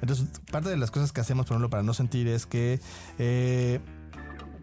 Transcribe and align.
Entonces, 0.00 0.26
parte 0.50 0.68
de 0.68 0.76
las 0.76 0.90
cosas 0.90 1.12
que 1.12 1.20
hacemos, 1.20 1.46
por 1.46 1.54
ejemplo, 1.54 1.70
para 1.70 1.82
no 1.82 1.94
sentir 1.94 2.28
es 2.28 2.46
que 2.46 2.80
eh, 3.18 3.80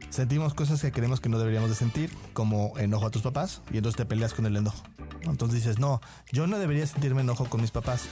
sentimos 0.09 0.53
cosas 0.53 0.81
que 0.81 0.91
creemos 0.91 1.19
que 1.19 1.29
no 1.29 1.39
deberíamos 1.39 1.69
de 1.69 1.75
sentir, 1.75 2.09
como 2.33 2.77
enojo 2.77 3.05
a 3.05 3.11
tus 3.11 3.21
papás, 3.21 3.61
y 3.71 3.77
entonces 3.77 3.97
te 3.97 4.05
peleas 4.05 4.33
con 4.33 4.45
el 4.45 4.55
enojo. 4.55 4.83
Entonces 5.23 5.63
dices, 5.63 5.79
no, 5.79 6.01
yo 6.31 6.47
no 6.47 6.59
debería 6.59 6.85
sentirme 6.85 7.21
enojo 7.21 7.45
con 7.45 7.61
mis 7.61 7.71
papás. 7.71 8.03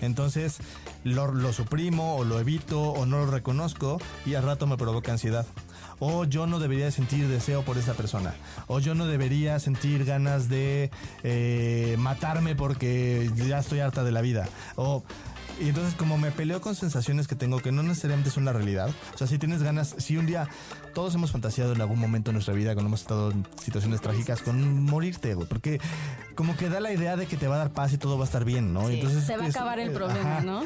Entonces 0.00 0.58
lo, 1.04 1.52
suprimo 1.52 2.16
o 2.16 2.24
lo 2.24 2.40
evito 2.40 2.80
o 2.80 3.06
no 3.06 3.24
lo 3.24 3.30
reconozco 3.30 4.00
y 4.26 4.34
al 4.34 4.42
rato 4.42 4.66
me 4.66 4.76
provoca 4.76 5.12
ansiedad. 5.12 5.46
O 5.98 6.24
yo 6.24 6.48
no 6.48 6.58
debería 6.58 6.90
sentir 6.90 7.28
deseo 7.28 7.62
por 7.62 7.78
esa 7.78 7.94
persona. 7.94 8.34
O 8.66 8.80
yo 8.80 8.94
no 8.94 9.06
debería 9.06 9.60
sentir 9.60 10.04
ganas 10.04 10.48
de 10.48 10.90
eh, 11.22 11.94
matarme 11.98 12.56
porque 12.56 13.30
ya 13.36 13.58
estoy 13.58 13.78
harta 13.78 14.02
de 14.02 14.10
la 14.10 14.20
vida. 14.20 14.48
O 14.74 15.04
y 15.60 15.68
entonces 15.68 15.94
como 15.94 16.18
me 16.18 16.30
peleo 16.30 16.60
con 16.60 16.74
sensaciones 16.74 17.28
que 17.28 17.34
tengo 17.34 17.60
que 17.60 17.72
no 17.72 17.82
necesariamente 17.82 18.30
son 18.30 18.44
la 18.44 18.52
realidad. 18.52 18.90
O 19.14 19.18
sea, 19.18 19.26
si 19.26 19.38
tienes 19.38 19.62
ganas, 19.62 19.94
si 19.98 20.16
un 20.16 20.26
día 20.26 20.48
todos 20.94 21.14
hemos 21.14 21.30
fantaseado 21.32 21.72
en 21.72 21.80
algún 21.80 21.98
momento 21.98 22.30
de 22.30 22.34
nuestra 22.34 22.54
vida 22.54 22.74
cuando 22.74 22.88
hemos 22.88 23.00
estado 23.02 23.30
en 23.30 23.46
situaciones 23.62 24.00
trágicas 24.00 24.42
con 24.42 24.82
morirte, 24.84 25.34
güey, 25.34 25.48
porque 25.48 25.80
como 26.34 26.56
que 26.56 26.68
da 26.68 26.80
la 26.80 26.92
idea 26.92 27.16
de 27.16 27.26
que 27.26 27.36
te 27.36 27.48
va 27.48 27.56
a 27.56 27.58
dar 27.58 27.70
paz 27.72 27.92
y 27.92 27.98
todo 27.98 28.16
va 28.18 28.24
a 28.24 28.26
estar 28.26 28.44
bien, 28.44 28.72
¿no? 28.72 28.88
Sí, 28.88 28.94
entonces 28.94 29.24
se 29.24 29.36
va 29.36 29.44
a 29.44 29.48
es- 29.48 29.56
acabar 29.56 29.78
el 29.78 29.90
problema, 29.92 30.36
ajá, 30.38 30.40
¿no? 30.42 30.64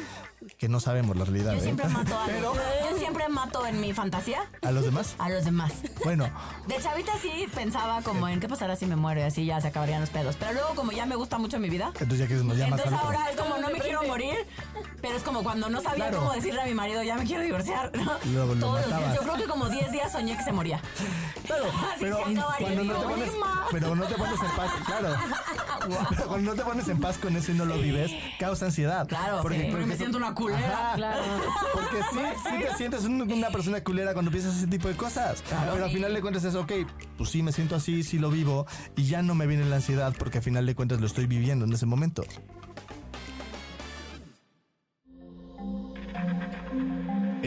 Que 0.59 0.69
no 0.69 0.79
sabemos 0.79 1.17
la 1.17 1.25
realidad. 1.25 1.53
Yo 1.53 1.57
¿eh? 1.59 1.61
siempre 1.63 1.87
mato 1.89 2.17
a 2.17 2.25
Pero 2.27 2.53
Yo 2.91 2.97
siempre 2.99 3.27
mato 3.27 3.65
en 3.65 3.81
mi 3.81 3.91
fantasía 3.91 4.41
a 4.61 4.71
los 4.71 4.85
demás, 4.85 5.15
a 5.17 5.29
los 5.29 5.43
demás. 5.43 5.73
bueno, 6.03 6.29
De 6.67 6.77
chavita 6.81 7.11
sí 7.21 7.47
pensaba 7.55 8.01
como 8.03 8.27
en 8.29 8.39
qué 8.39 8.47
pasará 8.47 8.75
si 8.75 8.85
me 8.85 8.95
muero 8.95 9.19
y 9.21 9.23
así 9.23 9.45
ya 9.45 9.59
se 9.59 9.67
acabarían 9.69 9.99
los 10.01 10.09
pedos. 10.11 10.35
Pero 10.39 10.53
luego 10.53 10.69
como 10.75 10.91
ya 10.91 11.05
me 11.07 11.15
gusta 11.15 11.37
mucho 11.39 11.59
mi 11.59 11.69
vida. 11.69 11.87
entonces 11.99 12.19
ya 12.19 12.27
que 12.27 12.35
nos 12.35 12.55
llamas 12.55 12.79
Entonces 12.79 12.93
ahora 13.03 13.29
es 13.31 13.35
como 13.35 13.57
no 13.57 13.69
me 13.71 13.79
quiero 13.79 14.03
morir, 14.03 14.35
pero 15.01 15.17
es 15.17 15.23
como 15.23 15.43
cuando 15.43 15.69
no 15.69 15.81
sabía 15.81 16.05
Claro. 16.09 16.19
cómo 16.19 16.33
decirle 16.33 16.61
a 16.61 16.65
mi 16.65 16.73
marido 16.75 17.01
ya 17.03 17.15
me 17.15 17.25
quiero 17.25 17.41
divorciar. 17.43 17.91
¿no? 17.95 18.13
Lo 18.45 18.53
Todos 18.55 18.87
los 18.87 18.97
días. 18.99 19.15
Yo 19.15 19.21
creo 19.21 19.35
que 19.37 19.45
como 19.45 19.69
10 19.69 19.91
días 19.91 20.13
soñé 20.17 20.37
que 20.37 20.43
se 20.43 20.51
moría. 20.51 20.81
Claro, 21.45 21.63
pero 21.99 22.17
cuando 22.59 22.83
no 22.83 22.93
te 22.99 23.05
pones, 23.05 23.31
pero 23.71 23.95
no 23.95 24.05
te 24.05 24.15
pones 24.15 24.39
en 24.41 24.55
paz, 24.55 24.71
claro. 24.85 25.15
Pero 26.09 26.27
cuando 26.27 26.51
no 26.51 26.57
te 26.57 26.63
pones 26.67 26.89
en 26.89 26.99
paz 26.99 27.17
con 27.17 27.33
eso 27.37 27.53
y 27.53 27.55
no 27.55 27.63
lo 27.63 27.75
vives, 27.77 28.11
causa 28.39 28.65
ansiedad. 28.65 29.07
Claro, 29.07 29.41
sí, 29.49 29.55
me 29.85 29.95
siento 29.95 30.17
una 30.17 30.33
culera. 30.33 30.95
Ajá. 30.95 31.13
Porque 31.73 31.97
sí, 32.11 32.19
sí 32.43 32.59
te 32.61 32.75
sientes 32.75 33.05
un- 33.05 33.21
una 33.31 33.49
persona 33.51 33.81
culera 33.81 34.11
cuando 34.13 34.29
piensas 34.29 34.57
ese 34.57 34.67
tipo 34.67 34.89
de 34.89 34.95
cosas. 34.95 35.41
Pero 35.71 35.85
al 35.85 35.91
final 35.91 36.13
de 36.13 36.19
cuentas 36.21 36.43
es, 36.43 36.55
ok, 36.55 36.73
pues 37.17 37.29
sí, 37.29 37.41
me 37.41 37.53
siento 37.53 37.75
así, 37.75 38.03
sí 38.03 38.19
lo 38.19 38.29
vivo 38.29 38.65
y 38.97 39.05
ya 39.05 39.21
no 39.21 39.33
me 39.33 39.47
viene 39.47 39.63
la 39.63 39.77
ansiedad 39.77 40.13
porque 40.19 40.39
al 40.39 40.43
final 40.43 40.65
de 40.65 40.75
cuentas 40.75 40.99
lo 40.99 41.07
estoy 41.07 41.25
viviendo 41.25 41.63
en 41.63 41.71
ese 41.71 41.85
momento. 41.85 42.23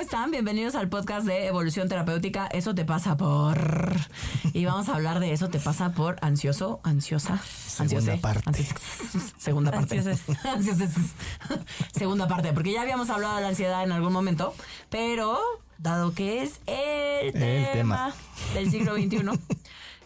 ¿Cómo 0.00 0.06
están? 0.08 0.30
Bienvenidos 0.30 0.76
al 0.76 0.88
podcast 0.88 1.26
de 1.26 1.46
Evolución 1.46 1.86
Terapéutica. 1.86 2.46
Eso 2.46 2.74
te 2.74 2.86
pasa 2.86 3.18
por. 3.18 3.58
Y 4.54 4.64
vamos 4.64 4.88
a 4.88 4.94
hablar 4.94 5.20
de 5.20 5.34
eso 5.34 5.50
te 5.50 5.58
pasa 5.58 5.92
por 5.92 6.16
ansioso, 6.22 6.80
ansiosa, 6.84 7.38
Segunda 7.66 7.96
ansiose, 7.98 8.16
parte. 8.18 8.66
segunda 9.36 9.70
parte. 9.70 9.98
Ansioses. 9.98 10.90
Segunda 11.92 12.28
parte, 12.28 12.54
porque 12.54 12.72
ya 12.72 12.80
habíamos 12.80 13.10
hablado 13.10 13.36
de 13.36 13.42
la 13.42 13.48
ansiedad 13.48 13.84
en 13.84 13.92
algún 13.92 14.14
momento, 14.14 14.54
pero 14.88 15.38
dado 15.76 16.14
que 16.14 16.44
es 16.44 16.60
el, 16.66 17.26
El 17.26 17.32
tema, 17.34 17.72
tema. 17.74 18.14
del 18.54 18.70
siglo 18.70 18.94
XXI, 18.94 19.18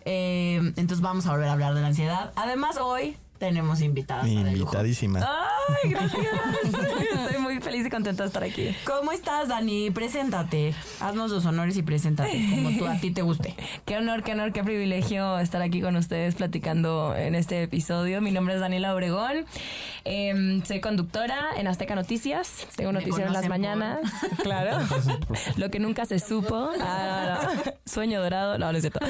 eh, 0.06 0.56
entonces 0.74 1.02
vamos 1.02 1.26
a 1.26 1.30
volver 1.30 1.46
a 1.46 1.52
hablar 1.52 1.72
de 1.72 1.82
la 1.82 1.86
ansiedad. 1.86 2.32
Además, 2.34 2.78
hoy 2.78 3.16
tenemos 3.38 3.80
invitadas. 3.80 4.26
Invitadísima. 4.26 5.20
Ay, 5.20 5.90
gracias. 5.90 6.26
Estoy 6.64 7.42
feliz 7.64 7.86
y 7.86 7.90
contenta 7.90 8.22
de 8.22 8.26
estar 8.26 8.44
aquí. 8.44 8.76
¿Cómo 8.84 9.10
estás, 9.10 9.48
Dani? 9.48 9.90
Preséntate. 9.90 10.74
Haznos 11.00 11.30
los 11.30 11.46
honores 11.46 11.76
y 11.78 11.82
preséntate, 11.82 12.30
como 12.50 12.78
tú 12.78 12.86
a 12.86 12.98
ti 13.00 13.10
te 13.10 13.22
guste. 13.22 13.54
Qué 13.86 13.96
honor, 13.96 14.22
qué 14.22 14.32
honor, 14.32 14.52
qué 14.52 14.62
privilegio 14.62 15.38
estar 15.38 15.62
aquí 15.62 15.80
con 15.80 15.96
ustedes 15.96 16.34
platicando 16.34 17.14
en 17.16 17.34
este 17.34 17.62
episodio. 17.62 18.20
Mi 18.20 18.30
nombre 18.30 18.54
es 18.54 18.60
Daniela 18.60 18.94
Obregón. 18.94 19.46
Eh, 20.04 20.60
soy 20.64 20.80
conductora 20.80 21.50
en 21.56 21.66
Azteca 21.66 21.94
Noticias. 21.94 22.66
Tengo 22.76 22.92
Me 22.92 23.00
noticiero 23.00 23.28
en 23.28 23.32
las 23.32 23.48
mañanas. 23.48 24.00
Claro. 24.42 24.78
Lo 25.56 25.70
que 25.70 25.78
nunca 25.78 26.04
se 26.04 26.18
supo. 26.18 26.70
Ah, 26.80 27.48
no. 27.64 27.72
Sueño 27.86 28.20
dorado. 28.20 28.58
No, 28.58 28.70
no 28.70 28.76
es 28.76 28.82
cierto. 28.82 29.00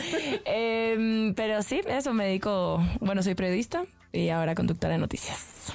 Eh, 0.44 1.32
pero 1.34 1.62
sí, 1.62 1.81
eso 1.88 2.15
me 2.15 2.26
dedico. 2.26 2.81
Bueno, 3.00 3.22
soy 3.22 3.34
periodista 3.34 3.84
y 4.12 4.28
ahora 4.28 4.54
conductora 4.54 4.92
de 4.92 4.98
noticias. 4.98 5.72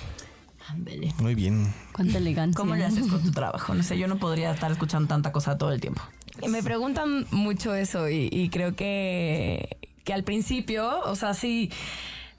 Muy 1.19 1.35
bien. 1.35 1.73
Cuánta 1.93 2.17
elegancia. 2.17 2.57
¿Cómo 2.57 2.75
le 2.75 2.85
haces 2.85 3.07
con 3.07 3.21
tu 3.23 3.31
trabajo? 3.31 3.73
No 3.73 3.83
sé, 3.83 3.97
yo 3.97 4.07
no 4.07 4.17
podría 4.17 4.51
estar 4.51 4.71
escuchando 4.71 5.07
tanta 5.07 5.31
cosa 5.31 5.57
todo 5.57 5.71
el 5.71 5.81
tiempo. 5.81 6.01
Me 6.47 6.63
preguntan 6.63 7.25
mucho 7.31 7.75
eso 7.75 8.09
y, 8.09 8.29
y 8.31 8.49
creo 8.49 8.75
que, 8.75 9.77
que 10.05 10.13
al 10.13 10.23
principio, 10.23 11.01
o 11.01 11.15
sea, 11.15 11.33
sí, 11.33 11.69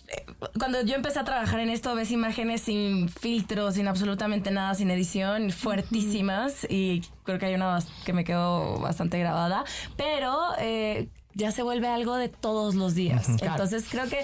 eh, 0.09 0.25
cuando 0.59 0.83
yo 0.83 0.95
empecé 0.95 1.19
a 1.19 1.25
trabajar 1.25 1.61
en 1.61 1.69
esto, 1.69 1.95
ves 1.95 2.11
imágenes 2.11 2.63
sin 2.63 3.09
filtro, 3.09 3.71
sin 3.73 3.89
absolutamente 3.89 4.51
nada, 4.51 4.75
sin 4.75 4.91
edición, 4.91 5.51
fuertísimas 5.51 6.67
y 6.71 7.03
creo 7.25 7.39
que 7.39 7.47
hay 7.47 7.55
una 7.55 7.79
que 8.05 8.13
me 8.13 8.25
quedó 8.25 8.79
bastante 8.79 9.19
grabada, 9.19 9.65
pero 9.97 10.39
eh, 10.59 11.09
ya 11.35 11.53
se 11.53 11.63
vuelve 11.63 11.89
algo 11.89 12.17
de 12.17 12.29
todos 12.29 12.75
los 12.75 12.95
días. 12.95 13.27
Claro. 13.39 13.53
Entonces 13.53 13.87
creo 13.91 14.09
que... 14.09 14.19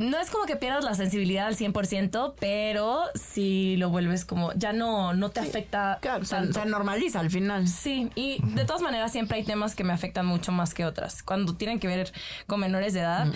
No 0.00 0.18
es 0.18 0.30
como 0.30 0.46
que 0.46 0.56
pierdas 0.56 0.84
la 0.84 0.94
sensibilidad 0.94 1.46
al 1.46 1.56
100%, 1.56 2.34
pero 2.40 3.04
si 3.14 3.76
lo 3.76 3.88
vuelves 3.90 4.24
como, 4.24 4.52
ya 4.54 4.72
no, 4.72 5.14
no 5.14 5.30
te 5.30 5.40
afecta 5.40 5.98
Claro, 6.00 6.24
se, 6.24 6.34
tanto. 6.34 6.60
se 6.60 6.66
normaliza 6.66 7.20
al 7.20 7.30
final. 7.30 7.68
Sí, 7.68 8.10
y 8.14 8.40
de 8.42 8.64
todas 8.64 8.82
maneras 8.82 9.12
siempre 9.12 9.38
hay 9.38 9.44
temas 9.44 9.74
que 9.74 9.84
me 9.84 9.92
afectan 9.92 10.26
mucho 10.26 10.50
más 10.52 10.74
que 10.74 10.84
otras. 10.84 11.22
Cuando 11.22 11.54
tienen 11.54 11.78
que 11.78 11.86
ver 11.86 12.12
con 12.46 12.60
menores 12.60 12.94
de 12.94 13.00
edad, 13.00 13.28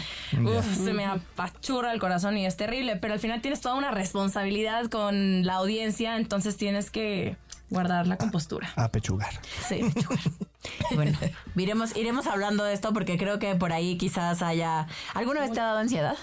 uf, 0.42 0.84
se 0.84 0.92
me 0.92 1.04
apachurra 1.04 1.92
el 1.92 2.00
corazón 2.00 2.36
y 2.36 2.46
es 2.46 2.56
terrible, 2.56 2.96
pero 2.96 3.14
al 3.14 3.20
final 3.20 3.40
tienes 3.40 3.60
toda 3.60 3.74
una 3.76 3.90
responsabilidad 3.90 4.86
con 4.86 5.44
la 5.46 5.54
audiencia, 5.54 6.16
entonces 6.16 6.56
tienes 6.56 6.90
que 6.90 7.36
guardar 7.70 8.06
la 8.06 8.16
compostura. 8.16 8.72
A 8.76 8.88
pechugar. 8.88 9.32
Sí, 9.68 9.80
Bueno, 10.94 11.16
iremos, 11.56 11.96
iremos 11.96 12.26
hablando 12.26 12.64
de 12.64 12.74
esto 12.74 12.92
porque 12.92 13.16
creo 13.16 13.38
que 13.38 13.54
por 13.54 13.72
ahí 13.72 13.96
quizás 13.96 14.42
haya... 14.42 14.86
¿Alguna 15.14 15.40
vez 15.40 15.52
te 15.52 15.60
ha 15.60 15.64
dado 15.64 15.78
ansiedad? 15.78 16.16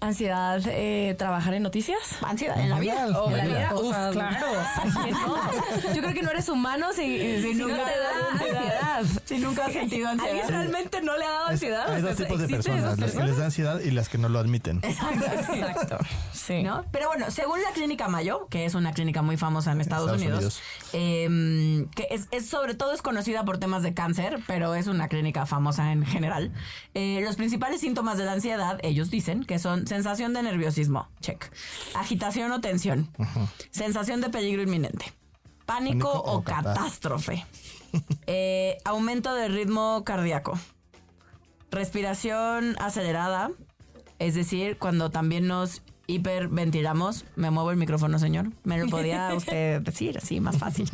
Ansiedad, 0.00 0.60
eh, 0.66 1.14
trabajar 1.18 1.54
en 1.54 1.62
noticias. 1.62 1.98
¿Ansiedad 2.22 2.60
en 2.60 2.68
la 2.70 2.78
vida? 2.78 3.06
O 3.18 3.30
la 3.30 3.44
vida. 3.44 3.70
vida, 3.70 3.74
uf, 3.74 3.94
claro. 4.12 4.46
Yo 5.94 6.02
creo 6.02 6.14
que 6.14 6.22
no 6.22 6.30
eres 6.30 6.48
humano 6.48 6.92
si, 6.92 7.42
si 7.42 7.54
no 7.54 7.68
nunca 7.68 7.84
te 7.84 7.92
te 7.92 7.98
da 7.98 8.10
da 8.10 8.30
ansiedad. 8.32 9.22
Si 9.24 9.38
nunca 9.38 9.66
has 9.66 9.72
sentido 9.72 10.08
ansiedad. 10.08 10.32
¿Alguien 10.34 10.48
realmente 10.48 11.00
no 11.02 11.16
le 11.16 11.24
ha 11.24 11.30
dado 11.30 11.46
ansiedad? 11.46 11.90
Hay 11.90 12.02
O 12.02 12.06
dos 12.06 12.16
sea, 12.16 12.26
tipos 12.26 12.38
de 12.38 12.44
¿existen 12.44 12.74
personas, 12.74 12.98
las 12.98 13.12
que 13.12 13.24
les 13.24 13.36
da 13.38 13.44
ansiedad 13.46 13.80
y 13.80 13.90
las 13.90 14.08
que 14.08 14.18
no 14.18 14.28
lo 14.28 14.38
admiten. 14.38 14.80
Exacto. 14.82 15.98
Sí. 16.32 16.62
¿no? 16.62 16.84
Pero 16.92 17.08
bueno, 17.08 17.30
según 17.30 17.60
la 17.62 17.70
clínica 17.70 18.08
Mayo, 18.08 18.46
que 18.48 18.66
es 18.66 18.74
una 18.74 18.92
clínica 18.92 19.22
muy 19.22 19.36
famosa 19.36 19.72
en 19.72 19.80
Estados, 19.80 20.12
Estados 20.12 20.22
Unidos, 20.36 20.60
eh, 20.92 21.86
que 21.94 22.06
es, 22.10 22.28
es 22.30 22.46
sobre 22.46 22.74
todo 22.74 22.92
es 22.92 23.02
conocida 23.02 23.44
por 23.44 23.58
temas 23.58 23.82
de 23.82 23.94
cáncer, 23.94 24.40
pero 24.46 24.74
es 24.74 24.86
una 24.86 25.08
clínica 25.08 25.46
famosa 25.46 25.90
en 25.92 26.04
general. 26.04 26.52
eh, 26.94 27.20
los 27.22 27.36
principales 27.36 27.80
síntomas 27.80 28.18
de 28.18 28.24
la 28.24 28.32
ansiedad, 28.32 28.78
ellos 28.82 29.10
dicen 29.10 29.44
que 29.44 29.58
son 29.58 29.85
sensación 29.86 30.32
de 30.32 30.42
nerviosismo, 30.42 31.08
check, 31.20 31.52
agitación 31.94 32.52
o 32.52 32.60
tensión, 32.60 33.10
sensación 33.70 34.20
de 34.20 34.30
peligro 34.30 34.62
inminente, 34.62 35.12
pánico, 35.64 36.10
Pánico 36.10 36.10
o, 36.10 36.38
o 36.38 36.44
catástrofe, 36.44 37.44
eh, 38.26 38.78
aumento 38.84 39.34
de 39.34 39.48
ritmo 39.48 40.02
cardíaco, 40.04 40.58
respiración 41.70 42.76
acelerada, 42.80 43.50
es 44.18 44.34
decir, 44.34 44.78
cuando 44.78 45.10
también 45.10 45.46
nos 45.46 45.82
hiperventilamos, 46.06 47.24
me 47.34 47.50
muevo 47.50 47.70
el 47.70 47.76
micrófono, 47.76 48.18
señor. 48.18 48.50
Me 48.64 48.78
lo 48.78 48.86
podía 48.88 49.32
usted 49.36 49.80
decir 49.82 50.18
así, 50.18 50.40
más 50.40 50.58
fácil. 50.58 50.88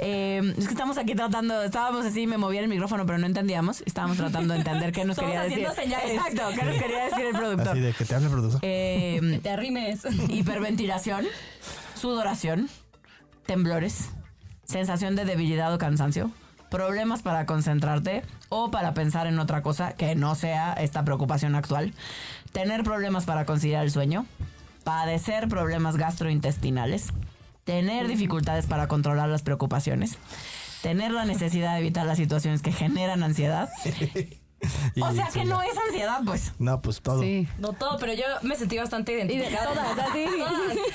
Eh, 0.00 0.54
es 0.56 0.66
que 0.66 0.72
estamos 0.72 0.98
aquí 0.98 1.14
tratando, 1.14 1.62
estábamos 1.62 2.06
así, 2.06 2.26
me 2.26 2.38
movía 2.38 2.60
el 2.60 2.68
micrófono, 2.68 3.04
pero 3.06 3.18
no 3.18 3.26
entendíamos. 3.26 3.82
Estábamos 3.86 4.16
tratando 4.16 4.54
de 4.54 4.60
entender 4.60 4.92
qué 4.92 5.04
nos 5.04 5.18
quería 5.18 5.42
decir. 5.42 5.66
señales. 5.74 6.10
Exacto, 6.12 6.42
qué 6.58 6.64
nos 6.64 6.82
quería 6.82 7.04
decir 7.04 7.24
el 7.26 7.32
productor. 7.36 7.68
Así 7.68 7.80
de 7.80 7.92
que 7.92 8.04
te 8.04 8.14
hable 8.14 8.26
el 8.26 8.32
productor. 8.32 8.60
Eh, 8.62 9.40
Te 9.42 9.50
arrimes. 9.50 10.00
hiperventilación, 10.28 11.26
sudoración, 11.94 12.68
temblores, 13.44 14.10
sensación 14.64 15.16
de 15.16 15.24
debilidad 15.24 15.72
o 15.74 15.78
cansancio, 15.78 16.30
problemas 16.70 17.22
para 17.22 17.46
concentrarte 17.46 18.22
o 18.48 18.70
para 18.70 18.94
pensar 18.94 19.26
en 19.26 19.38
otra 19.38 19.62
cosa 19.62 19.92
que 19.92 20.14
no 20.14 20.34
sea 20.34 20.72
esta 20.74 21.04
preocupación 21.04 21.54
actual, 21.54 21.92
tener 22.52 22.82
problemas 22.82 23.24
para 23.24 23.44
conciliar 23.44 23.84
el 23.84 23.90
sueño, 23.90 24.26
padecer 24.84 25.48
problemas 25.48 25.96
gastrointestinales, 25.96 27.08
tener 27.64 28.06
dificultades 28.08 28.66
para 28.66 28.88
controlar 28.88 29.28
las 29.28 29.42
preocupaciones, 29.42 30.18
tener 30.82 31.12
la 31.12 31.24
necesidad 31.24 31.74
de 31.74 31.80
evitar 31.80 32.06
las 32.06 32.18
situaciones 32.18 32.62
que 32.62 32.72
generan 32.72 33.22
ansiedad. 33.22 33.68
Y 34.94 35.02
O 35.02 35.12
sea 35.12 35.30
sí, 35.30 35.40
que 35.40 35.44
no 35.44 35.62
es 35.62 35.76
ansiedad, 35.88 36.20
pues. 36.24 36.52
No, 36.58 36.80
pues 36.80 37.00
todo. 37.00 37.22
Sí. 37.22 37.48
No 37.58 37.72
todo, 37.72 37.98
pero 37.98 38.12
yo 38.14 38.24
me 38.42 38.56
sentí 38.56 38.78
bastante 38.78 39.12
Y 39.12 39.16
de 39.16 39.24
identificada. 39.24 39.72
todas, 39.72 39.98
así. 40.10 40.26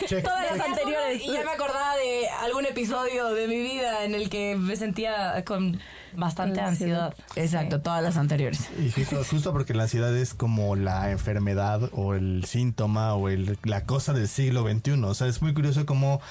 Check. 0.07 0.23
Todas 0.23 0.57
las 0.57 0.67
anteriores. 0.67 1.21
Y 1.23 1.33
ya 1.33 1.43
me 1.43 1.51
acordaba 1.51 1.95
de 1.95 2.29
algún 2.41 2.65
episodio 2.65 3.33
de 3.33 3.47
mi 3.47 3.61
vida 3.61 4.03
en 4.05 4.15
el 4.15 4.29
que 4.29 4.55
me 4.55 4.75
sentía 4.75 5.43
con 5.45 5.79
bastante 6.13 6.59
ansiedad. 6.61 7.13
Exacto, 7.35 7.81
todas 7.81 8.03
las 8.03 8.17
anteriores. 8.17 8.69
Y 8.79 8.91
justo, 8.91 9.23
justo 9.23 9.51
porque 9.53 9.73
la 9.73 9.83
ansiedad 9.83 10.15
es 10.15 10.33
como 10.33 10.75
la 10.75 11.11
enfermedad 11.11 11.89
o 11.93 12.13
el 12.13 12.45
síntoma 12.45 13.13
o 13.15 13.29
el, 13.29 13.57
la 13.63 13.85
cosa 13.85 14.13
del 14.13 14.27
siglo 14.27 14.63
XXI. 14.69 15.03
O 15.03 15.13
sea, 15.13 15.27
es 15.27 15.41
muy 15.41 15.53
curioso 15.53 15.85
como, 15.85 16.21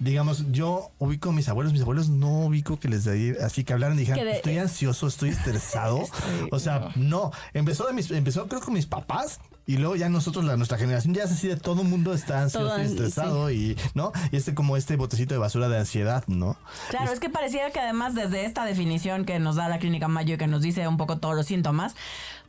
digamos, 0.00 0.50
yo 0.50 0.90
ubico 0.98 1.28
a 1.28 1.32
mis 1.32 1.48
abuelos, 1.48 1.72
mis 1.72 1.82
abuelos 1.82 2.08
no 2.08 2.46
ubico 2.46 2.80
que 2.80 2.88
les 2.88 3.04
de 3.04 3.36
así 3.44 3.64
que 3.64 3.74
hablaran 3.74 4.00
y 4.00 4.04
de- 4.04 4.30
estoy 4.32 4.58
ansioso, 4.58 5.06
estoy 5.06 5.28
estresado. 5.28 6.02
o 6.50 6.58
sea, 6.58 6.90
no. 6.96 7.30
Empezó 7.52 7.86
de 7.86 7.92
mis, 7.92 8.10
empezó 8.10 8.48
creo 8.48 8.60
con 8.60 8.74
mis 8.74 8.86
papás. 8.86 9.38
Y 9.66 9.76
luego 9.76 9.94
ya 9.94 10.08
nosotros, 10.08 10.44
la, 10.44 10.56
nuestra 10.56 10.78
generación, 10.78 11.14
ya 11.14 11.22
es 11.24 11.30
así 11.30 11.46
de 11.46 11.56
todo 11.56 11.84
mundo 11.84 12.12
está 12.12 12.42
ansioso 12.42 12.70
Todo 12.70 12.82
y 12.82 12.86
estresado 12.86 13.50
y, 13.52 13.76
¿no? 13.94 14.10
Y 14.32 14.36
este 14.36 14.52
como 14.52 14.76
este 14.76 14.96
botecito 14.96 15.34
de 15.34 15.38
basura 15.38 15.68
de 15.68 15.78
ansiedad, 15.78 16.24
¿no? 16.26 16.56
Claro, 16.88 17.12
es 17.12 17.20
que 17.20 17.30
pareciera 17.30 17.70
que 17.70 17.78
además 17.78 18.16
desde 18.16 18.46
esta 18.46 18.64
definición 18.64 19.24
que 19.24 19.38
nos 19.38 19.54
da 19.54 19.68
la 19.68 19.78
clínica 19.78 20.08
Mayo 20.08 20.34
y 20.34 20.38
que 20.38 20.48
nos 20.48 20.62
dice 20.62 20.88
un 20.88 20.96
poco 20.96 21.18
todos 21.18 21.36
los 21.36 21.46
síntomas, 21.46 21.94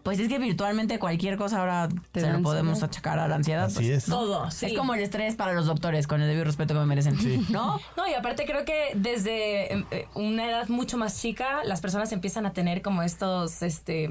pues 0.03 0.19
es 0.19 0.27
que 0.27 0.39
virtualmente 0.39 0.99
cualquier 0.99 1.37
cosa 1.37 1.59
ahora 1.59 1.89
Te 2.11 2.21
se 2.21 2.31
lo 2.31 2.41
podemos 2.41 2.81
ansiedad. 2.81 2.89
achacar 2.89 3.19
a 3.19 3.27
la 3.27 3.35
ansiedad. 3.35 3.65
Así 3.65 3.75
pues. 3.75 3.89
es. 3.89 4.05
Todo, 4.05 4.49
sí. 4.51 4.67
Es 4.67 4.73
como 4.77 4.93
el 4.93 5.01
estrés 5.01 5.35
para 5.35 5.53
los 5.53 5.65
doctores, 5.65 6.07
con 6.07 6.21
el 6.21 6.27
debido 6.27 6.45
respeto 6.45 6.73
que 6.73 6.79
me 6.79 6.85
merecen. 6.85 7.15
¿No? 7.49 7.79
No, 7.97 8.07
y 8.07 8.13
aparte 8.13 8.45
creo 8.45 8.65
que 8.65 8.91
desde 8.95 9.73
eh, 9.73 9.85
eh, 9.91 10.07
una 10.15 10.49
edad 10.49 10.67
mucho 10.69 10.97
más 10.97 11.21
chica, 11.21 11.63
las 11.65 11.81
personas 11.81 12.11
empiezan 12.11 12.45
a 12.45 12.53
tener 12.53 12.81
como 12.81 13.03
estos, 13.03 13.61
este, 13.61 14.09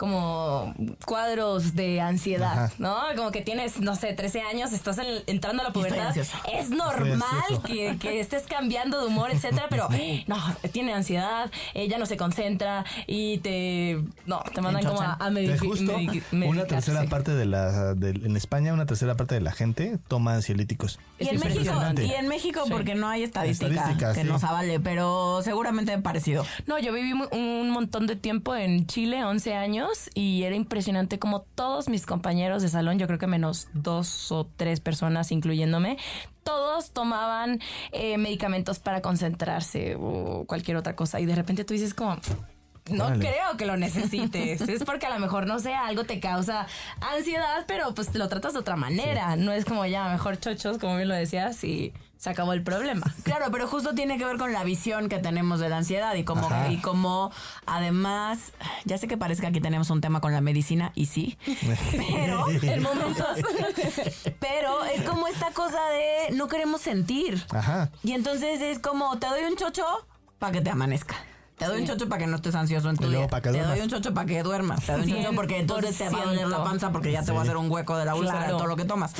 como 0.00 0.74
cuadros 1.04 1.74
de 1.76 2.00
ansiedad, 2.00 2.64
Ajá. 2.64 2.72
¿no? 2.78 2.96
Como 3.16 3.30
que 3.30 3.42
tienes, 3.42 3.80
no 3.80 3.94
sé, 3.96 4.14
13 4.14 4.40
años, 4.40 4.72
estás 4.72 4.96
en- 4.96 5.22
entrando 5.26 5.60
a 5.62 5.66
la 5.66 5.72
pubertad. 5.74 6.16
Es 6.16 6.70
normal 6.70 7.60
que, 7.66 7.98
que 8.00 8.18
estés 8.18 8.44
cambiando 8.44 8.98
de 8.98 9.06
humor, 9.08 9.30
etcétera, 9.30 9.66
pero 9.68 9.88
no, 10.26 10.36
tiene 10.72 10.94
ansiedad, 10.94 11.50
ella 11.74 11.98
no 11.98 12.06
se 12.06 12.16
concentra 12.16 12.86
y 13.06 13.38
te, 13.38 14.02
no, 14.24 14.42
te 14.54 14.62
mandan 14.62 14.84
como 14.86 15.02
a, 15.02 15.12
a 15.12 15.28
una 15.28 16.64
tercera 16.64 17.04
parte 17.04 17.32
de 17.34 17.44
la 17.44 17.94
de- 17.94 18.10
en 18.26 18.36
España 18.36 18.72
una 18.72 18.86
tercera 18.86 19.16
parte 19.16 19.34
de 19.34 19.42
la 19.42 19.52
gente 19.52 19.98
toma 20.08 20.34
ansiolíticos. 20.34 20.98
Y 21.18 21.28
en, 21.28 21.38
México, 21.40 21.74
y 22.00 22.12
en 22.12 22.28
México, 22.28 22.62
porque 22.70 22.94
no 22.94 23.06
hay 23.06 23.22
estadística, 23.24 23.70
Estadística, 23.70 24.14
que 24.14 24.22
sí. 24.22 24.26
nos 24.26 24.42
avale, 24.44 24.80
pero 24.80 25.42
seguramente 25.42 25.98
parecido. 25.98 26.46
No, 26.66 26.78
yo 26.78 26.92
viví 26.94 27.12
mu- 27.12 27.28
un 27.32 27.68
montón 27.70 28.06
de 28.06 28.16
tiempo 28.16 28.56
en 28.56 28.86
Chile, 28.86 29.22
11 29.24 29.54
años, 29.54 29.89
y 30.14 30.44
era 30.44 30.56
impresionante 30.56 31.18
como 31.18 31.42
todos 31.42 31.88
mis 31.88 32.06
compañeros 32.06 32.62
de 32.62 32.68
salón, 32.68 32.98
yo 32.98 33.06
creo 33.06 33.18
que 33.18 33.26
menos 33.26 33.68
dos 33.72 34.30
o 34.32 34.46
tres 34.56 34.80
personas, 34.80 35.32
incluyéndome, 35.32 35.98
todos 36.44 36.90
tomaban 36.92 37.60
eh, 37.92 38.18
medicamentos 38.18 38.78
para 38.78 39.02
concentrarse 39.02 39.96
o 39.98 40.44
cualquier 40.46 40.76
otra 40.76 40.96
cosa. 40.96 41.20
Y 41.20 41.26
de 41.26 41.34
repente 41.34 41.64
tú 41.64 41.74
dices 41.74 41.94
como... 41.94 42.18
No 42.88 43.08
creo 43.20 43.56
que 43.56 43.66
lo 43.66 43.76
necesites. 43.76 44.62
es 44.62 44.84
porque 44.84 45.06
a 45.06 45.10
lo 45.10 45.20
mejor, 45.20 45.46
no 45.46 45.60
sé, 45.60 45.74
algo 45.74 46.04
te 46.04 46.18
causa 46.18 46.66
ansiedad, 47.00 47.64
pero 47.68 47.94
pues 47.94 48.10
te 48.10 48.18
lo 48.18 48.28
tratas 48.28 48.54
de 48.54 48.58
otra 48.58 48.74
manera. 48.74 49.36
No 49.36 49.52
es 49.52 49.64
como 49.64 49.86
ya, 49.86 50.08
mejor 50.08 50.40
chochos, 50.40 50.78
como 50.78 50.96
bien 50.96 51.08
lo 51.08 51.14
decías, 51.14 51.62
y 51.62 51.92
se 52.20 52.28
acabó 52.28 52.52
el 52.52 52.62
problema. 52.62 53.12
Claro, 53.30 53.46
pero 53.52 53.68
justo 53.68 53.94
tiene 53.94 54.18
que 54.18 54.24
ver 54.24 54.38
con 54.38 54.52
la 54.52 54.64
visión 54.64 55.08
que 55.08 55.18
tenemos 55.18 55.60
de 55.60 55.68
la 55.68 55.78
ansiedad 55.78 56.14
y 56.14 56.24
como, 56.24 56.46
Ajá. 56.46 56.68
y 56.70 56.80
como 56.80 57.30
además, 57.64 58.52
ya 58.84 58.98
sé 58.98 59.06
que 59.06 59.16
parece 59.16 59.40
que 59.40 59.46
aquí 59.46 59.60
tenemos 59.60 59.88
un 59.90 60.00
tema 60.00 60.20
con 60.20 60.32
la 60.32 60.40
medicina 60.40 60.90
y 60.96 61.06
sí, 61.06 61.38
pero 61.92 62.48
El 62.62 62.80
momento. 62.80 63.24
Pero 64.40 64.84
es 64.84 65.02
como 65.02 65.28
esta 65.28 65.52
cosa 65.52 65.80
de 65.90 66.34
no 66.34 66.48
queremos 66.48 66.80
sentir. 66.80 67.44
Ajá. 67.50 67.90
Y 68.02 68.12
entonces 68.12 68.60
es 68.60 68.80
como, 68.80 69.18
te 69.18 69.26
doy 69.28 69.44
un 69.44 69.56
chocho 69.56 69.86
para 70.38 70.52
que 70.52 70.60
te 70.60 70.70
amanezca. 70.70 71.14
Te 71.60 71.66
doy 71.66 71.82
un 71.82 71.86
chocho 71.86 72.08
para 72.08 72.20
que 72.20 72.26
no 72.26 72.36
estés 72.36 72.54
ansioso 72.54 72.88
en 72.90 72.96
tu 72.96 73.02
luego 73.04 73.18
día. 73.18 73.28
pa' 73.28 73.40
que 73.42 73.50
te 73.50 73.60
doy 73.62 73.80
un 73.80 73.88
chocho 73.90 74.12
para 74.14 74.26
que 74.26 74.42
duermas. 74.42 74.84
Te 74.84 74.92
doy 74.92 75.12
un 75.12 75.22
chocho 75.22 75.36
porque 75.36 75.58
entonces 75.58 75.96
te 75.98 76.08
va 76.08 76.22
a 76.22 76.24
doler 76.24 76.48
la 76.48 76.64
panza 76.64 76.90
porque 76.90 77.12
ya 77.12 77.22
te 77.22 77.32
va 77.32 77.40
a 77.40 77.42
hacer 77.42 77.56
un 77.58 77.70
hueco 77.70 77.96
de 77.98 78.04
la 78.06 78.14
úlcera 78.14 78.38
de 78.38 78.44
Claro. 78.46 78.56
todo 78.56 78.66
lo 78.66 78.76
que 78.76 78.84
tomas. 78.86 79.12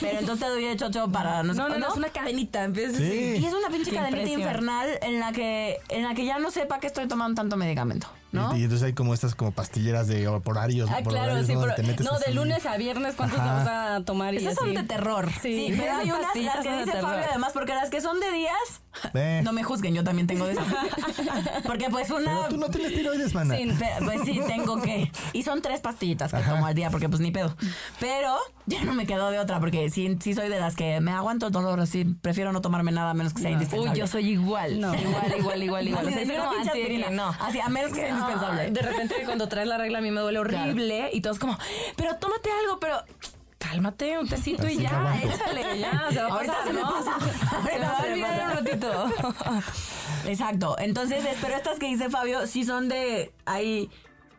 Pero 0.00 0.20
entonces 0.20 0.46
te 0.46 0.52
doy 0.52 0.64
el 0.64 0.76
chocho 0.78 1.10
para 1.10 1.42
no 1.42 1.52
No, 1.54 1.68
no, 1.68 1.78
no, 1.78 1.88
es 1.88 1.96
una 1.96 2.08
cadenita. 2.10 2.66
Sí. 2.72 3.36
Y 3.40 3.44
es 3.44 3.52
una 3.52 3.68
pinche 3.68 3.90
Qué 3.90 3.96
cadenita 3.96 4.22
impresión. 4.22 4.40
infernal 4.40 4.88
en 5.02 5.18
la 5.20 5.32
que 5.32 5.78
en 5.88 6.04
la 6.04 6.14
que 6.14 6.24
ya 6.24 6.38
no 6.38 6.50
sepa 6.52 6.78
que 6.78 6.86
estoy 6.86 7.08
tomando 7.08 7.34
tanto 7.40 7.56
medicamento, 7.56 8.06
¿no? 8.32 8.56
Y, 8.56 8.60
y 8.60 8.64
entonces 8.64 8.86
hay 8.86 8.92
como 8.94 9.14
estas 9.14 9.34
como 9.34 9.52
pastilleras 9.52 10.06
de 10.08 10.24
por 10.44 10.56
horarios, 10.56 10.88
Ah, 10.90 10.98
por 11.02 11.12
claro, 11.12 11.26
horarios, 11.32 11.46
sí, 11.46 11.54
¿no? 11.54 11.60
pero 11.60 11.72
Donde 11.72 11.82
te 11.82 11.88
metes 11.88 12.06
no, 12.06 12.18
de 12.18 12.32
lunes 12.34 12.66
a 12.66 12.76
viernes, 12.76 13.14
¿cuántos 13.16 13.38
Ajá. 13.38 13.58
te 13.58 13.64
vas 13.64 13.68
a 14.00 14.04
tomar? 14.04 14.34
Y 14.34 14.38
Esas 14.38 14.54
son 14.54 14.74
de 14.74 14.82
terror. 14.82 15.30
Sí, 15.42 15.74
pero 15.76 15.96
hay 15.96 16.10
unas, 16.10 16.34
las 16.36 16.56
que 16.62 16.76
dice. 16.84 17.00
Fabio, 17.00 17.24
además, 17.30 17.52
porque 17.52 17.74
las 17.74 17.90
que 17.90 18.00
son 18.00 18.20
de 18.20 18.30
días, 18.32 18.82
Eh. 19.14 19.40
no 19.44 19.52
me 19.52 19.62
juzguen, 19.62 19.94
yo 19.94 20.04
también 20.04 20.26
tengo 20.26 20.46
de 20.46 20.52
esas. 20.52 20.66
porque 21.66 21.88
pues 21.90 22.10
una... 22.10 22.24
Pero 22.42 22.48
tú 22.48 22.56
no 22.58 22.68
tienes 22.68 22.94
tiroides, 22.94 23.34
mana. 23.34 23.56
Sí, 23.56 23.70
pues 24.04 24.20
sí, 24.24 24.40
tengo 24.46 24.80
que. 24.80 25.10
Y 25.32 25.42
son 25.42 25.62
tres 25.62 25.80
pastillitas 25.80 26.30
que 26.30 26.36
Ajá. 26.38 26.52
tomo 26.54 26.66
al 26.66 26.74
día 26.74 26.90
porque 26.90 27.08
pues 27.08 27.20
ni 27.20 27.30
pedo. 27.30 27.54
Pero 28.00 28.36
ya 28.66 28.84
no 28.84 28.94
me 28.94 29.06
quedo 29.06 29.30
de 29.30 29.38
otra 29.38 29.60
porque 29.60 29.90
sí, 29.90 30.16
sí 30.20 30.34
soy 30.34 30.48
de 30.48 30.58
las 30.60 30.74
que 30.76 31.00
me 31.00 31.12
aguanto 31.12 31.46
el 31.46 31.52
dolor 31.52 31.80
así. 31.80 32.04
Prefiero 32.04 32.52
no 32.52 32.60
tomarme 32.60 32.92
nada 32.92 33.10
a 33.10 33.14
menos 33.14 33.32
que 33.34 33.42
sea 33.42 33.50
indispensable. 33.50 33.92
Uy, 33.92 33.98
yo 33.98 34.06
soy 34.06 34.28
igual. 34.30 34.80
No. 34.80 34.94
Igual, 34.94 35.34
igual, 35.38 35.62
igual, 35.62 35.88
igual. 35.88 36.08
Así 36.08 36.14
O 36.14 36.16
sea, 36.16 36.20
de, 36.20 36.26
soy 36.26 36.34
"Una 36.36 36.44
como 36.44 36.56
pinche 36.56 36.70
anti- 36.70 36.80
aspirina". 36.82 37.10
no. 37.10 37.28
Así, 37.40 37.60
a 37.60 37.68
menos 37.68 37.92
que 37.92 38.00
sea 38.00 38.17
indispensable. 38.18 38.70
De 38.70 38.82
repente 38.82 39.14
cuando 39.24 39.48
traes 39.48 39.68
la 39.68 39.78
regla 39.78 39.98
a 39.98 40.00
mí 40.02 40.10
me 40.10 40.20
duele 40.20 40.38
horrible 40.38 41.10
y 41.12 41.20
todos 41.20 41.38
como, 41.38 41.56
pero 41.96 42.16
tómate 42.16 42.50
algo, 42.62 42.78
pero 42.80 43.02
cálmate, 43.58 44.18
un 44.18 44.28
tecito 44.28 44.66
y 44.68 44.78
ya, 44.78 44.90
no 44.92 45.12
échale, 45.14 45.78
ya, 45.80 46.06
se 46.10 46.20
va 46.22 46.26
a 46.28 46.30
Ahorita 46.32 46.52
pasar, 46.52 46.66
se 46.68 46.72
me 46.72 46.80
¿no? 46.80 46.90
pasa. 46.90 47.16
Se 47.72 47.78
va 47.78 47.98
a 47.98 48.02
olvidar 48.02 48.48
un 48.50 48.56
ratito. 48.64 49.06
Exacto. 50.26 50.76
Entonces, 50.78 51.24
es- 51.24 51.36
pero 51.40 51.56
estas 51.56 51.78
que 51.78 51.86
dice 51.86 52.08
Fabio 52.10 52.46
sí 52.46 52.64
son 52.64 52.88
de 52.88 53.32
ahí. 53.46 53.90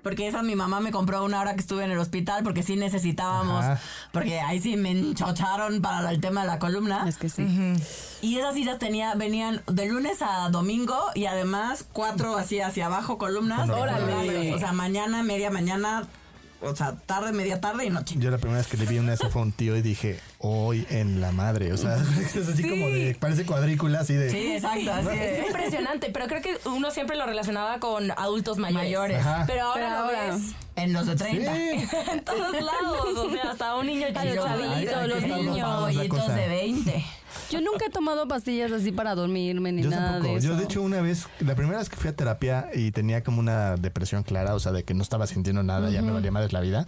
Porque 0.03 0.27
esa 0.27 0.41
mi 0.43 0.55
mamá 0.55 0.79
me 0.79 0.91
compró 0.91 1.23
una 1.23 1.41
hora 1.41 1.53
que 1.55 1.59
estuve 1.59 1.83
en 1.83 1.91
el 1.91 1.99
hospital 1.99 2.43
porque 2.43 2.63
sí 2.63 2.75
necesitábamos. 2.75 3.63
Ajá. 3.63 3.81
Porque 4.11 4.39
ahí 4.39 4.59
sí 4.61 4.77
me 4.77 4.91
enchocharon 4.91 5.81
para 5.81 6.09
el 6.11 6.21
tema 6.21 6.41
de 6.41 6.47
la 6.47 6.59
columna. 6.59 7.05
Es 7.07 7.17
que 7.17 7.29
sí. 7.29 7.45
Y 8.21 8.37
esas 8.37 8.53
sí 8.53 8.63
las 8.63 8.79
tenía, 8.79 9.15
venían 9.15 9.61
de 9.67 9.87
lunes 9.87 10.21
a 10.21 10.49
domingo 10.49 10.97
y 11.15 11.25
además 11.25 11.85
cuatro 11.91 12.37
así 12.37 12.59
hacia 12.61 12.85
abajo 12.85 13.17
columnas. 13.17 13.69
Órale. 13.69 14.53
O 14.53 14.59
sea, 14.59 14.71
mañana, 14.71 15.23
media 15.23 15.49
mañana, 15.51 16.07
o 16.61 16.75
sea, 16.75 16.95
tarde, 17.05 17.31
media 17.31 17.61
tarde 17.61 17.85
y 17.85 17.89
noche. 17.89 18.15
Yo 18.17 18.29
la 18.31 18.37
primera 18.37 18.59
vez 18.59 18.67
que 18.67 18.77
le 18.77 18.85
vi 18.85 18.97
una 18.99 19.09
de 19.09 19.15
esas 19.15 19.31
fue 19.31 19.41
a 19.41 19.45
un 19.45 19.51
tío 19.51 19.75
y 19.77 19.81
dije, 19.81 20.19
hoy 20.39 20.85
en 20.89 21.21
la 21.21 21.31
madre. 21.31 21.71
O 21.73 21.77
sea, 21.77 21.95
es 22.35 22.35
así 22.47 22.61
como 22.63 22.87
de, 22.87 23.15
parece 23.19 23.45
cuadrícula, 23.45 24.01
así 24.01 24.13
de. 24.13 24.29
Sí, 24.29 24.51
exacto. 24.53 24.91
Así 24.93 25.09
Es 25.19 25.47
impresionante, 25.47 26.09
pero 26.11 26.27
creo 26.27 26.41
que 26.41 26.57
uno 26.69 26.91
siempre 26.91 27.15
lo 27.17 27.25
relacionaba 27.25 27.79
con 27.79 28.11
adultos 28.11 28.57
mayores. 28.57 29.23
Pero 29.47 29.63
ahora, 29.63 29.73
Pero 29.75 29.89
lo 29.89 29.95
ahora- 29.97 30.35
ves 30.35 30.41
En 30.75 30.93
los 30.93 31.05
de 31.07 31.15
30. 31.15 31.53
Sí. 31.55 31.61
en 32.13 32.23
todos 32.23 32.53
lados, 32.53 33.17
o 33.17 33.31
sea, 33.31 33.51
hasta 33.51 33.75
un 33.75 33.87
niño 33.87 34.07
chavito, 34.13 35.07
los 35.07 35.21
niños. 35.21 35.79
pollitos 35.81 36.27
de 36.35 36.47
20. 36.47 37.05
Yo 37.49 37.61
nunca 37.61 37.85
he 37.85 37.89
tomado 37.89 38.27
pastillas 38.27 38.71
así 38.71 38.91
para 38.91 39.15
dormirme 39.15 39.71
ni 39.71 39.83
Yo 39.83 39.89
nada 39.89 40.11
tampoco. 40.13 40.33
de 40.33 40.39
eso. 40.39 40.47
Yo, 40.49 40.55
de 40.55 40.63
hecho, 40.65 40.81
una 40.81 41.01
vez, 41.01 41.27
la 41.39 41.55
primera 41.55 41.79
vez 41.79 41.89
que 41.89 41.95
fui 41.95 42.09
a 42.09 42.15
terapia 42.15 42.69
y 42.73 42.91
tenía 42.91 43.23
como 43.23 43.39
una 43.39 43.75
depresión 43.75 44.23
clara, 44.23 44.53
o 44.55 44.59
sea, 44.59 44.71
de 44.71 44.83
que 44.83 44.93
no 44.93 45.03
estaba 45.03 45.25
sintiendo 45.27 45.63
nada, 45.63 45.89
ya 45.89 46.01
me 46.01 46.11
valía 46.11 46.31
madres 46.31 46.53
la 46.53 46.61
vida. 46.61 46.85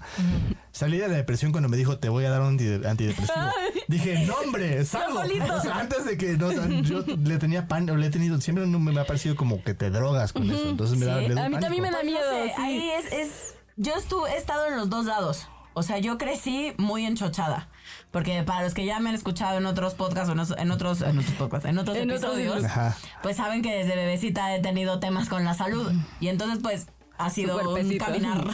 Salí 0.71 0.97
de 0.97 1.07
la 1.07 1.15
depresión 1.15 1.51
cuando 1.51 1.67
me 1.69 1.77
dijo, 1.77 1.97
te 1.97 2.09
voy 2.09 2.25
a 2.25 2.29
dar 2.29 2.41
un 2.41 2.47
anti- 2.59 2.85
antidepresivo. 2.87 3.39
Dije, 3.87 4.25
no, 4.25 4.35
hombre, 4.35 4.85
salgo. 4.85 5.19
O 5.19 5.61
sea, 5.61 5.79
antes 5.79 6.05
de 6.05 6.17
que, 6.17 6.37
no, 6.37 6.47
o 6.47 6.51
sea, 6.51 6.67
yo 6.81 7.03
le 7.05 7.37
tenía 7.37 7.67
pan, 7.67 7.89
o 7.89 7.97
le 7.97 8.07
he 8.07 8.09
tenido, 8.09 8.39
siempre 8.39 8.65
no 8.67 8.79
me, 8.79 8.91
me 8.91 9.01
ha 9.01 9.05
parecido 9.05 9.35
como 9.35 9.63
que 9.63 9.73
te 9.73 9.89
drogas 9.89 10.31
con 10.33 10.49
eso. 10.49 10.69
Entonces 10.69 10.97
me 10.97 11.05
da, 11.05 11.19
Sí, 11.19 11.27
le 11.27 11.33
doy 11.35 11.43
a 11.43 11.49
mí 11.49 11.59
también 11.59 11.81
me 11.83 11.91
da 11.91 11.97
Pues 12.01 12.05
no 12.05 12.11
miedo. 12.19 12.31
sé, 12.31 12.53
sí. 12.55 12.61
Ahí 12.61 12.89
es, 12.91 13.11
es. 13.13 13.55
Yo 13.77 13.93
estuve, 13.95 14.29
he 14.31 14.37
estado 14.37 14.67
en 14.67 14.77
los 14.77 14.89
dos 14.89 15.05
lados. 15.05 15.47
O 15.73 15.83
sea, 15.83 15.97
yo 15.99 16.17
crecí 16.17 16.73
muy 16.77 17.05
enchochada. 17.05 17.69
Porque 18.11 18.43
para 18.43 18.63
los 18.63 18.73
que 18.73 18.85
ya 18.85 18.99
me 18.99 19.09
han 19.09 19.15
escuchado 19.15 19.57
en 19.57 19.65
otros 19.65 19.93
podcasts 19.93 20.29
o 20.29 20.33
en 20.33 20.39
otros, 20.39 20.59
en 20.59 20.71
otros, 20.71 21.01
en 21.01 21.17
otros 21.17 21.35
podcasts, 21.35 21.65
en 21.67 21.77
otros 21.77 21.95
En 21.95 22.09
episodios, 22.09 22.63
pues 23.23 23.37
saben 23.37 23.61
que 23.61 23.73
desde 23.73 23.95
bebecita 23.95 24.53
he 24.53 24.59
tenido 24.59 24.99
temas 24.99 25.29
con 25.29 25.45
la 25.45 25.53
salud. 25.53 25.91
Y 26.19 26.27
entonces, 26.27 26.59
pues, 26.61 26.87
ha 27.17 27.29
sido 27.29 27.57
un 27.75 27.97
caminar. 27.97 28.45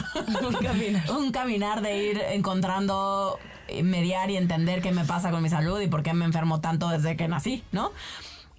Un 0.42 0.54
caminar. 0.62 1.10
un 1.10 1.32
caminar 1.32 1.82
de 1.82 2.04
ir 2.04 2.22
encontrando, 2.30 3.38
eh, 3.66 3.82
mediar 3.82 4.30
y 4.30 4.36
entender 4.36 4.80
qué 4.80 4.92
me 4.92 5.04
pasa 5.04 5.30
con 5.30 5.42
mi 5.42 5.48
salud 5.48 5.80
y 5.80 5.88
por 5.88 6.04
qué 6.04 6.12
me 6.14 6.24
enfermo 6.24 6.60
tanto 6.60 6.88
desde 6.88 7.16
que 7.16 7.26
nací, 7.26 7.64
¿no? 7.72 7.90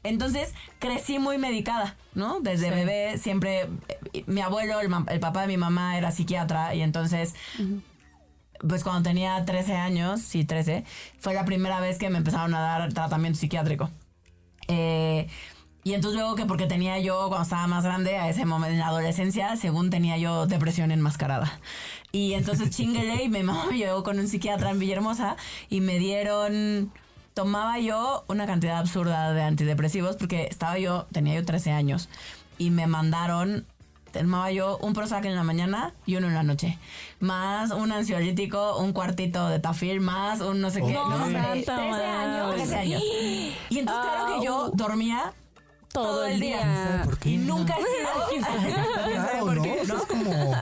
Entonces 0.03 0.53
crecí 0.79 1.19
muy 1.19 1.37
medicada, 1.37 1.95
¿no? 2.13 2.39
Desde 2.39 2.71
bebé 2.71 3.17
siempre, 3.17 3.67
eh, 4.13 4.23
mi 4.27 4.41
abuelo, 4.41 4.79
el, 4.79 4.89
el 5.07 5.19
papá 5.19 5.41
de 5.41 5.47
mi 5.47 5.57
mamá 5.57 5.97
era 5.97 6.11
psiquiatra 6.11 6.73
y 6.73 6.81
entonces 6.81 7.35
pues 8.67 8.83
cuando 8.83 9.03
tenía 9.03 9.43
13 9.45 9.75
años, 9.75 10.21
sí, 10.21 10.45
13, 10.45 10.83
fue 11.19 11.33
la 11.33 11.45
primera 11.45 11.79
vez 11.79 11.97
que 11.97 12.09
me 12.09 12.17
empezaron 12.17 12.53
a 12.53 12.59
dar 12.59 12.93
tratamiento 12.93 13.39
psiquiátrico. 13.39 13.89
Eh, 14.67 15.27
y 15.83 15.93
entonces 15.93 16.19
luego 16.19 16.35
que 16.35 16.45
porque 16.45 16.67
tenía 16.67 16.99
yo, 16.99 17.27
cuando 17.29 17.43
estaba 17.43 17.65
más 17.67 17.83
grande, 17.83 18.17
a 18.17 18.29
ese 18.29 18.45
momento 18.45 18.73
en 18.73 18.79
la 18.79 18.87
adolescencia, 18.87 19.55
según 19.55 19.89
tenía 19.89 20.17
yo 20.17 20.45
depresión 20.45 20.91
enmascarada. 20.91 21.59
Y 22.11 22.33
entonces 22.33 22.69
chinguele 22.71 23.23
y 23.23 23.29
mi 23.29 23.43
mamá 23.43 23.65
me 23.69 23.77
llevó 23.77 24.03
con 24.03 24.19
un 24.19 24.27
psiquiatra 24.27 24.71
en 24.71 24.79
Villahermosa 24.79 25.37
y 25.69 25.81
me 25.81 25.99
dieron... 25.99 26.91
Tomaba 27.33 27.79
yo 27.79 28.25
una 28.27 28.45
cantidad 28.45 28.79
absurda 28.79 29.31
de 29.31 29.43
antidepresivos 29.43 30.17
porque 30.17 30.47
estaba 30.49 30.77
yo, 30.77 31.07
tenía 31.13 31.35
yo 31.35 31.45
13 31.45 31.71
años 31.71 32.09
y 32.57 32.69
me 32.69 32.85
mandaron 32.85 33.65
tomaba 34.11 34.51
yo 34.51 34.77
un 34.77 34.93
Prozac 34.93 35.25
en 35.25 35.35
la 35.35 35.43
mañana 35.43 35.93
y 36.05 36.15
uno 36.15 36.27
en 36.27 36.33
la 36.33 36.43
noche. 36.43 36.77
Más 37.19 37.71
un 37.71 37.91
ansiolítico, 37.91 38.77
un 38.77 38.93
cuartito 38.93 39.49
de 39.49 39.59
tafil, 39.59 39.99
más 40.01 40.41
un 40.41 40.61
no 40.61 40.69
sé 40.69 40.81
qué. 40.81 40.93
No, 40.93 41.17
Santa 41.17 41.51
13 41.51 41.71
madre. 41.71 42.05
años, 42.05 42.55
13 42.55 42.75
años. 42.75 43.03
Y 43.03 43.79
entonces 43.79 44.03
claro 44.03 44.39
que 44.39 44.45
yo 44.45 44.69
dormía 44.73 45.33
Todo 45.91 46.25
el 46.25 46.39
día. 46.39 47.01
¿Por 47.03 47.17
qué? 47.17 47.29
y 47.31 47.37
nunca 47.37 47.73
he 47.73 47.77
sido... 47.77 48.45
Claro, 49.09 49.45
¿Por 49.45 49.55
¿no? 49.57 49.63
qué? 49.63 49.81
Eso 49.81 49.93
¿No? 49.95 49.99
es 50.01 50.05
como... 50.07 50.55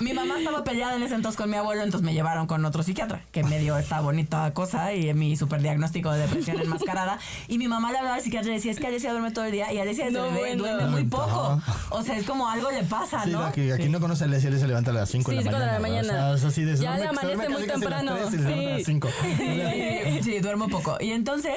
Mi 0.00 0.12
mamá 0.12 0.38
estaba 0.38 0.64
peleada 0.64 0.96
en 0.96 1.02
ese 1.04 1.14
entonces 1.14 1.36
con 1.40 1.48
mi 1.48 1.56
abuelo, 1.56 1.82
entonces 1.82 2.04
me 2.04 2.12
llevaron 2.14 2.46
con 2.48 2.64
otro 2.64 2.82
psiquiatra 2.82 3.22
que 3.30 3.44
me 3.44 3.58
dio 3.60 3.78
esta 3.78 4.00
bonita 4.00 4.52
cosa 4.54 4.92
y 4.92 5.12
mi 5.14 5.36
super 5.36 5.62
diagnóstico 5.62 6.10
de 6.10 6.20
depresión 6.22 6.60
enmascarada. 6.60 7.18
Y 7.48 7.58
mi 7.58 7.68
mamá 7.68 7.92
le 7.92 7.98
hablaba 7.98 8.16
al 8.16 8.22
psiquiatra 8.22 8.50
y 8.50 8.54
decía, 8.54 8.72
es 8.72 8.80
que 8.80 8.86
Alesia 8.88 9.12
duerme 9.12 9.30
todo 9.30 9.44
el 9.44 9.52
día 9.52 9.72
y 9.72 9.76
desde 9.76 10.10
No, 10.10 10.22
bebé 10.24 10.38
bueno. 10.40 10.62
duerme 10.64 10.86
muy 10.88 11.04
poco. 11.04 11.60
O 11.90 12.02
sea, 12.02 12.16
es 12.18 12.26
como 12.26 12.48
algo 12.48 12.70
le 12.72 12.82
pasa, 12.82 13.22
Sí, 13.24 13.30
¿no? 13.30 13.44
aquí, 13.44 13.70
aquí 13.70 13.88
no 13.88 14.00
conoce 14.00 14.24
a 14.24 14.26
Leslie 14.26 14.58
se 14.58 14.66
levanta 14.66 14.90
a 14.90 14.94
las 14.94 15.08
5 15.10 15.30
Sí, 15.30 15.36
de 15.38 15.44
la 15.44 15.50
cinco 15.50 15.58
de 15.60 15.66
mañana. 15.66 15.78
la 15.78 15.88
¿verdad? 15.88 16.02
mañana. 16.12 16.30
O 16.34 16.38
sea, 16.38 16.48
es 16.48 16.52
así 16.52 16.64
de 16.64 16.76
Ya 16.76 16.96
le 16.96 17.06
amanece 17.06 17.48
muy 17.48 17.56
a 17.62 17.66
las 17.66 17.66
temprano. 17.68 18.14
tres 18.16 18.26
y 18.28 18.30
se 18.30 18.36
levanta 18.38 18.66
a 18.66 18.72
las 18.72 18.78
Sí. 18.78 18.84
5. 18.84 19.08
Sí, 20.12 20.22
sí, 20.24 20.38
duermo 20.40 20.68
poco. 20.68 20.96
Y 21.00 21.12
entonces, 21.12 21.56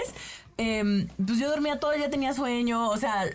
em, 0.58 1.08
pues 1.26 1.40
yo 1.40 1.50
dormía 1.50 1.80
todo 1.80 1.92
el 1.94 2.00
día, 2.00 2.10
tenía 2.10 2.34
sueño, 2.34 2.90
o 2.90 2.98
sea, 2.98 3.26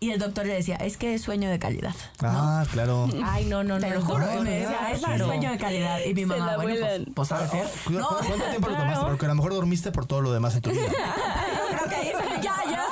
y 0.00 0.10
el 0.10 0.18
doctor 0.18 0.44
le 0.44 0.54
decía, 0.54 0.76
es 0.76 0.96
que 0.98 1.14
es 1.14 1.22
sueño 1.22 1.48
de 1.48 1.58
calidad. 1.58 1.94
Ah, 2.20 2.64
claro. 2.72 3.08
Ay, 3.24 3.46
no, 3.46 3.64
no, 3.64 3.78
no. 3.78 3.86
Te 3.86 3.94
lo 3.94 4.02
juro, 4.02 4.18
no, 4.34 4.42
me 4.42 4.50
decía, 4.50 4.90
es 4.92 4.98
claro. 5.00 5.24
sueño 5.26 5.50
de 5.50 5.56
calidad. 5.58 5.98
Y 6.04 6.12
mi 6.12 6.22
Se 6.22 6.26
mamá, 6.26 6.56
bueno, 6.56 6.74
pues, 6.80 7.02
pues 7.14 7.28
ser. 7.50 7.66
¿Cu- 7.86 7.92
No, 7.92 8.08
cu- 8.08 8.14
¿Cuánto 8.26 8.44
tiempo 8.50 8.68
lo 8.68 8.76
tomaste? 8.76 9.04
Porque 9.06 9.24
a 9.24 9.28
lo 9.28 9.34
mejor 9.36 9.54
dormiste 9.54 9.92
por 9.92 10.04
todo 10.04 10.20
lo 10.20 10.32
demás 10.32 10.54
en 10.56 10.60
tu 10.62 10.70
vida. 10.70 10.82
creo 11.70 11.88
que 11.88 11.94
ahí 11.94 12.12
ya, 12.42 12.54
ya. 12.70 12.84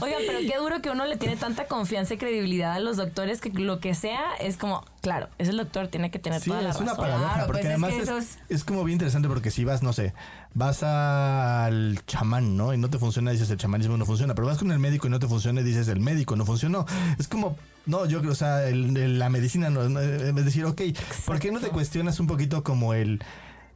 Oigan, 0.00 0.20
pero 0.26 0.38
qué 0.40 0.56
duro 0.58 0.80
que 0.82 0.90
uno 0.90 1.04
le 1.06 1.16
tiene 1.16 1.36
tanta 1.36 1.66
confianza 1.66 2.14
y 2.14 2.18
credibilidad 2.18 2.72
a 2.74 2.78
los 2.80 2.96
doctores 2.96 3.40
que 3.40 3.50
lo 3.50 3.80
que 3.80 3.94
sea 3.94 4.20
es 4.40 4.56
como, 4.56 4.84
claro, 5.00 5.28
es 5.38 5.48
el 5.48 5.56
doctor, 5.56 5.88
tiene 5.88 6.10
que 6.12 6.18
tener 6.18 6.40
Sí, 6.40 6.50
toda 6.50 6.62
la 6.62 6.70
es 6.70 6.76
una 6.76 6.92
razón. 6.92 7.04
paradoja, 7.04 7.32
Claro, 7.34 7.46
porque 7.46 7.62
pues 7.62 7.64
es 7.64 7.70
además 7.70 7.90
que 7.90 7.96
es, 7.96 8.02
eso 8.04 8.18
es- 8.18 8.38
es 8.48 8.64
como 8.64 8.84
bien 8.84 8.94
interesante 8.96 9.28
porque 9.28 9.50
si 9.50 9.64
vas, 9.64 9.82
no 9.82 9.92
sé, 9.92 10.12
vas 10.54 10.82
al 10.82 12.00
chamán, 12.06 12.56
¿no? 12.56 12.74
Y 12.74 12.78
no 12.78 12.90
te 12.90 12.98
funciona, 12.98 13.30
dices 13.30 13.50
el 13.50 13.56
chamanismo 13.56 13.96
no 13.96 14.04
funciona, 14.06 14.34
pero 14.34 14.46
vas 14.46 14.58
con 14.58 14.70
el 14.72 14.78
médico 14.78 15.06
y 15.06 15.10
no 15.10 15.18
te 15.18 15.26
funciona 15.28 15.60
y 15.60 15.64
dices 15.64 15.88
el 15.88 16.00
médico 16.00 16.36
no 16.36 16.44
funcionó. 16.44 16.86
Es 17.18 17.28
como, 17.28 17.56
no, 17.86 18.06
yo 18.06 18.20
creo, 18.20 18.32
o 18.32 18.36
sea, 18.36 18.66
el- 18.68 18.96
el- 18.96 19.18
la 19.18 19.28
medicina 19.30 19.70
no, 19.70 19.88
no, 19.88 20.00
es 20.00 20.34
decir, 20.44 20.64
ok, 20.64 20.80
¿por 21.24 21.38
qué 21.38 21.50
no 21.52 21.60
te 21.60 21.68
cuestionas 21.68 22.20
un 22.20 22.26
poquito 22.26 22.62
como 22.62 22.94
el... 22.94 23.22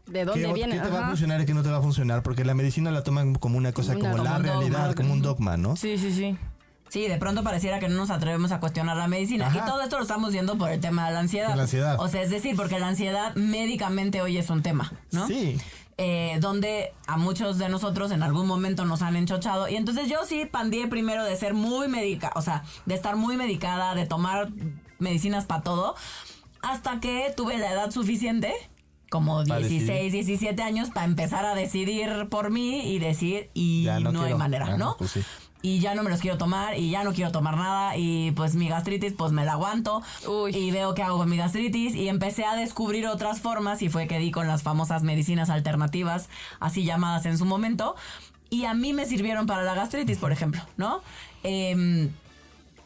¿De 0.06 0.20
¿Qué, 0.20 0.24
dónde 0.24 0.52
viene? 0.52 0.76
qué 0.76 0.82
te 0.82 0.88
va 0.88 1.04
a 1.04 1.08
funcionar 1.08 1.40
y 1.40 1.46
qué 1.46 1.54
no 1.54 1.64
te 1.64 1.68
va 1.70 1.78
a 1.78 1.82
funcionar? 1.82 2.22
Porque 2.22 2.44
la 2.44 2.54
medicina 2.54 2.92
la 2.92 3.02
toman 3.02 3.34
como 3.34 3.58
una 3.58 3.72
cosa, 3.72 3.92
Una- 3.96 4.10
como 4.12 4.22
la 4.22 4.34
dogma. 4.34 4.38
realidad, 4.38 4.94
como 4.94 5.12
un 5.12 5.20
dogma, 5.22 5.56
¿no? 5.56 5.74
Sí, 5.74 5.98
sí, 5.98 6.12
sí. 6.12 6.36
Sí, 6.88 7.08
de 7.08 7.16
pronto 7.16 7.42
pareciera 7.42 7.80
que 7.80 7.88
no 7.88 7.96
nos 7.96 8.10
atrevemos 8.10 8.52
a 8.52 8.60
cuestionar 8.60 8.96
la 8.96 9.08
medicina. 9.08 9.48
Ajá. 9.48 9.58
Y 9.58 9.68
todo 9.68 9.82
esto 9.82 9.96
lo 9.96 10.02
estamos 10.02 10.30
viendo 10.30 10.56
por 10.56 10.70
el 10.70 10.78
tema 10.80 11.08
de 11.08 11.14
la 11.14 11.18
ansiedad. 11.18 11.48
De 11.50 11.56
la 11.56 11.62
ansiedad. 11.62 11.96
O 11.98 12.06
sea, 12.06 12.22
es 12.22 12.30
decir, 12.30 12.54
porque 12.54 12.78
la 12.78 12.86
ansiedad 12.86 13.34
médicamente 13.34 14.22
hoy 14.22 14.38
es 14.38 14.48
un 14.50 14.62
tema, 14.62 14.92
¿no? 15.10 15.26
Sí. 15.26 15.58
Eh, 15.98 16.36
donde 16.40 16.92
a 17.06 17.16
muchos 17.16 17.56
de 17.56 17.70
nosotros 17.70 18.10
en 18.10 18.22
algún 18.22 18.46
momento 18.46 18.84
nos 18.84 19.00
han 19.00 19.16
enchochado. 19.16 19.66
Y 19.66 19.76
entonces 19.76 20.10
yo 20.10 20.26
sí 20.26 20.44
pandié 20.44 20.88
primero 20.88 21.24
de 21.24 21.34
ser 21.36 21.54
muy 21.54 21.88
médica, 21.88 22.32
o 22.34 22.42
sea, 22.42 22.64
de 22.84 22.94
estar 22.94 23.16
muy 23.16 23.38
medicada, 23.38 23.94
de 23.94 24.04
tomar 24.04 24.50
medicinas 24.98 25.46
para 25.46 25.62
todo, 25.62 25.94
hasta 26.60 27.00
que 27.00 27.32
tuve 27.34 27.56
la 27.56 27.72
edad 27.72 27.90
suficiente, 27.90 28.52
como 29.08 29.42
Para 29.44 29.60
16, 29.60 30.12
17 30.12 30.62
años, 30.62 30.90
para 30.90 31.06
empezar 31.06 31.46
a 31.46 31.54
decidir 31.54 32.28
por 32.28 32.50
mí 32.50 32.92
y 32.92 32.98
decir, 32.98 33.50
y 33.54 33.84
Ya 33.84 33.98
no, 33.98 34.12
no 34.12 34.22
hay 34.22 34.34
manera, 34.34 34.76
¿no? 34.76 34.96
pues 34.98 35.12
sí. 35.12 35.22
Y 35.66 35.80
ya 35.80 35.96
no 35.96 36.04
me 36.04 36.10
los 36.10 36.20
quiero 36.20 36.38
tomar 36.38 36.78
y 36.78 36.90
ya 36.90 37.02
no 37.02 37.12
quiero 37.12 37.32
tomar 37.32 37.56
nada 37.56 37.96
y 37.96 38.30
pues 38.36 38.54
mi 38.54 38.68
gastritis 38.68 39.14
pues 39.14 39.32
me 39.32 39.44
la 39.44 39.54
aguanto 39.54 40.00
Uy. 40.24 40.56
y 40.56 40.70
veo 40.70 40.94
qué 40.94 41.02
hago 41.02 41.18
con 41.18 41.28
mi 41.28 41.36
gastritis 41.36 41.96
y 41.96 42.08
empecé 42.08 42.44
a 42.44 42.54
descubrir 42.54 43.08
otras 43.08 43.40
formas 43.40 43.82
y 43.82 43.88
fue 43.88 44.06
que 44.06 44.20
di 44.20 44.30
con 44.30 44.46
las 44.46 44.62
famosas 44.62 45.02
medicinas 45.02 45.50
alternativas, 45.50 46.28
así 46.60 46.84
llamadas 46.84 47.26
en 47.26 47.36
su 47.36 47.46
momento, 47.46 47.96
y 48.48 48.66
a 48.66 48.74
mí 48.74 48.92
me 48.92 49.06
sirvieron 49.06 49.46
para 49.46 49.64
la 49.64 49.74
gastritis, 49.74 50.18
por 50.18 50.30
ejemplo, 50.30 50.62
¿no? 50.76 51.02
Em, 51.42 52.10